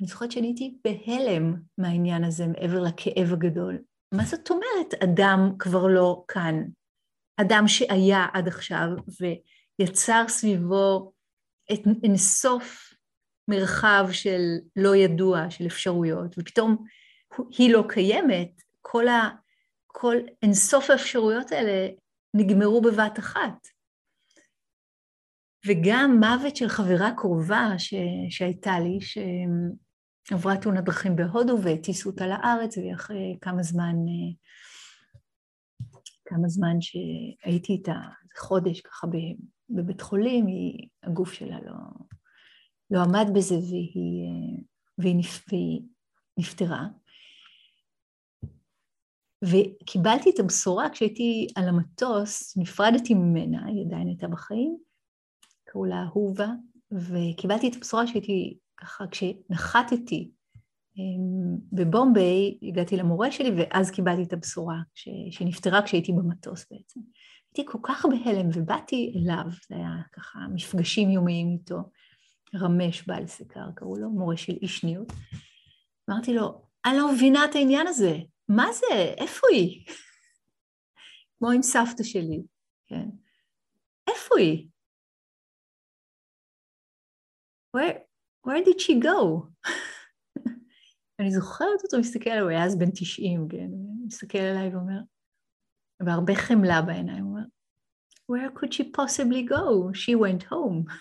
אני 0.00 0.08
זוכרת 0.08 0.32
שאני 0.32 0.46
הייתי 0.46 0.76
בהלם 0.84 1.54
מהעניין 1.78 2.24
הזה 2.24 2.46
מעבר 2.46 2.80
לכאב 2.80 3.32
הגדול. 3.32 3.78
מה 4.14 4.24
זאת 4.24 4.50
אומרת 4.50 5.02
אדם 5.02 5.52
כבר 5.58 5.86
לא 5.86 6.24
כאן? 6.28 6.62
אדם 7.40 7.68
שהיה 7.68 8.26
עד 8.32 8.48
עכשיו 8.48 8.88
ויצר 9.80 10.24
סביבו 10.28 11.11
את 11.72 11.80
אינסוף 12.02 12.94
מרחב 13.48 14.06
של 14.12 14.40
לא 14.76 14.96
ידוע, 14.96 15.50
של 15.50 15.66
אפשרויות, 15.66 16.38
ופתאום 16.38 16.84
היא 17.58 17.72
לא 17.72 17.84
קיימת, 17.88 18.62
כל, 18.80 19.08
ה, 19.08 19.30
כל 19.86 20.16
אינסוף 20.42 20.90
האפשרויות 20.90 21.52
האלה 21.52 21.88
נגמרו 22.34 22.80
בבת 22.82 23.18
אחת. 23.18 23.66
וגם 25.66 26.16
מוות 26.20 26.56
של 26.56 26.68
חברה 26.68 27.10
קרובה 27.16 27.68
ש, 27.78 27.94
שהייתה 28.30 28.80
לי, 28.80 29.00
ש, 29.00 29.18
עברה 30.30 30.56
תאונת 30.56 30.84
דרכים 30.84 31.16
בהודו 31.16 31.62
והטיסו 31.62 32.10
אותה 32.10 32.26
לארץ, 32.26 32.78
ואחרי 32.78 33.38
כמה 33.40 33.62
זמן, 33.62 33.94
אה, 34.08 34.34
כמה 36.24 36.48
זמן 36.48 36.76
שהייתי 36.80 37.72
איתה, 37.72 37.94
חודש 38.38 38.80
ככה 38.80 39.06
בבית 39.76 40.00
חולים, 40.00 40.46
היא, 40.46 40.88
הגוף 41.02 41.32
שלה 41.32 41.58
לא, 41.66 41.74
לא 42.90 43.02
עמד 43.02 43.26
בזה 43.34 43.54
והיא, 43.54 44.28
והיא, 44.98 45.16
נפ, 45.16 45.44
והיא 45.48 45.80
נפטרה. 46.38 46.86
וקיבלתי 49.44 50.30
את 50.30 50.40
הבשורה 50.40 50.90
כשהייתי 50.90 51.46
על 51.56 51.68
המטוס, 51.68 52.56
נפרדתי 52.56 53.14
ממנה, 53.14 53.66
היא 53.66 53.86
עדיין 53.86 54.08
הייתה 54.08 54.28
בחיים, 54.28 54.76
קראו 55.64 55.84
לה 55.84 56.02
אהובה, 56.02 56.48
וקיבלתי 56.92 57.68
את 57.68 57.76
הבשורה 57.76 58.06
שהייתי 58.06 58.58
ככה, 58.76 59.04
כשנחתתי 59.10 60.30
אמ, 60.96 61.56
בבומביי, 61.72 62.58
הגעתי 62.62 62.96
למורה 62.96 63.32
שלי, 63.32 63.50
ואז 63.56 63.90
קיבלתי 63.90 64.22
את 64.22 64.32
הבשורה 64.32 64.76
ש, 64.94 65.08
שנפטרה 65.30 65.82
כשהייתי 65.82 66.12
במטוס 66.12 66.66
בעצם. 66.70 67.00
הייתי 67.56 67.70
כל 67.72 67.78
כך 67.82 68.06
בהלם, 68.06 68.48
ובאתי 68.54 69.12
אליו, 69.16 69.44
זה 69.68 69.74
היה 69.74 70.02
ככה 70.12 70.38
מפגשים 70.54 71.10
יומיים 71.10 71.46
איתו, 71.58 71.76
רמש 72.54 73.06
בעל 73.06 73.26
סקר 73.26 73.72
קראו 73.74 73.96
לו, 73.96 74.10
מורה 74.10 74.36
של 74.36 74.52
אי 74.62 74.68
שניות. 74.68 75.12
אמרתי 76.10 76.34
לו, 76.34 76.66
אני 76.86 76.96
לא 76.96 77.12
מבינה 77.12 77.44
את 77.44 77.54
העניין 77.54 77.86
הזה, 77.86 78.16
מה 78.48 78.66
זה? 78.72 79.14
איפה 79.16 79.46
היא? 79.52 79.86
כמו 81.38 81.50
עם 81.50 81.62
סבתא 81.62 82.02
שלי, 82.02 82.42
כן? 82.86 83.08
איפה 84.10 84.34
היא? 84.38 84.68
Where, 87.76 87.98
where 88.46 88.64
did 88.64 88.80
she 88.80 89.04
go? 89.04 89.46
אני 91.20 91.30
זוכרת 91.30 91.82
אותו 91.84 91.98
מסתכל 91.98 92.30
עליי, 92.30 92.42
הוא 92.42 92.50
היה 92.50 92.64
אז 92.64 92.78
בן 92.78 92.90
90, 92.90 93.48
כן? 93.48 93.68
הוא 93.70 94.06
מסתכל 94.06 94.38
עליי 94.38 94.68
ואומר, 94.74 95.00
והרבה 96.06 96.34
חמלה 96.34 96.82
בעיניים, 96.82 97.24
הוא 97.24 97.30
אומר, 97.30 97.44
where 98.32 98.58
could 98.58 98.72
she 98.72 98.82
possibly 98.82 99.50
go? 99.50 99.92
She 99.94 100.14
went 100.14 100.44
home. 100.52 100.92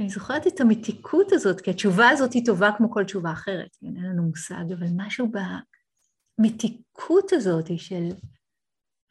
אני 0.00 0.10
זוכרת 0.10 0.46
את 0.46 0.60
המתיקות 0.60 1.32
הזאת, 1.32 1.60
כי 1.60 1.70
התשובה 1.70 2.08
הזאת 2.08 2.32
היא 2.32 2.46
טובה 2.46 2.70
כמו 2.76 2.90
כל 2.92 3.04
תשובה 3.04 3.32
אחרת, 3.32 3.76
כן, 3.80 3.96
אין 3.96 4.04
לנו 4.04 4.22
מושג, 4.22 4.72
אבל 4.78 4.86
משהו 4.96 5.30
במתיקות 6.38 7.32
הזאת 7.32 7.66
של 7.76 8.08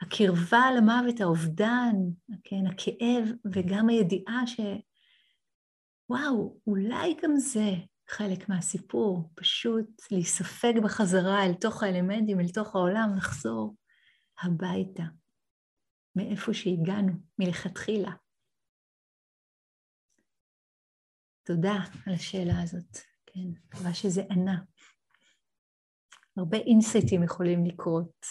הקרבה 0.02 0.72
למוות, 0.78 1.22
האובדן, 1.22 1.96
כן, 2.44 2.68
הכאב, 2.68 3.32
וגם 3.54 3.90
הידיעה 3.90 4.48
ש... 4.48 4.60
וואו, 6.10 6.60
אולי 6.68 7.16
גם 7.24 7.38
זה 7.38 7.72
חלק 8.10 8.50
מהסיפור, 8.50 9.30
פשוט 9.36 10.02
להיספג 10.12 10.74
בחזרה 10.84 11.46
אל 11.46 11.54
תוך 11.54 11.84
האלמנטים, 11.84 12.40
אל 12.40 12.50
תוך 12.50 12.76
העולם, 12.76 13.10
לחזור 13.18 13.76
הביתה, 14.42 15.04
מאיפה 16.16 16.54
שהגענו, 16.54 17.14
מלכתחילה. 17.40 18.12
תודה 21.44 21.76
על 22.06 22.14
השאלה 22.14 22.62
הזאת, 22.62 22.98
כן, 23.26 23.50
מקווה 23.66 23.94
שזה 23.94 24.22
ענה. 24.32 24.60
הרבה 26.38 26.58
אינסייטים 26.58 27.24
יכולים 27.24 27.66
לקרות 27.66 28.26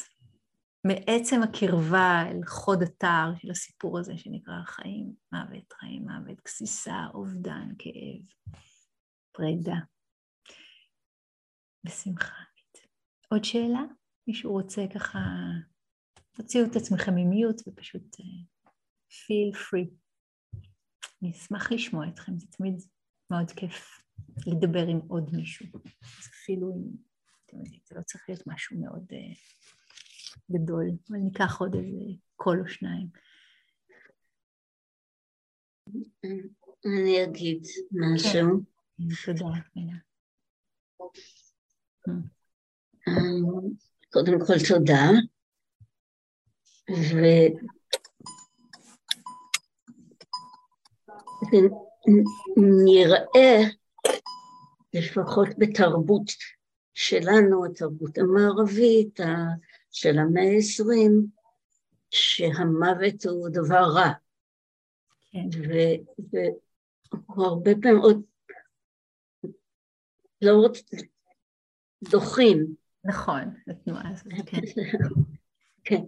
מעצם 0.85 1.43
הקרבה 1.43 2.23
אל 2.31 2.45
חוד 2.47 2.83
אתר 2.83 3.35
של 3.39 3.51
הסיפור 3.51 3.99
הזה 3.99 4.19
שנקרא 4.19 4.63
חיים, 4.65 5.13
מוות, 5.33 5.73
חיים, 5.73 6.03
מוות, 6.03 6.41
גסיסה, 6.45 7.07
אובדן, 7.15 7.69
כאב, 7.79 8.57
פרידה. 9.37 9.77
בשמחה. 11.85 12.35
עוד 13.29 13.45
שאלה? 13.45 13.83
מישהו 14.27 14.53
רוצה 14.53 14.83
ככה, 14.95 15.19
תוציאו 16.33 16.65
את 16.65 16.77
עצמכם 16.77 17.13
ממיוט 17.15 17.69
ופשוט 17.69 18.15
uh, 18.15 18.69
feel 19.11 19.57
free. 19.57 19.91
אני 21.23 21.31
אשמח 21.31 21.73
לשמוע 21.73 22.09
אתכם, 22.09 22.39
זה 22.39 22.47
תמיד 22.51 22.75
מאוד 23.31 23.51
כיף 23.51 24.03
לדבר 24.47 24.87
עם 24.87 24.99
עוד 25.09 25.31
מישהו. 25.33 25.67
אז 25.85 26.29
אפילו 26.35 26.71
אם, 26.71 26.97
אתם 27.47 27.57
יודעים, 27.57 27.81
זה 27.85 27.95
לא 27.95 28.03
צריך 28.03 28.25
להיות 28.29 28.43
משהו 28.47 28.81
מאוד 28.81 29.07
uh, 29.13 29.39
גדול, 30.53 30.87
אבל 31.11 31.19
ניקח 31.19 31.61
עוד 31.61 31.75
איזה 31.75 32.05
קול 32.37 32.61
או 32.61 32.69
שניים. 32.69 33.09
אני 36.87 37.25
אגיד 37.25 37.63
משהו. 38.15 38.76
תודה. 38.97 39.97
קודם 44.13 44.39
כל 44.47 44.55
תודה. 44.69 45.11
ו... 46.91 47.17
נראה, 52.85 53.71
לפחות 54.95 55.49
בתרבות 55.59 56.31
שלנו, 56.95 57.65
התרבות 57.65 58.19
המערבית 58.19 59.21
של 59.91 60.19
המאה 60.19 60.43
העשרים, 60.43 61.27
שהמוות 62.11 63.25
הוא 63.25 63.49
דבר 63.49 63.85
רע. 63.95 64.13
כן. 65.31 65.49
והוא 66.31 67.47
הרבה 67.47 67.71
פעמים 67.83 67.99
עוד 67.99 68.23
לא. 70.43 70.69
דוחים. 72.11 72.75
נכון, 73.05 73.43
התנועה 73.69 74.11
הזאת, 74.11 74.33
כן. 74.51 74.61
כן. 75.85 76.03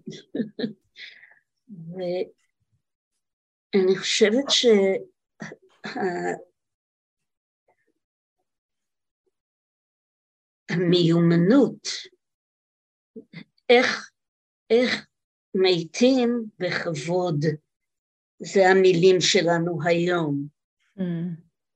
ואני 3.74 3.98
חושבת 3.98 4.44
ש... 4.48 4.66
המיומנות, 10.70 11.88
איך, 13.68 14.10
איך 14.70 15.06
מתים 15.54 16.44
בכבוד, 16.58 17.44
זה 18.38 18.68
המילים 18.68 19.20
שלנו 19.20 19.78
היום. 19.84 20.46
Mm. 20.98 21.02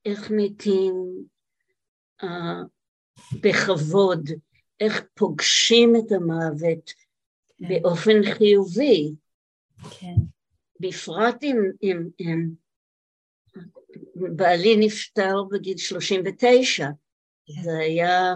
איך 0.04 0.30
מתים 0.30 1.24
בכבוד, 3.40 4.30
איך 4.80 5.02
פוגשים 5.14 5.96
את 5.96 6.12
המוות 6.12 6.92
כן. 7.58 7.68
באופן 7.68 8.22
חיובי. 8.34 9.14
כן. 9.90 10.14
בפרט 10.80 11.42
אם, 11.42 11.56
אם, 11.82 12.08
אם 12.20 12.50
בעלי 14.14 14.76
נפטר 14.76 15.42
בגיל 15.50 15.76
39, 15.76 16.86
כן. 17.46 17.62
זה 17.62 17.78
היה... 17.78 18.34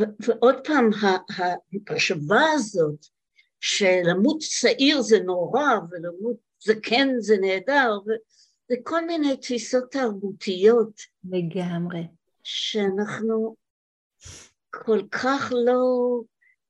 ו- 0.00 0.14
ועוד 0.26 0.54
פעם, 0.64 0.90
המחשבה 1.36 2.42
הזאת 2.54 3.06
שלמות 3.60 4.38
צעיר 4.60 5.02
זה 5.02 5.20
נורא 5.20 5.64
ולמות 5.90 6.36
זקן 6.60 7.08
זה 7.18 7.36
נהדר, 7.40 7.98
זה 8.68 8.76
כל 8.82 9.06
מיני 9.06 9.36
תפיסות 9.36 9.84
תרבותיות. 9.90 11.00
לגמרי. 11.24 12.00
שאנחנו 12.44 13.56
כל 14.70 15.00
כך 15.10 15.52
לא 15.52 15.82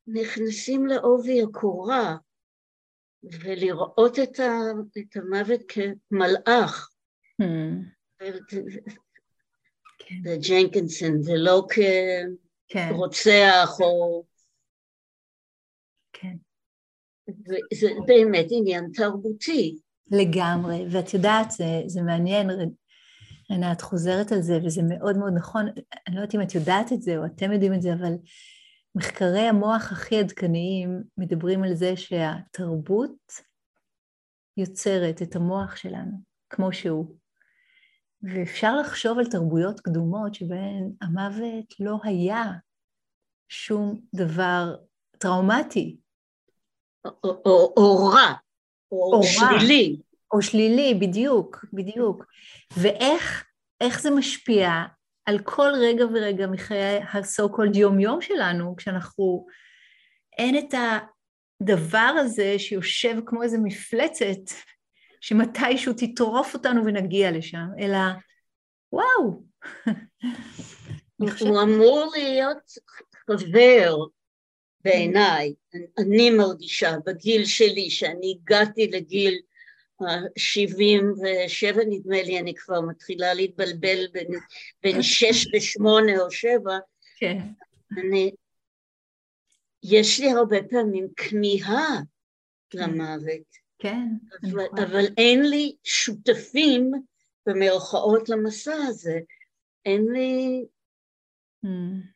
נכנסים 0.07 0.85
לעובי 0.85 1.41
הקורה, 1.41 2.15
ולראות 3.23 4.19
את, 4.19 4.39
ה, 4.39 4.51
את 4.97 5.17
המוות 5.17 5.61
כמלאך. 5.67 6.89
Hmm. 7.41 7.95
זה 10.23 10.37
ג'נקינסון, 10.49 11.21
זה 11.21 11.33
לא 11.35 11.65
כרוצח 12.67 13.75
כן. 13.77 13.83
או... 13.83 14.23
כן. 16.13 16.35
זה 17.73 17.89
באמת 18.05 18.45
עניין 18.49 18.91
תרבותי. 18.93 19.79
לגמרי, 20.11 20.85
ואת 20.91 21.13
יודעת, 21.13 21.51
זה, 21.51 21.65
זה 21.87 22.01
מעניין, 22.01 22.49
את 23.71 23.81
חוזרת 23.81 24.31
על 24.31 24.41
זה, 24.41 24.59
וזה 24.65 24.81
מאוד 24.83 25.17
מאוד 25.17 25.33
נכון, 25.35 25.67
אני 26.07 26.15
לא 26.15 26.21
יודעת 26.21 26.35
אם 26.35 26.41
את 26.41 26.55
יודעת 26.55 26.93
את 26.93 27.01
זה 27.01 27.17
או 27.17 27.25
אתם 27.25 27.51
יודעים 27.51 27.73
את 27.73 27.81
זה, 27.81 27.93
אבל 27.93 28.13
מחקרי 28.95 29.39
המוח 29.39 29.91
הכי 29.91 30.19
עדכניים 30.19 31.03
מדברים 31.17 31.63
על 31.63 31.73
זה 31.73 31.97
שהתרבות 31.97 33.31
יוצרת 34.57 35.21
את 35.21 35.35
המוח 35.35 35.75
שלנו, 35.75 36.11
כמו 36.49 36.73
שהוא. 36.73 37.15
ואפשר 38.21 38.77
לחשוב 38.77 39.19
על 39.19 39.25
תרבויות 39.25 39.79
קדומות 39.79 40.35
שבהן 40.35 40.91
המוות 41.01 41.65
לא 41.79 41.97
היה 42.03 42.43
שום 43.49 44.01
דבר 44.15 44.75
טראומטי. 45.17 45.97
או, 47.23 48.09
רע, 48.13 48.33
או 48.91 49.21
שלילי. 49.23 49.99
או 50.35 50.41
שלילי, 50.41 50.93
בדיוק, 50.93 51.65
בדיוק. 51.73 52.25
ואיך 52.77 54.01
זה 54.01 54.11
משפיע 54.11 54.69
על 55.25 55.39
כל 55.39 55.71
רגע 55.81 56.05
ורגע 56.05 56.47
מחיי 56.47 56.97
ה-so 56.97 57.43
called 57.43 57.77
יום-יום 57.77 58.21
שלנו, 58.21 58.75
כשאנחנו, 58.75 59.45
אין 60.37 60.57
את 60.57 60.73
הדבר 61.61 62.13
הזה 62.19 62.59
שיושב 62.59 63.15
כמו 63.25 63.43
איזה 63.43 63.57
מפלצת, 63.57 64.53
שמתישהו 65.21 65.93
תטרוף 65.97 66.53
אותנו 66.53 66.85
ונגיע 66.85 67.31
לשם, 67.31 67.67
אלא 67.79 67.97
וואו. 68.91 69.43
הוא 71.39 71.61
אמור 71.61 72.11
להיות 72.15 72.71
חבר 73.13 73.95
בעיניי, 74.83 75.53
אני 75.97 76.29
מרגישה 76.29 76.95
בגיל 77.05 77.45
שלי, 77.45 77.89
שאני 77.89 78.37
הגעתי 78.41 78.87
לגיל 78.87 79.39
שבעים 80.37 81.13
ושבע 81.13 81.81
נדמה 81.89 82.21
לי, 82.21 82.39
אני 82.39 82.55
כבר 82.55 82.81
מתחילה 82.81 83.33
להתבלבל 83.33 84.07
בין, 84.11 84.27
בין 84.83 85.01
שש 85.01 85.47
ושמונה 85.55 86.21
או 86.21 86.31
שבע, 86.31 86.77
כן. 87.17 87.37
אני, 87.97 88.31
יש 89.83 90.19
לי 90.19 90.31
הרבה 90.31 90.57
פעמים 90.69 91.07
כמיהה 91.15 92.01
למוות, 92.73 93.55
כן. 93.79 94.07
אבל, 94.41 94.65
נכון. 94.65 94.79
אבל 94.79 95.05
אין 95.17 95.49
לי 95.49 95.75
שותפים 95.83 96.91
במרכאות 97.45 98.29
למסע 98.29 98.75
הזה, 98.75 99.19
אין 99.85 100.05
לי 100.13 100.65
Mm. 101.65 102.15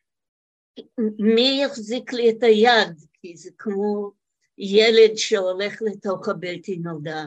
מי 1.18 1.60
יחזיק 1.64 2.12
לי 2.12 2.30
את 2.30 2.42
היד, 2.42 3.04
כי 3.12 3.36
זה 3.36 3.50
כמו 3.58 4.12
ילד 4.58 5.16
שהולך 5.16 5.82
לתוך 5.82 6.28
הבלתי 6.28 6.76
נודע. 6.76 7.24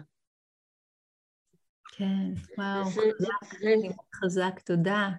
כן, 1.97 2.33
וואו, 2.57 2.89
זה- 2.91 3.01
חזק, 3.43 4.15
חזק, 4.15 4.59
תודה. 4.59 5.09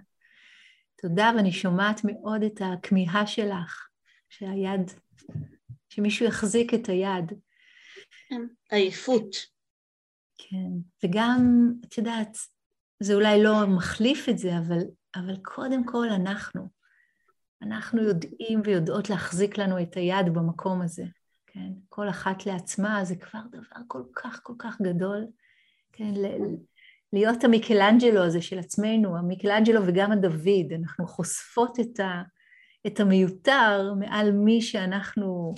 תודה, 0.97 1.31
ואני 1.37 1.53
שומעת 1.53 2.01
מאוד 2.05 2.43
את 2.43 2.61
הכמיהה 2.65 3.27
שלך, 3.27 3.89
שהיד, 4.29 4.91
שמישהו 5.89 6.27
יחזיק 6.27 6.75
את 6.75 6.89
היד. 6.89 7.33
עייפות. 8.71 9.37
כן, 10.39 10.71
וגם, 11.05 11.73
את 11.85 11.99
יודעת, 11.99 12.37
זה 13.01 13.15
אולי 13.15 13.43
לא 13.43 13.67
מחליף 13.77 14.29
את 14.29 14.39
זה, 14.39 14.59
אבל, 14.59 14.79
אבל 15.17 15.37
קודם 15.43 15.87
כל 15.87 16.09
אנחנו. 16.09 16.69
אנחנו 17.63 18.03
יודעים 18.03 18.61
ויודעות 18.65 19.11
להחזיק 19.11 19.59
לנו 19.59 19.83
את 19.83 19.97
היד 19.97 20.35
במקום 20.35 20.83
הזה, 20.83 21.05
כן? 21.47 21.73
כל 21.89 22.09
אחת 22.09 22.47
לעצמה 22.47 23.05
זה 23.05 23.17
כבר 23.17 23.41
דבר 23.51 23.81
כל 23.89 24.03
כך 24.17 24.41
כל 24.43 24.55
כך 24.59 24.81
גדול, 24.81 25.27
כן? 25.97 26.13
להיות 27.13 27.45
המיקלנג'לו 27.45 28.25
הזה 28.25 28.43
של 28.43 28.59
עצמנו, 28.59 29.17
המיקלנג'לו 29.19 29.81
וגם 29.87 30.13
הדוד, 30.13 30.73
אנחנו 30.81 31.07
חושפות 31.07 31.81
את, 31.81 32.01
ה, 32.01 32.23
את 32.87 33.01
המיותר 33.01 33.93
מעל 33.99 34.33
מי 34.33 34.63
שאנחנו 34.63 35.55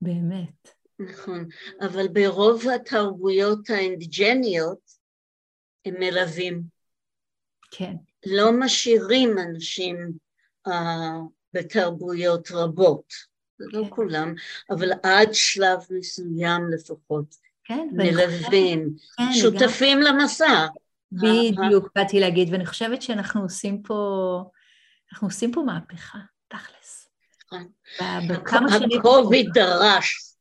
באמת. 0.00 0.68
נכון, 0.98 1.48
אבל 1.80 2.08
ברוב 2.08 2.68
התרבויות 2.68 3.70
האינדיג'ניות 3.70 4.78
הם 5.84 5.94
מלווים, 5.98 6.62
כן, 7.70 7.94
לא 8.26 8.50
משאירים 8.52 9.38
אנשים 9.38 10.12
uh, 10.68 10.72
בתרבויות 11.54 12.50
רבות, 12.50 13.12
לא 13.58 13.84
כן. 13.84 13.90
כולם, 13.90 14.34
אבל 14.70 14.92
עד 15.02 15.28
שלב 15.32 15.78
מסוים 15.90 16.62
לפחות, 16.74 17.36
כן. 17.70 17.88
מלווים, 17.92 18.88
כן. 19.16 19.32
שותפים 19.32 19.98
למסע. 20.00 20.66
בדיוק, 21.12 21.88
באתי 21.94 22.20
להגיד, 22.20 22.52
ואני 22.52 22.66
חושבת 22.66 23.02
שאנחנו 23.02 23.42
עושים 23.42 23.82
פה, 23.82 24.42
אנחנו 25.12 25.28
עושים 25.28 25.52
פה 25.52 25.62
מהפכה, 25.62 26.18
תכלס. 26.48 27.08
ב- 28.00 28.32
בכמה 28.32 28.68
שנים... 28.78 28.98
הקוביד 28.98 29.46
דרש, 29.54 30.34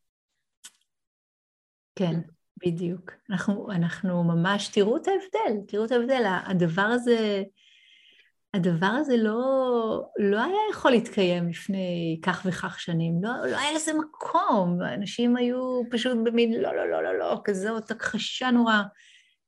כן, 1.95 2.19
בדיוק. 2.65 3.11
אנחנו, 3.29 3.71
אנחנו 3.71 4.23
ממש, 4.23 4.67
תראו 4.67 4.97
את 4.97 5.07
ההבדל, 5.07 5.61
תראו 5.67 5.85
את 5.85 5.91
ההבדל. 5.91 6.23
הדבר 6.45 6.81
הזה, 6.81 7.43
הדבר 8.53 8.85
הזה 8.87 9.17
לא, 9.17 10.09
לא 10.19 10.43
היה 10.43 10.57
יכול 10.71 10.91
להתקיים 10.91 11.49
לפני 11.49 12.19
כך 12.23 12.41
וכך 12.45 12.79
שנים, 12.79 13.23
לא, 13.23 13.29
לא 13.51 13.57
היה 13.57 13.73
לזה 13.73 13.91
מקום, 13.93 14.81
אנשים 14.81 15.35
היו 15.35 15.81
פשוט 15.91 16.17
במין 16.23 16.53
לא, 16.53 16.75
לא, 16.75 16.89
לא, 16.89 17.03
לא, 17.03 17.19
לא, 17.19 17.41
כזאת 17.43 17.91
הכחשה 17.91 18.51
נורא 18.51 18.81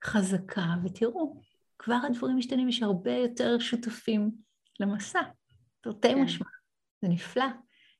חזקה, 0.03 0.65
ותראו, 0.85 1.41
כבר 1.79 1.97
הדברים 2.07 2.37
משתנים, 2.37 2.69
יש 2.69 2.83
הרבה 2.83 3.11
יותר 3.11 3.59
שותפים 3.59 4.31
למסע, 4.79 5.21
תרתי 5.81 6.07
כן. 6.07 6.21
משמע, 6.21 6.47
זה 7.01 7.07
נפלא. 7.09 7.45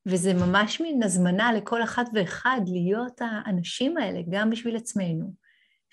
וזה 0.06 0.34
ממש 0.34 0.82
מין 0.82 1.03
הזמנה 1.03 1.53
לכל 1.53 1.84
אחת 1.84 2.06
ואחד 2.14 2.61
להיות 2.68 3.22
האנשים 3.22 3.98
האלה, 3.98 4.19
גם 4.30 4.49
בשביל 4.49 4.76
עצמנו 4.76 5.34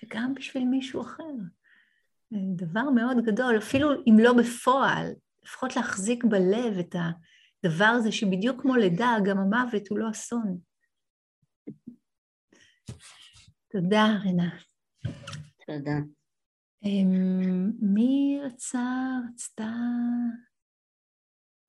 וגם 0.05 0.35
בשביל 0.35 0.65
מישהו 0.65 1.03
אחר. 1.03 1.25
דבר 2.33 2.91
מאוד 2.95 3.17
גדול, 3.27 3.59
אפילו 3.59 3.91
אם 3.93 4.15
לא 4.19 4.33
בפועל, 4.33 5.07
לפחות 5.43 5.77
להחזיק 5.77 6.25
בלב 6.25 6.79
את 6.81 6.95
הדבר 6.95 7.85
הזה 7.85 8.13
שבדיוק 8.13 8.63
כמו 8.63 8.77
לידה, 8.77 9.17
גם 9.25 9.39
המוות 9.39 9.89
הוא 9.89 9.99
לא 9.99 10.11
אסון. 10.11 10.59
תודה, 13.71 14.05
רינה. 14.23 14.59
תודה. 15.67 15.99
אמ, 16.85 17.73
מי 17.95 18.41
רצה, 18.45 18.79
רצתה, 19.29 19.71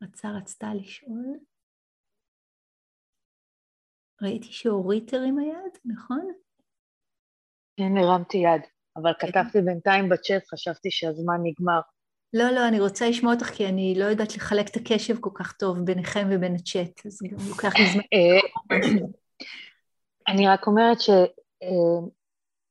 רצה, 0.04 0.30
רצתה 0.30 0.74
לשאול? 0.74 1.40
ראיתי 4.22 4.48
שאורית 4.52 5.14
הרימה 5.14 5.44
יד, 5.44 5.78
נכון? 5.86 6.32
כן, 7.78 7.98
הרמתי 7.98 8.38
יד, 8.38 8.62
אבל 8.98 9.12
כן. 9.20 9.28
כתבתי 9.28 9.62
בינתיים 9.62 10.10
בצ'אט, 10.10 10.44
חשבתי 10.54 10.92
שהזמן 10.92 11.38
נגמר. 11.44 11.80
לא, 12.34 12.52
לא, 12.52 12.68
אני 12.68 12.80
רוצה 12.80 13.10
לשמוע 13.10 13.34
אותך 13.34 13.46
כי 13.46 13.66
אני 13.68 13.96
לא 13.98 14.06
יודעת 14.06 14.36
לחלק 14.36 14.70
את 14.70 14.76
הקשב 14.76 15.20
כל 15.20 15.30
כך 15.36 15.52
טוב 15.52 15.78
ביניכם 15.80 16.28
ובין 16.32 16.56
הצ'אט, 16.56 17.06
אז 17.06 17.20
גם 17.32 17.38
לוקח 17.50 17.76
לי 17.76 17.86
זמן. 17.94 18.02
אה, 18.14 18.40
אני 20.28 20.48
רק 20.48 20.68
אומרת 20.68 20.98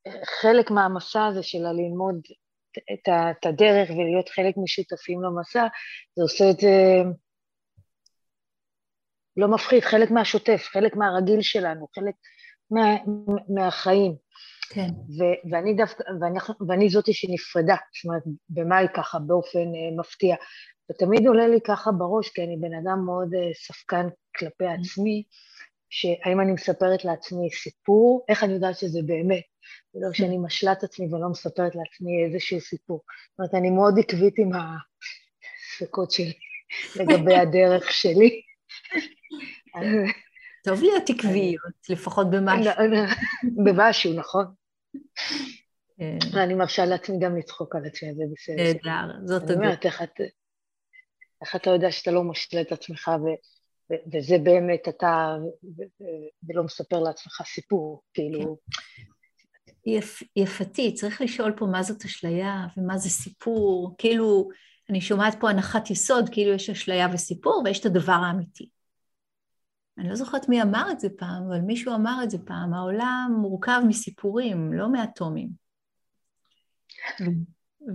שחלק 0.09 0.71
מהמסע 0.71 1.27
הזה 1.27 1.43
של 1.43 1.67
הללמוד 1.67 2.21
את 2.93 3.09
ה- 3.09 3.31
את 3.31 3.47
הדרך 3.47 3.91
ולהיות 3.91 4.29
חלק 4.29 4.55
משותפים 4.57 5.23
למסע, 5.23 5.67
זה 6.17 6.23
עושה 6.23 6.51
את 6.51 6.61
זה 6.61 7.03
לא 9.37 9.49
מפחיד, 9.49 9.83
חלק 9.83 10.11
מהשוטף, 10.11 10.63
חלק 10.73 10.97
מהרגיל 10.97 11.43
שלנו, 11.43 11.87
חלק 11.95 12.15
מה, 12.71 12.97
מהחיים. 13.49 14.17
כן, 14.71 14.89
ו- 15.19 15.51
ואני 15.51 15.75
דווקא, 15.75 16.03
ואנחנו, 16.21 16.55
ואני 16.69 16.89
זאתי 16.89 17.13
שנפרדה, 17.13 17.77
זאת 17.97 18.05
אומרת, 18.05 18.23
במאי 18.49 18.87
ככה, 18.95 19.19
באופן 19.19 19.59
uh, 19.59 20.01
מפתיע. 20.01 20.37
ותמיד 20.91 21.27
עולה 21.27 21.49
לי 21.49 21.61
ככה 21.67 21.93
בראש, 21.93 22.29
כי 22.29 22.45
אני 22.45 22.57
בן 22.57 22.75
אדם 22.75 23.05
מאוד 23.05 23.35
uh, 23.35 23.39
ספקן 23.67 24.07
כלפי 24.37 24.67
עצמי, 24.67 25.23
שהאם 25.91 26.41
אני 26.41 26.53
מספרת 26.53 27.05
לעצמי 27.05 27.51
סיפור, 27.51 28.25
איך 28.29 28.45
אני 28.45 28.53
יודעת 28.53 28.79
שזה 28.79 29.01
באמת, 29.07 29.43
ולא 29.95 30.13
שאני 30.13 30.39
משלה 30.39 30.73
את 30.73 30.83
עצמי 30.85 31.07
ולא 31.15 31.29
מספרת 31.29 31.75
לעצמי 31.75 32.25
איזשהו 32.25 32.61
סיפור. 32.61 33.01
זאת 33.31 33.39
אומרת, 33.39 33.55
אני 33.55 33.71
מאוד 33.71 33.99
עקבית 33.99 34.35
עם 34.39 34.51
הספקות 34.55 36.11
שלי 36.11 36.33
לגבי 37.01 37.35
הדרך 37.35 37.93
שלי. 37.93 38.41
טוב 40.65 40.83
להיות 40.83 41.11
עקביות, 41.11 41.89
לפחות 41.89 42.31
במשהו. 42.33 42.73
במשהו, 43.65 44.13
נכון? 44.15 44.45
כן, 45.99 46.19
אני 46.39 46.55
מרשה 46.55 46.85
לעצמי 46.87 47.17
גם 47.21 47.37
לצחוק 47.37 47.77
על 47.77 47.87
עצמי, 47.87 48.15
זה 48.15 48.23
בסדר. 48.33 48.63
נהדר, 48.91 49.27
זאת 49.27 49.43
אני 49.43 49.53
הדרך. 49.53 49.65
אומרת, 49.65 49.87
איך 49.87 50.03
את- 50.03 50.21
איך 51.43 51.57
אתה 51.57 51.71
יודע 51.71 51.91
שאתה 51.91 52.11
לא 52.11 52.25
משלה 52.25 52.61
את 52.61 52.73
עצמך, 52.73 53.11
ו- 53.25 53.93
ו- 53.93 54.17
וזה 54.19 54.39
באמת 54.39 54.89
אתה, 54.89 55.37
ו- 55.65 55.83
ו- 56.03 56.05
ולא 56.49 56.63
מספר 56.65 56.99
לעצמך 57.01 57.43
סיפור, 57.45 58.03
כאילו, 58.15 58.57
יפ, 59.87 60.23
יפתי, 60.37 60.95
צריך 60.95 61.21
לשאול 61.21 61.53
פה 61.57 61.67
מה 61.67 61.83
זאת 61.83 62.05
אשליה 62.05 62.67
ומה 62.77 62.99
זה 62.99 63.11
סיפור. 63.11 63.95
כאילו, 63.99 64.49
אני 64.91 65.01
שומעת 65.01 65.41
פה 65.41 65.51
הנחת 65.51 65.91
יסוד, 65.91 66.29
כאילו 66.33 66.53
יש 66.53 66.71
אשליה 66.71 67.09
וסיפור 67.13 67.63
ויש 67.65 67.81
את 67.81 67.87
הדבר 67.87 68.13
האמיתי. 68.13 68.69
אני 69.99 70.09
לא 70.09 70.15
זוכרת 70.15 70.49
מי 70.49 70.63
אמר 70.63 70.91
את 70.91 71.01
זה 71.01 71.09
פעם, 71.19 71.43
אבל 71.47 71.61
מישהו 71.61 71.95
אמר 71.95 72.21
את 72.25 72.31
זה 72.31 72.39
פעם, 72.39 72.75
העולם 72.75 73.37
מורכב 73.41 73.81
מסיפורים, 73.89 74.73
לא 74.73 74.93
מאטומים. 74.93 75.49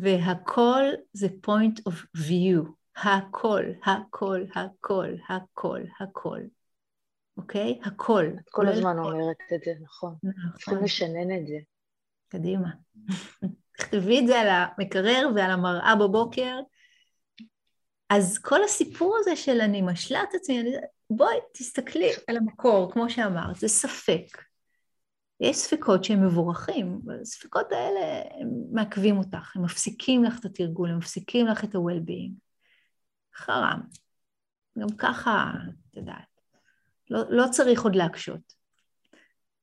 והכל 0.02 0.84
זה 1.14 1.28
point 1.28 1.82
of 1.90 2.18
view, 2.18 2.70
הכל, 2.96 3.64
הכל, 3.86 4.44
הכל, 4.56 5.16
הכל, 5.30 5.82
הכל, 6.00 6.40
אוקיי? 7.38 7.80
הכל. 7.84 8.26
את 8.40 8.50
כל 8.50 8.68
הזמן 8.68 8.98
אומרת 8.98 9.38
את 9.54 9.62
זה, 9.66 9.72
נכון. 9.82 10.16
נכון. 10.24 10.52
צריכים 10.52 10.84
לשנן 10.84 11.40
את 11.40 11.48
זה. 11.48 11.58
קדימה. 12.28 12.70
תכתבי 13.78 14.20
את 14.20 14.28
זה 14.28 14.40
על 14.40 14.48
המקרר 14.50 15.30
ועל 15.36 15.52
המראה 15.52 15.96
בבוקר, 15.96 16.60
אז 18.10 18.38
כל 18.38 18.64
הסיפור 18.64 19.18
הזה 19.20 19.36
של 19.36 19.62
אני 19.62 19.82
משלה 19.82 20.24
את 20.24 20.36
עצמי. 20.36 20.64
בואי 21.10 21.36
תסתכלי 21.54 22.10
על 22.28 22.38
המקור, 22.38 22.92
כמו 22.92 23.10
שאמרת, 23.10 23.56
זה 23.56 23.68
ספק. 23.68 24.44
יש 25.40 25.58
ספקות 25.58 26.04
שהם 26.04 26.26
מבורכים, 26.26 27.02
והספקות 27.06 27.72
האלה 27.72 28.22
הם 28.40 28.50
מעכבים 28.72 29.18
אותך, 29.18 29.56
הם 29.56 29.64
מפסיקים 29.64 30.24
לך 30.24 30.40
את 30.40 30.46
התרגול, 30.46 30.90
הם 30.90 30.98
מפסיקים 30.98 31.48
לך 31.48 31.64
את 31.64 31.76
ה-well-being. 31.76 32.34
חרם. 33.36 33.82
גם 34.80 34.88
ככה, 34.98 35.52
את 35.90 35.98
יודעת, 35.98 36.40
לא, 37.10 37.20
לא 37.30 37.46
צריך 37.52 37.84
עוד 37.84 37.96
להקשות. 37.96 38.54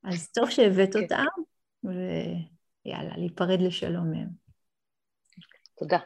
אז 0.04 0.32
טוב 0.32 0.50
שהבאת 0.50 0.92
כן. 0.92 1.02
אותם, 1.02 1.42
ויאללה, 1.84 3.16
להיפרד 3.16 3.60
לשלום 3.60 4.10
מהם. 4.10 4.28
תודה. 5.78 5.98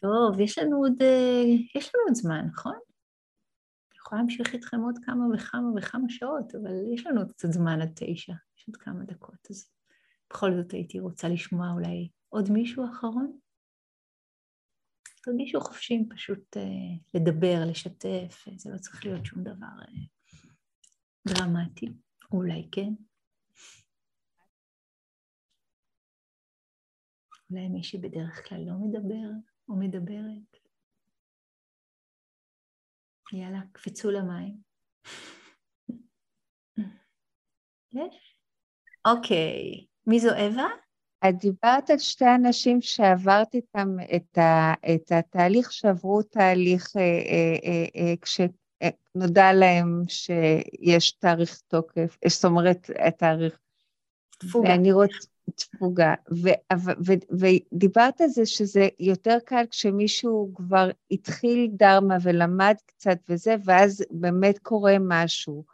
טוב, 0.00 0.40
יש 0.40 0.58
לנו 0.58 0.76
עוד, 0.76 1.02
אה, 1.02 1.42
יש 1.74 1.90
לנו 1.94 2.04
עוד 2.06 2.14
זמן, 2.14 2.46
נכון? 2.52 2.78
יכולה 4.10 4.22
להמשיך 4.22 4.54
איתכם 4.54 4.80
עוד 4.80 4.98
כמה 5.04 5.24
וכמה 5.34 5.68
וכמה 5.76 6.08
שעות, 6.08 6.54
אבל 6.54 6.74
יש 6.94 7.06
לנו 7.06 7.20
עוד 7.20 7.32
קצת 7.32 7.48
זמן 7.52 7.80
עד 7.80 7.92
תשע, 7.94 8.32
יש 8.58 8.68
עוד 8.68 8.76
כמה 8.76 9.04
דקות, 9.04 9.50
אז 9.50 9.70
בכל 10.30 10.50
זאת 10.54 10.72
הייתי 10.72 11.00
רוצה 11.00 11.28
לשמוע 11.28 11.70
אולי 11.70 12.08
עוד 12.28 12.50
מישהו 12.50 12.84
אחרון? 12.84 13.38
תרגישו 15.22 15.60
חופשיים 15.60 16.08
פשוט 16.08 16.56
uh, 16.56 16.60
לדבר, 17.14 17.64
לשתף, 17.66 18.44
זה 18.56 18.70
לא 18.70 18.78
צריך 18.78 19.04
להיות 19.06 19.26
שום 19.26 19.42
דבר 19.42 19.66
uh, 19.82 20.34
דרמטי, 21.28 21.86
אולי 22.32 22.68
כן. 22.72 22.92
אולי 27.50 27.68
מי 27.68 27.82
שבדרך 27.82 28.48
כלל 28.48 28.60
לא 28.66 28.74
מדבר 28.74 29.30
או 29.68 29.76
מדברת. 29.76 30.59
יאללה, 33.32 33.60
קפצו 33.72 34.10
למים. 34.10 34.54
יש? 37.92 38.36
אוקיי, 39.04 39.86
מי 40.06 40.20
זו 40.20 40.30
אווה? 40.30 40.68
את 41.28 41.38
דיברת 41.38 41.90
על 41.90 41.98
שתי 41.98 42.24
אנשים 42.34 42.82
שעברת 42.82 43.54
איתם 43.54 43.96
את, 44.16 44.38
ה, 44.38 44.74
את 44.94 45.12
התהליך, 45.12 45.72
שעברו 45.72 46.22
תהליך 46.22 46.96
אה, 46.96 47.02
אה, 47.02 47.56
אה, 47.64 47.84
אה, 47.96 48.14
כשנודע 48.22 49.52
להם 49.52 50.02
שיש 50.08 51.12
תאריך 51.12 51.60
תוקף, 51.68 52.18
זאת 52.28 52.44
אומרת, 52.44 52.90
התאריך. 53.06 53.58
תפוגה. 54.38 54.68
ואני 54.68 54.92
רוצה... 54.92 55.29
תפוגה. 55.54 56.14
ודיברת 57.30 58.20
על 58.20 58.28
זה 58.28 58.46
שזה 58.46 58.88
יותר 58.98 59.38
קל 59.44 59.64
כשמישהו 59.70 60.52
כבר 60.54 60.90
התחיל 61.10 61.70
דרמה 61.72 62.16
ולמד 62.22 62.74
קצת 62.86 63.18
וזה, 63.28 63.54
ואז 63.64 64.04
באמת 64.10 64.58
קורה 64.58 64.96
משהו. 65.00 65.64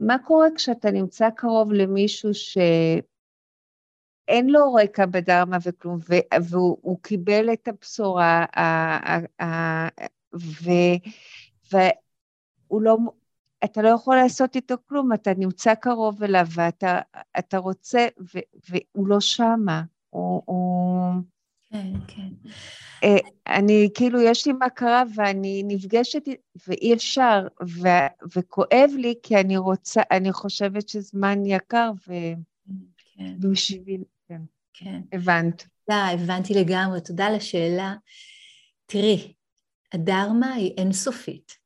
מה 0.00 0.16
קורה 0.26 0.46
כשאתה 0.56 0.90
נמצא 0.90 1.30
קרוב 1.30 1.72
למישהו 1.72 2.34
ש... 2.34 2.58
אין 4.28 4.50
לו 4.50 4.74
רקע 4.74 5.06
בדרמה 5.06 5.56
וכלום, 5.62 5.98
והוא 6.50 6.98
קיבל 7.02 7.52
את 7.52 7.68
הבשורה, 7.68 8.44
והוא 11.72 12.82
לא, 12.82 12.96
אתה 13.64 13.82
לא 13.82 13.88
יכול 13.88 14.16
לעשות 14.16 14.56
איתו 14.56 14.74
כלום, 14.88 15.12
אתה 15.12 15.30
נמצא 15.34 15.74
קרוב 15.74 16.22
אליו 16.22 16.46
ואתה 16.54 17.58
רוצה, 17.58 18.06
והוא 18.70 19.08
לא 19.08 19.20
שמה, 19.20 19.82
הוא... 20.10 20.42
הוא... 20.44 21.14
כן, 21.70 21.92
כן. 22.06 22.28
אה, 23.04 23.16
אני, 23.46 23.88
כאילו, 23.94 24.20
יש 24.20 24.46
לי 24.46 24.52
מכרה 24.52 25.02
ואני 25.14 25.62
נפגשת, 25.66 26.22
ואי 26.66 26.94
אפשר, 26.94 27.46
ו, 27.68 27.88
וכואב 28.36 28.90
לי, 28.96 29.14
כי 29.22 29.36
אני 29.36 29.56
רוצה, 29.56 30.02
אני 30.10 30.32
חושבת 30.32 30.88
שזמן 30.88 31.46
יקר, 31.46 31.90
ו... 32.08 32.12
כן. 33.16 33.34
בשביל... 33.40 34.02
כן. 34.28 34.42
כן. 34.74 35.00
הבנת. 35.12 35.66
תודה, 35.86 36.06
הבנתי 36.06 36.54
לגמרי. 36.54 37.00
תודה 37.00 37.26
על 37.26 37.34
השאלה. 37.34 37.94
תראי, 38.86 39.32
הדרמה 39.92 40.52
היא 40.52 40.74
אינסופית. 40.76 41.57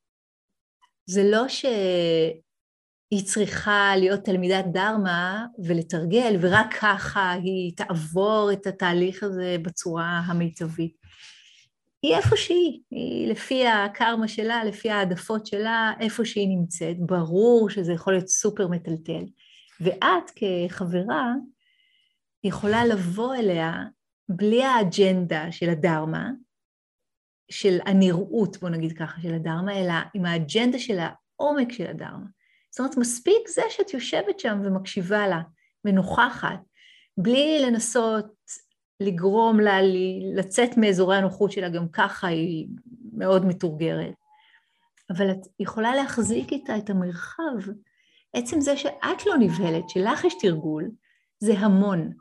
זה 1.07 1.25
לא 1.25 1.49
שהיא 1.49 3.25
צריכה 3.25 3.93
להיות 3.97 4.21
תלמידת 4.25 4.65
דרמה 4.73 5.47
ולתרגל, 5.65 6.37
ורק 6.41 6.75
ככה 6.81 7.33
היא 7.33 7.77
תעבור 7.77 8.51
את 8.53 8.67
התהליך 8.67 9.23
הזה 9.23 9.57
בצורה 9.63 10.23
המיטבית. 10.27 11.03
היא 12.03 12.17
איפה 12.17 12.37
שהיא, 12.37 12.81
היא 12.91 13.31
לפי 13.31 13.67
הקרמה 13.67 14.29
שלה, 14.29 14.65
לפי 14.65 14.91
העדפות 14.91 15.47
שלה, 15.47 15.93
איפה 16.01 16.25
שהיא 16.25 16.49
נמצאת. 16.49 16.97
ברור 16.99 17.71
שזה 17.71 17.93
יכול 17.93 18.13
להיות 18.13 18.29
סופר 18.29 18.69
מטלטל. 18.69 19.25
ואת 19.81 20.31
כחברה 20.37 21.33
יכולה 22.45 22.85
לבוא 22.85 23.35
אליה 23.35 23.73
בלי 24.29 24.65
האג'נדה 24.65 25.53
של 25.53 25.71
הדרמה, 25.71 26.31
של 27.53 27.79
הנראות, 27.87 28.57
בוא 28.57 28.69
נגיד 28.69 28.93
ככה, 28.99 29.21
של 29.23 29.35
הדרמה, 29.35 29.79
אלא 29.79 29.95
עם 30.15 30.25
האג'נדה 30.25 30.79
של 30.79 30.99
העומק 30.99 31.73
של 31.73 31.87
הדרמה. 31.87 32.27
זאת 32.71 32.81
אומרת, 32.81 32.97
מספיק 32.97 33.49
זה 33.49 33.63
שאת 33.71 33.95
יושבת 33.95 34.41
שם 34.41 34.61
ומקשיבה 34.65 35.29
לה, 35.29 35.41
ונוכחת, 35.85 36.61
בלי 37.19 37.63
לנסות 37.67 38.27
לגרום 39.01 39.61
לה 39.61 39.79
לצאת 40.35 40.77
מאזורי 40.77 41.17
הנוחות 41.17 41.53
שלה, 41.53 41.69
גם 41.69 41.89
ככה 41.89 42.27
היא 42.27 42.67
מאוד 43.13 43.47
מתורגרת. 43.47 44.15
אבל 45.11 45.31
את 45.31 45.47
יכולה 45.61 45.95
להחזיק 45.95 46.53
איתה 46.53 46.79
את 46.79 46.91
המרחב. 46.91 47.73
עצם 48.35 48.61
זה 48.61 48.77
שאת 48.77 49.27
לא 49.27 49.37
נבהלת, 49.39 49.89
שלך 49.89 50.25
יש 50.25 50.35
תרגול, 50.41 50.91
זה 51.41 51.59
המון. 51.59 52.13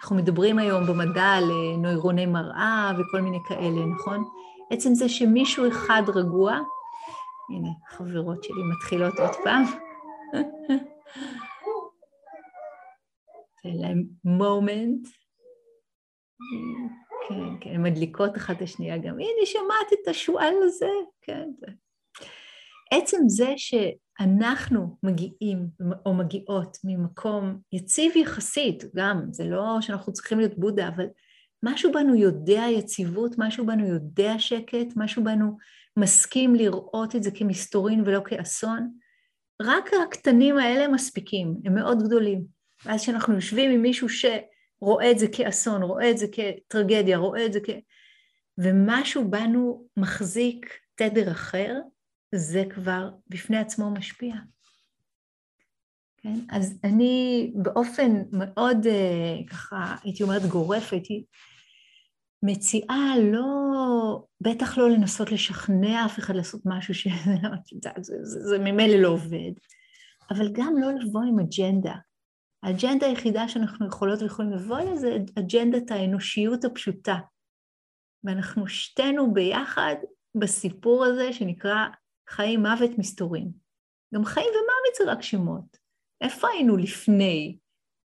אנחנו 0.00 0.16
מדברים 0.16 0.58
היום 0.58 0.86
במדע 0.86 1.24
על 1.24 1.50
אה, 1.50 1.76
נוירוני 1.76 2.26
מראה 2.26 2.92
וכל 2.98 3.20
מיני 3.20 3.38
כאלה, 3.48 3.86
נכון? 3.94 4.24
עצם 4.70 4.94
זה 4.94 5.08
שמישהו 5.08 5.68
אחד 5.68 6.02
רגוע, 6.14 6.58
הנה, 7.50 7.68
חברות 7.88 8.44
שלי 8.44 8.62
מתחילות 8.72 9.18
עוד 9.18 9.34
פעם. 9.44 9.64
תן 13.62 13.76
להם 13.76 14.04
מומנט. 14.24 15.08
כן, 17.28 17.56
כן, 17.60 17.82
מדליקות 17.82 18.36
אחת 18.36 18.56
את 18.56 18.62
השנייה 18.62 18.98
גם. 18.98 19.14
הנה, 19.14 19.46
שמעת 19.46 19.92
את 19.92 20.08
השועל 20.08 20.54
הזה? 20.62 20.90
כן. 21.20 21.48
עצם 22.92 23.16
זה 23.26 23.54
שאנחנו 23.56 24.96
מגיעים 25.02 25.68
או 26.06 26.14
מגיעות 26.14 26.76
ממקום 26.84 27.58
יציב 27.72 28.16
יחסית, 28.16 28.84
גם, 28.96 29.22
זה 29.30 29.44
לא 29.44 29.76
שאנחנו 29.80 30.12
צריכים 30.12 30.38
להיות 30.38 30.58
בודה, 30.58 30.88
אבל 30.88 31.06
משהו 31.62 31.92
בנו 31.92 32.14
יודע 32.14 32.62
יציבות, 32.70 33.34
משהו 33.38 33.66
בנו 33.66 33.86
יודע 33.86 34.38
שקט, 34.38 34.86
משהו 34.96 35.24
בנו 35.24 35.56
מסכים 35.96 36.54
לראות 36.54 37.16
את 37.16 37.22
זה 37.22 37.30
כמסתורין 37.30 38.02
ולא 38.06 38.20
כאסון. 38.24 38.92
רק 39.62 39.90
הקטנים 40.02 40.58
האלה 40.58 40.88
מספיקים, 40.88 41.54
הם 41.64 41.74
מאוד 41.74 42.02
גדולים. 42.02 42.44
ואז 42.84 43.02
כשאנחנו 43.02 43.34
יושבים 43.34 43.70
עם 43.70 43.82
מישהו 43.82 44.08
שרואה 44.08 45.10
את 45.10 45.18
זה 45.18 45.26
כאסון, 45.32 45.82
רואה 45.82 46.10
את 46.10 46.18
זה 46.18 46.26
כטרגדיה, 46.32 47.16
רואה 47.16 47.46
את 47.46 47.52
זה 47.52 47.60
כ... 47.64 47.70
ומשהו 48.58 49.30
בנו 49.30 49.86
מחזיק 49.96 50.78
תדר 50.94 51.30
אחר, 51.30 51.74
זה 52.34 52.64
כבר 52.70 53.10
בפני 53.28 53.58
עצמו 53.58 53.90
משפיע. 53.90 54.34
כן? 56.22 56.34
אז 56.50 56.78
אני 56.84 57.52
באופן 57.54 58.22
מאוד 58.32 58.86
ככה, 59.50 59.96
הייתי 60.02 60.22
אומרת 60.22 60.42
גורף, 60.42 60.92
הייתי 60.92 61.24
מציעה 62.42 63.14
לא, 63.32 64.22
בטח 64.40 64.78
לא 64.78 64.90
לנסות 64.90 65.32
לשכנע 65.32 66.04
אף 66.06 66.18
אחד 66.18 66.34
לעשות 66.34 66.60
משהו 66.64 66.94
שזה 66.94 67.32
זה, 68.00 68.14
זה, 68.22 68.40
זה, 68.40 68.58
ממילא 68.58 68.96
לא 68.96 69.08
עובד, 69.08 69.52
אבל 70.30 70.52
גם 70.52 70.74
לא 70.78 70.92
לבוא 70.92 71.22
עם 71.22 71.38
אג'נדה. 71.38 71.94
האג'נדה 72.62 73.06
היחידה 73.06 73.48
שאנחנו 73.48 73.86
יכולות 73.86 74.22
ויכולים 74.22 74.52
לבוא 74.52 74.78
אליה 74.78 74.96
זה 74.96 75.16
אג'נדת 75.38 75.90
האנושיות 75.90 76.64
הפשוטה. 76.64 77.18
ואנחנו 78.24 78.68
שתינו 78.68 79.34
ביחד 79.34 79.94
בסיפור 80.34 81.04
הזה 81.04 81.32
שנקרא 81.32 81.86
חיים 82.28 82.60
מוות 82.60 82.90
מסתורים. 82.98 83.52
גם 84.14 84.24
חיים 84.24 84.46
ומוות 84.48 84.94
זה 84.98 85.12
רק 85.12 85.22
שמות. 85.22 85.76
איפה 86.20 86.48
היינו 86.48 86.76
לפני 86.76 87.58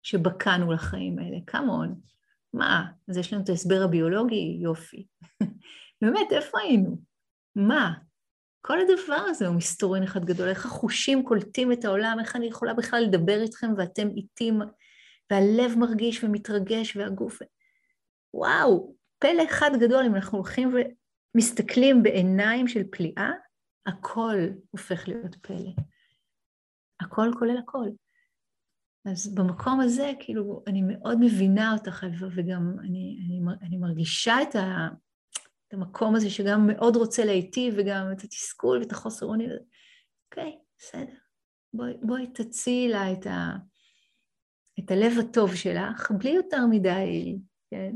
שבקענו 0.03 0.73
לחיים 0.73 1.19
האלה? 1.19 1.37
כמון. 1.47 2.01
מה, 2.55 2.87
אז 3.09 3.17
יש 3.17 3.33
לנו 3.33 3.43
את 3.43 3.49
ההסבר 3.49 3.83
הביולוגי? 3.83 4.59
יופי. 4.61 5.07
באמת, 6.03 6.33
איפה 6.33 6.59
היינו? 6.61 6.99
מה? 7.57 7.93
כל 8.61 8.79
הדבר 8.81 9.25
הזה 9.29 9.47
הוא 9.47 9.57
מסתורין 9.57 10.03
אחד 10.03 10.25
גדול, 10.25 10.49
איך 10.49 10.67
החושים 10.67 11.25
קולטים 11.25 11.73
את 11.73 11.85
העולם, 11.85 12.17
איך 12.21 12.37
אני 12.37 12.47
יכולה 12.47 12.75
בכלל 12.75 13.03
לדבר 13.03 13.43
איתכם 13.43 13.71
ואתם 13.77 14.09
איתי, 14.09 14.51
והלב 15.31 15.79
מרגיש 15.79 16.25
ומתרגש 16.25 16.97
והגוף... 16.97 17.39
וואו, 18.35 18.95
פלא 19.19 19.45
אחד 19.45 19.71
גדול 19.81 20.05
אם 20.05 20.15
אנחנו 20.15 20.39
הולכים 20.39 20.75
מסתכלים 21.37 22.03
בעיניים 22.03 22.69
של 22.69 22.83
פליאה, 22.91 23.31
הכל 23.87 24.37
הופך 24.71 25.09
להיות 25.09 25.37
פלא. 25.43 25.73
הכל 27.01 27.31
כולל 27.39 27.59
הכל. 27.59 27.89
אז 29.05 29.35
במקום 29.35 29.81
הזה, 29.81 30.13
כאילו, 30.21 30.63
אני 30.67 30.83
מאוד 30.83 31.19
מבינה 31.21 31.73
אותך, 31.73 32.07
וגם 32.37 32.77
אני, 32.81 33.19
אני, 33.27 33.41
אני 33.63 33.77
מרגישה 33.77 34.43
את, 34.43 34.57
ה, 34.57 34.89
את 35.69 35.75
המקום 35.75 36.15
הזה 36.15 36.31
שגם 36.31 36.67
מאוד 36.67 36.97
רוצה 36.97 37.25
להיטיב, 37.25 37.75
וגם 37.79 38.13
את 38.13 38.25
התסכול 38.25 38.79
ואת 38.79 38.93
החוסר 38.93 39.27
אונים. 39.27 39.51
אוקיי, 40.25 40.59
בסדר. 40.79 41.15
בואי, 41.75 41.93
בואי 42.03 42.27
תציעי 42.27 42.89
לה 42.89 43.13
את, 43.13 43.27
ה, 43.27 43.57
את 44.81 44.91
הלב 44.91 45.13
הטוב 45.21 45.55
שלך, 45.55 46.11
בלי 46.11 46.31
יותר 46.31 46.67
מדי, 46.71 47.39
כן? 47.71 47.95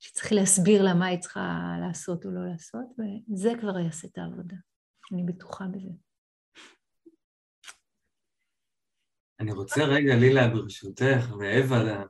שצריך 0.00 0.32
להסביר 0.32 0.82
לה 0.82 0.94
מה 0.94 1.06
היא 1.06 1.18
צריכה 1.18 1.76
לעשות 1.80 2.24
או 2.24 2.30
לא 2.30 2.46
לעשות, 2.46 2.86
וזה 2.98 3.52
כבר 3.60 3.78
יעשה 3.78 4.08
את 4.08 4.18
העבודה. 4.18 4.56
אני 5.12 5.22
בטוחה 5.22 5.66
בזה. 5.66 5.90
אני 9.40 9.52
רוצה 9.52 9.84
רגע, 9.84 10.16
לילה, 10.16 10.48
ברשותך, 10.48 11.34
ואווה, 11.38 12.04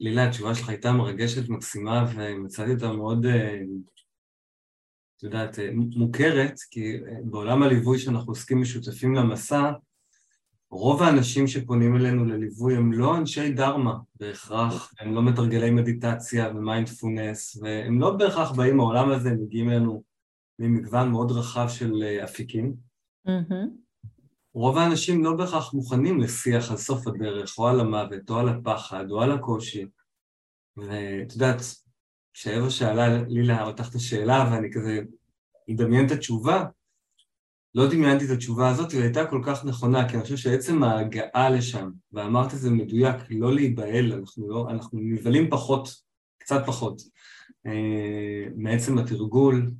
לילה, 0.00 0.24
התשובה 0.28 0.54
שלך 0.54 0.68
הייתה 0.68 0.92
מרגשת, 0.92 1.48
מקסימה, 1.48 2.06
ומצאתי 2.14 2.72
אותה 2.72 2.92
מאוד, 2.92 3.26
אה, 3.26 3.60
את 5.16 5.22
יודעת, 5.22 5.58
אה, 5.58 5.70
מוכרת, 5.74 6.54
כי 6.70 6.96
אה, 6.96 7.16
בעולם 7.24 7.62
הליווי 7.62 7.98
שאנחנו 7.98 8.32
עוסקים 8.32 8.60
משותפים 8.60 9.14
למסע, 9.14 9.72
רוב 10.70 11.02
האנשים 11.02 11.46
שפונים 11.46 11.96
אלינו 11.96 12.24
לליווי 12.24 12.76
הם 12.76 12.92
לא 12.92 13.16
אנשי 13.16 13.52
דרמה 13.52 13.98
בהכרח, 14.14 14.92
הם 15.00 15.14
לא 15.14 15.22
מתרגלי 15.22 15.70
מדיטציה 15.70 16.48
ומיינדפולנס, 16.48 17.58
והם 17.62 18.00
לא 18.00 18.16
בהכרח 18.16 18.50
באים 18.50 18.76
מהעולם 18.76 19.10
הזה, 19.10 19.30
הם 19.30 19.42
מגיעים 19.42 19.70
אלינו 19.70 20.02
ממגוון 20.58 21.10
מאוד 21.10 21.30
רחב 21.30 21.68
של 21.68 22.02
אפיקים. 22.24 22.74
Mm-hmm. 23.28 23.87
רוב 24.54 24.78
האנשים 24.78 25.24
לא 25.24 25.36
בהכרח 25.36 25.74
מוכנים 25.74 26.20
לשיח 26.20 26.70
על 26.70 26.76
סוף 26.76 27.06
הדרך, 27.06 27.58
או 27.58 27.68
על 27.68 27.80
המוות, 27.80 28.30
או 28.30 28.38
על 28.38 28.48
הפחד, 28.48 29.10
או 29.10 29.22
על 29.22 29.32
הקושי. 29.32 29.86
ואת 30.76 31.32
יודעת, 31.32 31.60
כשאווה 32.32 32.70
שאלה 32.70 33.22
לילה 33.28 33.64
אותך 33.64 33.88
את 33.90 33.94
השאלה, 33.94 34.50
ואני 34.52 34.68
כזה 34.72 35.00
מדמיין 35.68 36.06
את 36.06 36.10
התשובה, 36.10 36.64
לא 37.74 37.86
דמיינתי 37.90 38.24
את 38.24 38.30
התשובה 38.30 38.68
הזאת, 38.68 38.92
והיא 38.92 39.02
הייתה 39.02 39.26
כל 39.26 39.42
כך 39.46 39.64
נכונה, 39.64 40.08
כי 40.08 40.14
אני 40.14 40.22
חושב 40.22 40.36
שעצם 40.36 40.82
ההגעה 40.82 41.50
לשם, 41.50 41.90
ואמרת 42.12 42.54
את 42.54 42.58
זה 42.58 42.70
מדויק, 42.70 43.16
לא 43.30 43.54
להיבהל, 43.54 44.12
אנחנו, 44.12 44.48
לא, 44.48 44.66
אנחנו 44.70 44.98
נבהלים 45.02 45.50
פחות, 45.50 45.88
קצת 46.38 46.62
פחות, 46.66 47.02
אה, 47.66 48.44
מעצם 48.56 48.98
התרגול, 48.98 49.70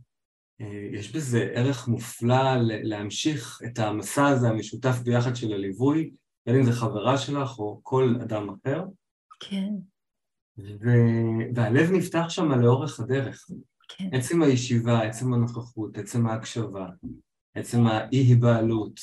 יש 0.93 1.13
בזה 1.13 1.51
ערך 1.55 1.89
מופלא 1.89 2.57
להמשיך 2.63 3.61
את 3.67 3.79
המסע 3.79 4.27
הזה 4.27 4.49
המשותף 4.49 4.97
ביחד 5.05 5.37
של 5.37 5.53
הליווי, 5.53 6.11
בין 6.47 6.57
אם 6.57 6.65
זה 6.65 6.73
חברה 6.73 7.19
שלך 7.19 7.59
או 7.59 7.81
כל 7.83 8.15
אדם 8.23 8.49
אחר. 8.51 8.85
כן. 9.41 9.69
ו- 10.59 11.55
והלב 11.55 11.91
נפתח 11.93 12.25
שם 12.29 12.51
לאורך 12.51 13.01
הדרך. 13.01 13.47
כן. 13.89 14.11
עצם 14.13 14.43
הישיבה, 14.43 15.03
עצם 15.03 15.35
הנוכחות, 15.35 15.99
עצם 15.99 16.27
ההקשבה, 16.27 16.87
עצם 17.55 17.87
האי-היבעלות, 17.87 19.01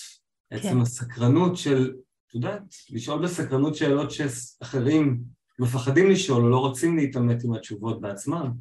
עצם 0.52 0.70
כן. 0.70 0.82
הסקרנות 0.82 1.58
של, 1.58 1.94
את 2.28 2.36
יודעת, 2.36 2.76
לשאול 2.90 3.24
בסקרנות 3.24 3.76
שאלות 3.76 4.12
שאחרים 4.12 5.24
מפחדים 5.60 6.10
לשאול 6.10 6.44
או 6.44 6.50
לא 6.50 6.58
רוצים 6.58 6.98
להתעמת 6.98 7.44
עם 7.44 7.54
התשובות 7.54 8.02
בעצמם. 8.02 8.52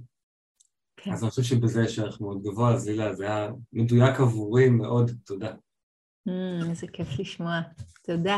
כן. 1.04 1.12
אז 1.12 1.22
אני 1.22 1.30
חושב 1.30 1.42
שבזה 1.42 1.82
יש 1.82 1.98
ערך 1.98 2.20
מאוד 2.20 2.42
גבוה, 2.42 2.74
אז 2.74 2.88
הילה, 2.88 3.14
זה 3.14 3.24
היה 3.24 3.48
מדויק 3.72 4.20
עבורי 4.20 4.68
מאוד, 4.68 5.10
תודה. 5.24 5.52
Mm, 6.28 6.70
איזה 6.70 6.86
כיף 6.92 7.18
לשמוע, 7.18 7.60
תודה. 8.02 8.36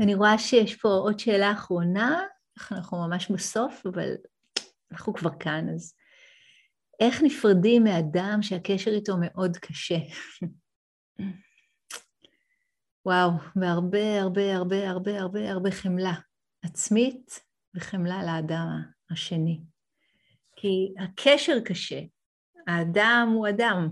אני 0.00 0.14
רואה 0.14 0.38
שיש 0.38 0.76
פה 0.76 0.88
עוד 0.88 1.18
שאלה 1.18 1.52
אחרונה, 1.52 2.22
אנחנו 2.72 3.08
ממש 3.08 3.30
בסוף, 3.30 3.86
אבל 3.86 4.10
אנחנו 4.92 5.14
כבר 5.14 5.30
כאן, 5.40 5.66
אז 5.74 5.94
איך 7.00 7.22
נפרדים 7.22 7.84
מאדם 7.84 8.38
שהקשר 8.42 8.90
איתו 8.90 9.16
מאוד 9.20 9.56
קשה? 9.56 9.98
וואו, 13.06 13.30
והרבה 13.56 14.20
הרבה 14.20 14.56
הרבה 14.56 14.88
הרבה 14.88 15.20
הרבה 15.20 15.50
הרבה 15.50 15.70
חמלה 15.70 16.14
עצמית 16.62 17.40
וחמלה 17.76 18.22
לאדם 18.22 18.66
השני. 19.10 19.60
כי 20.66 20.92
הקשר 20.98 21.60
קשה, 21.64 22.00
האדם 22.66 23.32
הוא 23.34 23.48
אדם, 23.48 23.88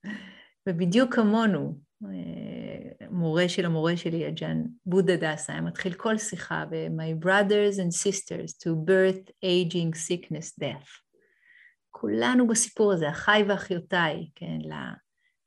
ובדיוק 0.68 1.14
כמונו, 1.14 1.78
אה, 2.04 3.06
מורה 3.10 3.48
של 3.48 3.64
המורה 3.64 3.96
שלי, 3.96 4.26
הג'אן 4.26 4.62
בודה 4.86 5.16
דסה, 5.16 5.52
היה 5.52 5.62
מתחיל 5.62 5.94
כל 5.94 6.18
שיחה 6.18 6.64
ב-My 6.70 7.24
brothers 7.24 7.76
and 7.76 7.92
sisters 7.92 8.50
to 8.64 8.70
birth, 8.86 9.30
aging, 9.44 9.94
sickness, 9.94 10.64
death. 10.64 10.88
כולנו 11.90 12.46
בסיפור 12.46 12.92
הזה, 12.92 13.08
אחיי 13.08 13.42
ואחיותיי, 13.42 14.28
כן, 14.34 14.58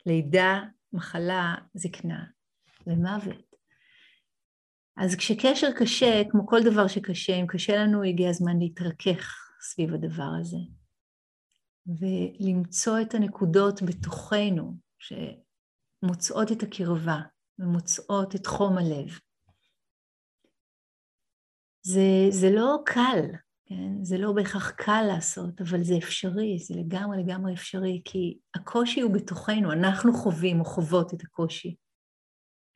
לידה, 0.05 0.63
מחלה, 0.93 1.55
זקנה 1.73 2.23
ומוות. 2.87 3.55
אז 4.97 5.15
כשקשר 5.15 5.71
קשה, 5.79 6.21
כמו 6.29 6.47
כל 6.47 6.63
דבר 6.63 6.87
שקשה, 6.87 7.35
אם 7.35 7.47
קשה 7.47 7.75
לנו, 7.75 8.03
הגיע 8.03 8.29
הזמן 8.29 8.59
להתרכך 8.59 9.40
סביב 9.61 9.93
הדבר 9.93 10.31
הזה, 10.41 10.57
ולמצוא 11.87 13.01
את 13.01 13.13
הנקודות 13.13 13.81
בתוכנו 13.81 14.77
שמוצאות 14.99 16.51
את 16.51 16.63
הקרבה 16.63 17.21
ומוצאות 17.59 18.35
את 18.35 18.47
חום 18.47 18.77
הלב. 18.77 19.19
זה, 21.83 22.27
זה 22.29 22.47
לא 22.55 22.77
קל, 22.85 23.25
כן? 23.65 24.03
זה 24.03 24.17
לא 24.17 24.31
בהכרח 24.31 24.71
קל 24.71 25.03
לעשות, 25.07 25.61
אבל 25.61 25.83
זה 25.83 25.93
אפשרי, 25.97 26.59
זה 26.59 26.73
לגמרי 26.77 27.23
לגמרי 27.23 27.53
אפשרי, 27.53 28.01
כי 28.05 28.37
הקושי 28.55 29.01
הוא 29.01 29.13
בתוכנו, 29.13 29.71
אנחנו 29.71 30.13
חווים 30.13 30.59
או 30.59 30.65
חוות 30.65 31.13
את 31.13 31.21
הקושי. 31.21 31.75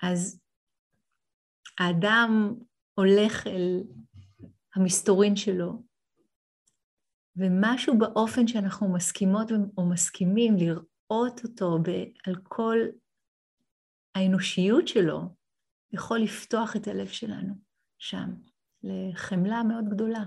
אז 0.03 0.39
האדם 1.79 2.53
הולך 2.93 3.47
אל 3.47 3.83
המסתורין 4.75 5.35
שלו, 5.35 5.83
ומשהו 7.37 7.97
באופן 7.97 8.47
שאנחנו 8.47 8.93
מסכימות 8.93 9.51
או 9.77 9.89
מסכימים 9.89 10.55
לראות 10.57 11.43
אותו 11.43 11.77
על 12.27 12.35
כל 12.43 12.77
האנושיות 14.15 14.87
שלו, 14.87 15.21
יכול 15.93 16.19
לפתוח 16.19 16.75
את 16.75 16.87
הלב 16.87 17.07
שלנו 17.07 17.53
שם, 17.99 18.33
לחמלה 18.83 19.63
מאוד 19.63 19.89
גדולה, 19.89 20.23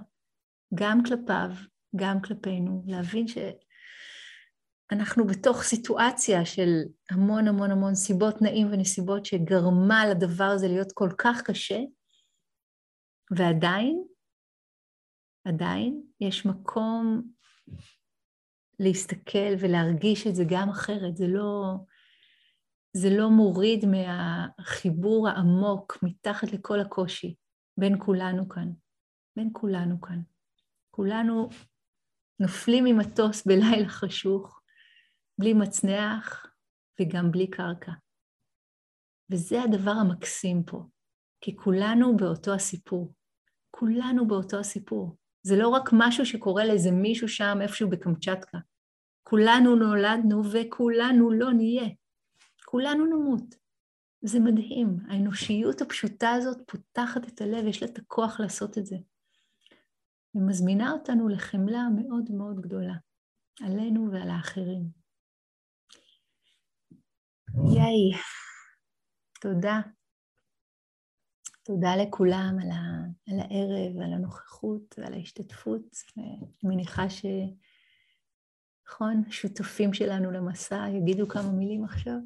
גם 0.75 1.03
כלפיו, 1.05 1.51
גם 1.97 2.23
כלפינו, 2.23 2.83
להבין 2.87 3.27
שאנחנו 3.29 5.27
בתוך 5.27 5.63
סיטואציה 5.63 6.45
של 6.45 6.71
המון 7.11 7.49
המון 7.49 7.71
המון 7.71 7.95
סיבות, 7.95 8.43
נעים 8.43 8.73
ונסיבות 8.73 9.25
שגרמה 9.25 10.07
לדבר 10.07 10.45
הזה 10.45 10.69
להיות 10.69 10.93
כל 10.93 11.09
כך 11.19 11.43
קשה, 11.43 11.79
ועדיין 13.37 14.05
עדיין 15.49 16.03
יש 16.21 16.47
מקום 16.47 17.23
להסתכל 18.81 19.55
ולהרגיש 19.61 20.27
את 20.27 20.35
זה 20.35 20.45
גם 20.49 20.69
אחרת, 20.69 21.17
זה 21.17 21.27
לא, 21.27 21.75
זה 22.93 23.09
לא 23.11 23.31
מוריד 23.31 23.85
מהחיבור 23.87 25.29
העמוק 25.29 25.99
מתחת 26.03 26.53
לכל 26.53 26.81
הקושי 26.81 27.35
בין 27.79 27.97
כולנו 27.99 28.49
כאן, 28.49 28.73
בין 29.37 29.51
כולנו 29.53 30.01
כאן. 30.01 30.21
כולנו 30.91 31.49
נופלים 32.41 32.85
ממטוס 32.85 33.47
בלילה 33.47 33.89
חשוך, 33.89 34.61
בלי 35.39 35.55
מצנח 35.55 36.47
וגם 37.01 37.31
בלי 37.31 37.51
קרקע. 37.51 37.93
וזה 39.31 39.63
הדבר 39.63 39.91
המקסים 39.91 40.63
פה, 40.67 40.85
כי 41.41 41.57
כולנו 41.57 42.17
באותו 42.17 42.55
הסיפור. 42.55 43.15
כולנו 43.71 44.29
באותו 44.29 44.59
הסיפור. 44.59 45.18
זה 45.43 45.57
לא 45.57 45.69
רק 45.69 45.91
משהו 45.93 46.27
שקורה 46.27 46.65
לאיזה 46.65 46.91
מישהו 46.91 47.29
שם 47.29 47.59
איפשהו 47.63 47.91
בקמצ'טקה. 47.91 48.59
כולנו 49.23 49.77
נולדנו 49.77 50.43
וכולנו 50.53 51.31
לא 51.31 51.53
נהיה. 51.53 51.89
כולנו 52.65 53.07
נמות. 53.07 53.55
זה 54.21 54.41
מדהים. 54.41 54.97
האנושיות 55.09 55.81
הפשוטה 55.81 56.31
הזאת 56.31 56.59
פותחת 56.67 57.29
את 57.29 57.41
הלב, 57.41 57.67
יש 57.67 57.83
לה 57.83 57.89
את 57.89 57.99
הכוח 57.99 58.41
לעשות 58.41 58.79
את 58.79 58.87
זה. 58.87 58.97
ומזמינה 60.35 60.91
אותנו 60.91 61.29
לחמלה 61.29 61.83
מאוד 61.97 62.31
מאוד 62.31 62.61
גדולה, 62.61 62.95
עלינו 63.61 64.13
ועל 64.13 64.31
האחרים. 64.31 64.83
ייי, 67.75 68.21
תודה. 69.41 69.81
תודה 71.69 71.97
לכולם 71.97 72.57
על, 72.63 72.71
ה, 72.71 73.05
על 73.31 73.41
הערב, 73.41 74.01
על 74.03 74.13
הנוכחות 74.13 74.95
ועל 74.99 75.15
ההשתתפות. 75.15 75.83
אני 76.17 76.49
מניחה 76.63 77.07
נכון? 78.87 79.23
השותפים 79.29 79.93
שלנו 79.93 80.31
למסע 80.31 80.87
יגידו 80.93 81.29
כמה 81.29 81.53
מילים 81.53 81.85
עכשיו. 81.85 82.19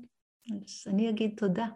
אז 0.51 0.85
אני 0.87 1.11
אגיד 1.11 1.35
תודה. 1.37 1.67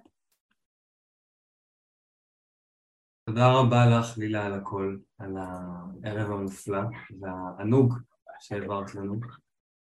תודה 3.29 3.53
רבה 3.53 3.87
לך, 3.87 4.19
לילה, 4.19 4.47
על 4.47 4.55
הכל, 4.55 4.99
על 5.19 5.37
הערב 5.37 6.31
המופלא 6.31 6.81
והענוג 7.21 7.95
שהעברת 8.41 8.95
לנו. 8.95 9.21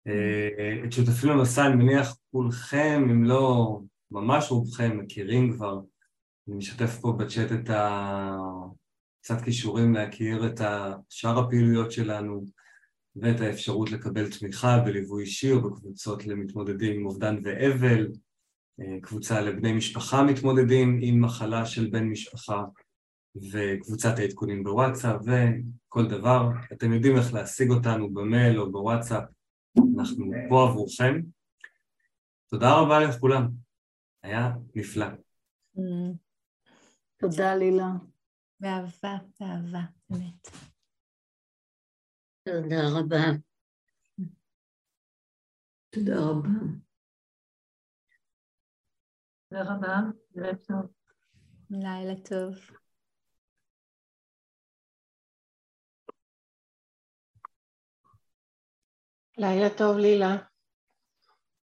אה, 0.07 0.85
את 0.85 0.93
שותפים 0.93 1.31
למסע, 1.31 1.67
אני 1.67 1.75
מניח 1.75 2.17
כולכם, 2.31 3.03
אם 3.11 3.25
לא 3.25 3.81
ממש 4.11 4.51
רובכם, 4.51 4.99
מכירים 4.99 5.53
כבר. 5.53 5.81
אני 6.49 6.57
משתף 6.57 6.99
פה 7.01 7.13
בצ'אט 7.13 7.53
את 7.53 7.71
ה... 7.71 8.37
קצת 9.21 9.41
כישורים 9.45 9.95
להכיר 9.95 10.47
את 10.47 10.61
שאר 11.09 11.39
הפעילויות 11.39 11.93
שלנו 11.93 12.45
ואת 13.17 13.41
האפשרות 13.41 13.91
לקבל 13.91 14.31
תמיכה 14.31 14.79
בליווי 14.79 15.23
אישי 15.23 15.53
או 15.53 15.63
בקבוצות 15.63 16.27
למתמודדים 16.27 17.01
עם 17.01 17.07
אובדן 17.07 17.37
ואבל, 17.45 18.09
אה, 18.81 19.01
קבוצה 19.03 19.41
לבני 19.41 19.73
משפחה 19.73 20.23
מתמודדים 20.23 20.99
עם 21.03 21.25
מחלה 21.25 21.67
של 21.67 21.91
בן 21.91 22.05
משפחה 22.05 22.65
וקבוצת 23.53 24.19
העדכונים 24.19 24.65
בוואטסאפ 24.65 25.21
וכל 25.21 26.09
דבר. 26.09 26.49
אתם 26.73 26.93
יודעים 26.93 27.17
איך 27.17 27.35
להשיג 27.35 27.71
אותנו 27.71 28.15
במייל 28.15 28.61
או 28.61 28.73
בוואטסאפ, 28.73 29.25
אנחנו 29.99 30.33
פה 30.49 30.69
עבורכם. 30.69 31.21
תודה 32.51 32.75
רבה 32.75 33.01
לכולם, 33.01 33.49
היה 34.23 34.53
נפלא. 34.75 35.07
Mm. 35.77 36.28
תודה 37.21 37.55
לילה. 37.55 37.89
באהבה, 38.61 39.17
באהבה, 39.41 39.81
באמת. 40.11 40.49
תודה 42.45 42.83
רבה. 42.99 43.39
תודה 45.91 46.15
רבה. 46.21 46.49
תודה 49.49 49.63
רבה, 49.63 49.97
לילה 50.35 50.57
טוב. 50.57 50.93
לילה 51.71 52.15
טוב. 52.29 52.55
לילה 59.39 59.69
טוב, 59.79 59.97
לילה. 59.97 60.37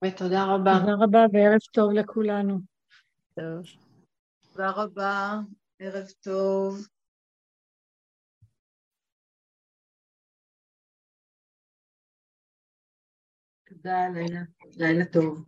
ותודה 0.05 0.43
רבה. 0.43 0.71
תודה 0.79 0.93
רבה 1.03 1.19
וערב 1.33 1.59
טוב 1.73 1.91
לכולנו. 1.93 2.59
טוב. 3.35 3.88
תודה 4.60 4.72
רבה, 4.72 5.40
ערב 5.80 6.07
טוב. 6.22 6.88
תודה, 13.64 14.07
לילה. 14.14 14.40
לילה 14.77 15.06
טוב. 15.06 15.45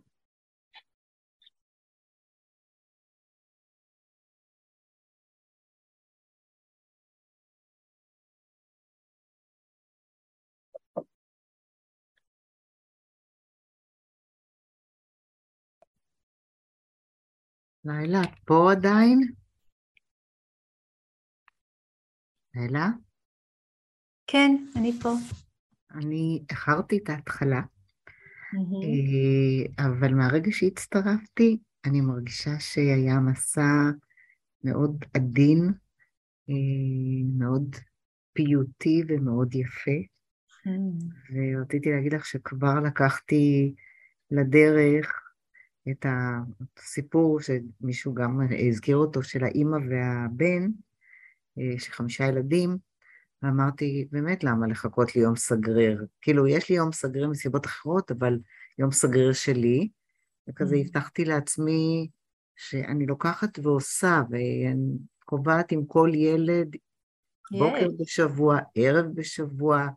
לילה, 17.84 18.22
את 18.22 18.38
פה 18.44 18.72
עדיין? 18.72 19.32
לילה? 22.54 22.88
כן, 24.26 24.66
אני 24.76 24.92
פה. 25.02 25.12
אני 25.94 26.44
איחרתי 26.50 26.98
את 26.98 27.08
ההתחלה, 27.08 27.60
אה, 28.54 29.84
אבל 29.86 30.14
מהרגע 30.14 30.50
שהצטרפתי, 30.52 31.58
אני 31.84 32.00
מרגישה 32.00 32.60
שהיה 32.60 33.20
מסע 33.20 33.90
מאוד 34.64 35.04
עדין, 35.14 35.72
אה, 36.50 37.38
מאוד 37.38 37.76
פיוטי 38.32 39.02
ומאוד 39.08 39.54
יפה. 39.54 39.98
ורציתי 41.32 41.90
להגיד 41.90 42.12
לך 42.12 42.26
שכבר 42.26 42.80
לקחתי 42.80 43.74
לדרך 44.30 45.21
את 45.90 46.06
הסיפור 46.78 47.40
שמישהו 47.40 48.14
גם 48.14 48.40
הזכיר 48.68 48.96
אותו, 48.96 49.22
של 49.22 49.44
האימא 49.44 49.76
והבן, 49.90 50.68
אה, 51.58 51.78
שחמישה 51.78 52.24
ילדים, 52.24 52.76
ואמרתי, 53.42 54.08
באמת, 54.10 54.44
למה 54.44 54.66
לחכות 54.66 55.16
ליום 55.16 55.36
סגריר? 55.36 56.06
כאילו, 56.20 56.46
יש 56.46 56.68
לי 56.70 56.76
יום 56.76 56.92
סגריר 56.92 57.28
מסיבות 57.28 57.66
אחרות, 57.66 58.10
אבל 58.10 58.38
יום 58.78 58.90
סגריר 58.90 59.32
שלי, 59.32 59.88
וכזה 60.48 60.74
mm. 60.74 60.78
הבטחתי 60.78 61.24
לעצמי 61.24 62.08
שאני 62.56 63.06
לוקחת 63.06 63.58
ועושה, 63.62 64.22
ואני 64.30 64.98
קובעת 65.24 65.72
עם 65.72 65.84
כל 65.86 66.10
ילד 66.14 66.76
בוקר 67.58 67.88
בשבוע, 68.00 68.58
ערב 68.74 69.06
בשבוע, 69.14 69.88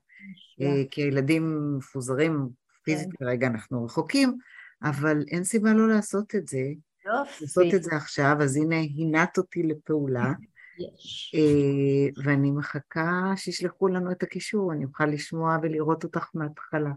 אה, 0.62 0.84
כי 0.92 1.02
הילדים 1.02 1.76
מפוזרים 1.78 2.50
פיזית, 2.84 3.10
כן. 3.12 3.26
כרגע 3.26 3.48
אנחנו 3.48 3.86
רחוקים, 3.86 4.38
אבל 4.86 5.24
אין 5.28 5.44
סיבה 5.44 5.74
לא 5.74 5.88
לעשות 5.88 6.36
את 6.36 6.48
זה. 6.48 6.60
יופי. 7.06 7.44
לעשות 7.44 7.66
את 7.76 7.84
זה 7.84 7.96
עכשיו, 7.96 8.38
אז 8.42 8.58
הנה, 8.58 8.76
הינעת 8.76 9.38
אותי 9.38 9.64
לפעולה. 9.64 10.34
יש. 10.80 11.36
אה, 11.36 12.24
ואני 12.24 12.52
מחכה 12.52 13.34
שישלחו 13.36 13.88
לנו 13.88 14.12
את 14.12 14.24
הקישור, 14.24 14.74
אני 14.74 14.86
אוכל 14.86 15.06
לשמוע 15.06 15.58
ולראות 15.62 16.04
אותך 16.04 16.30
מההתחלה. 16.34 16.92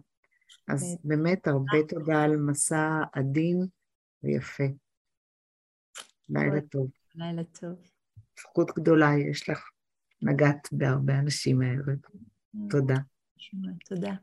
אז 0.69 0.98
באמת 1.05 1.48
הרבה 1.48 1.78
תודה 1.89 2.23
על 2.23 2.36
מסע 2.36 3.02
עדין 3.12 3.66
ויפה. 4.23 4.65
לילה 6.28 6.60
טוב. 6.60 6.90
לילה 7.15 7.44
טוב. 7.44 7.74
זכות 8.40 8.70
גדולה 8.77 9.10
יש 9.31 9.48
לך. 9.48 9.70
נגעת 10.23 10.69
בהרבה 10.73 11.19
אנשים 11.19 11.60
הערב. 11.62 11.98
תודה. 12.70 12.97
תודה. 13.89 14.15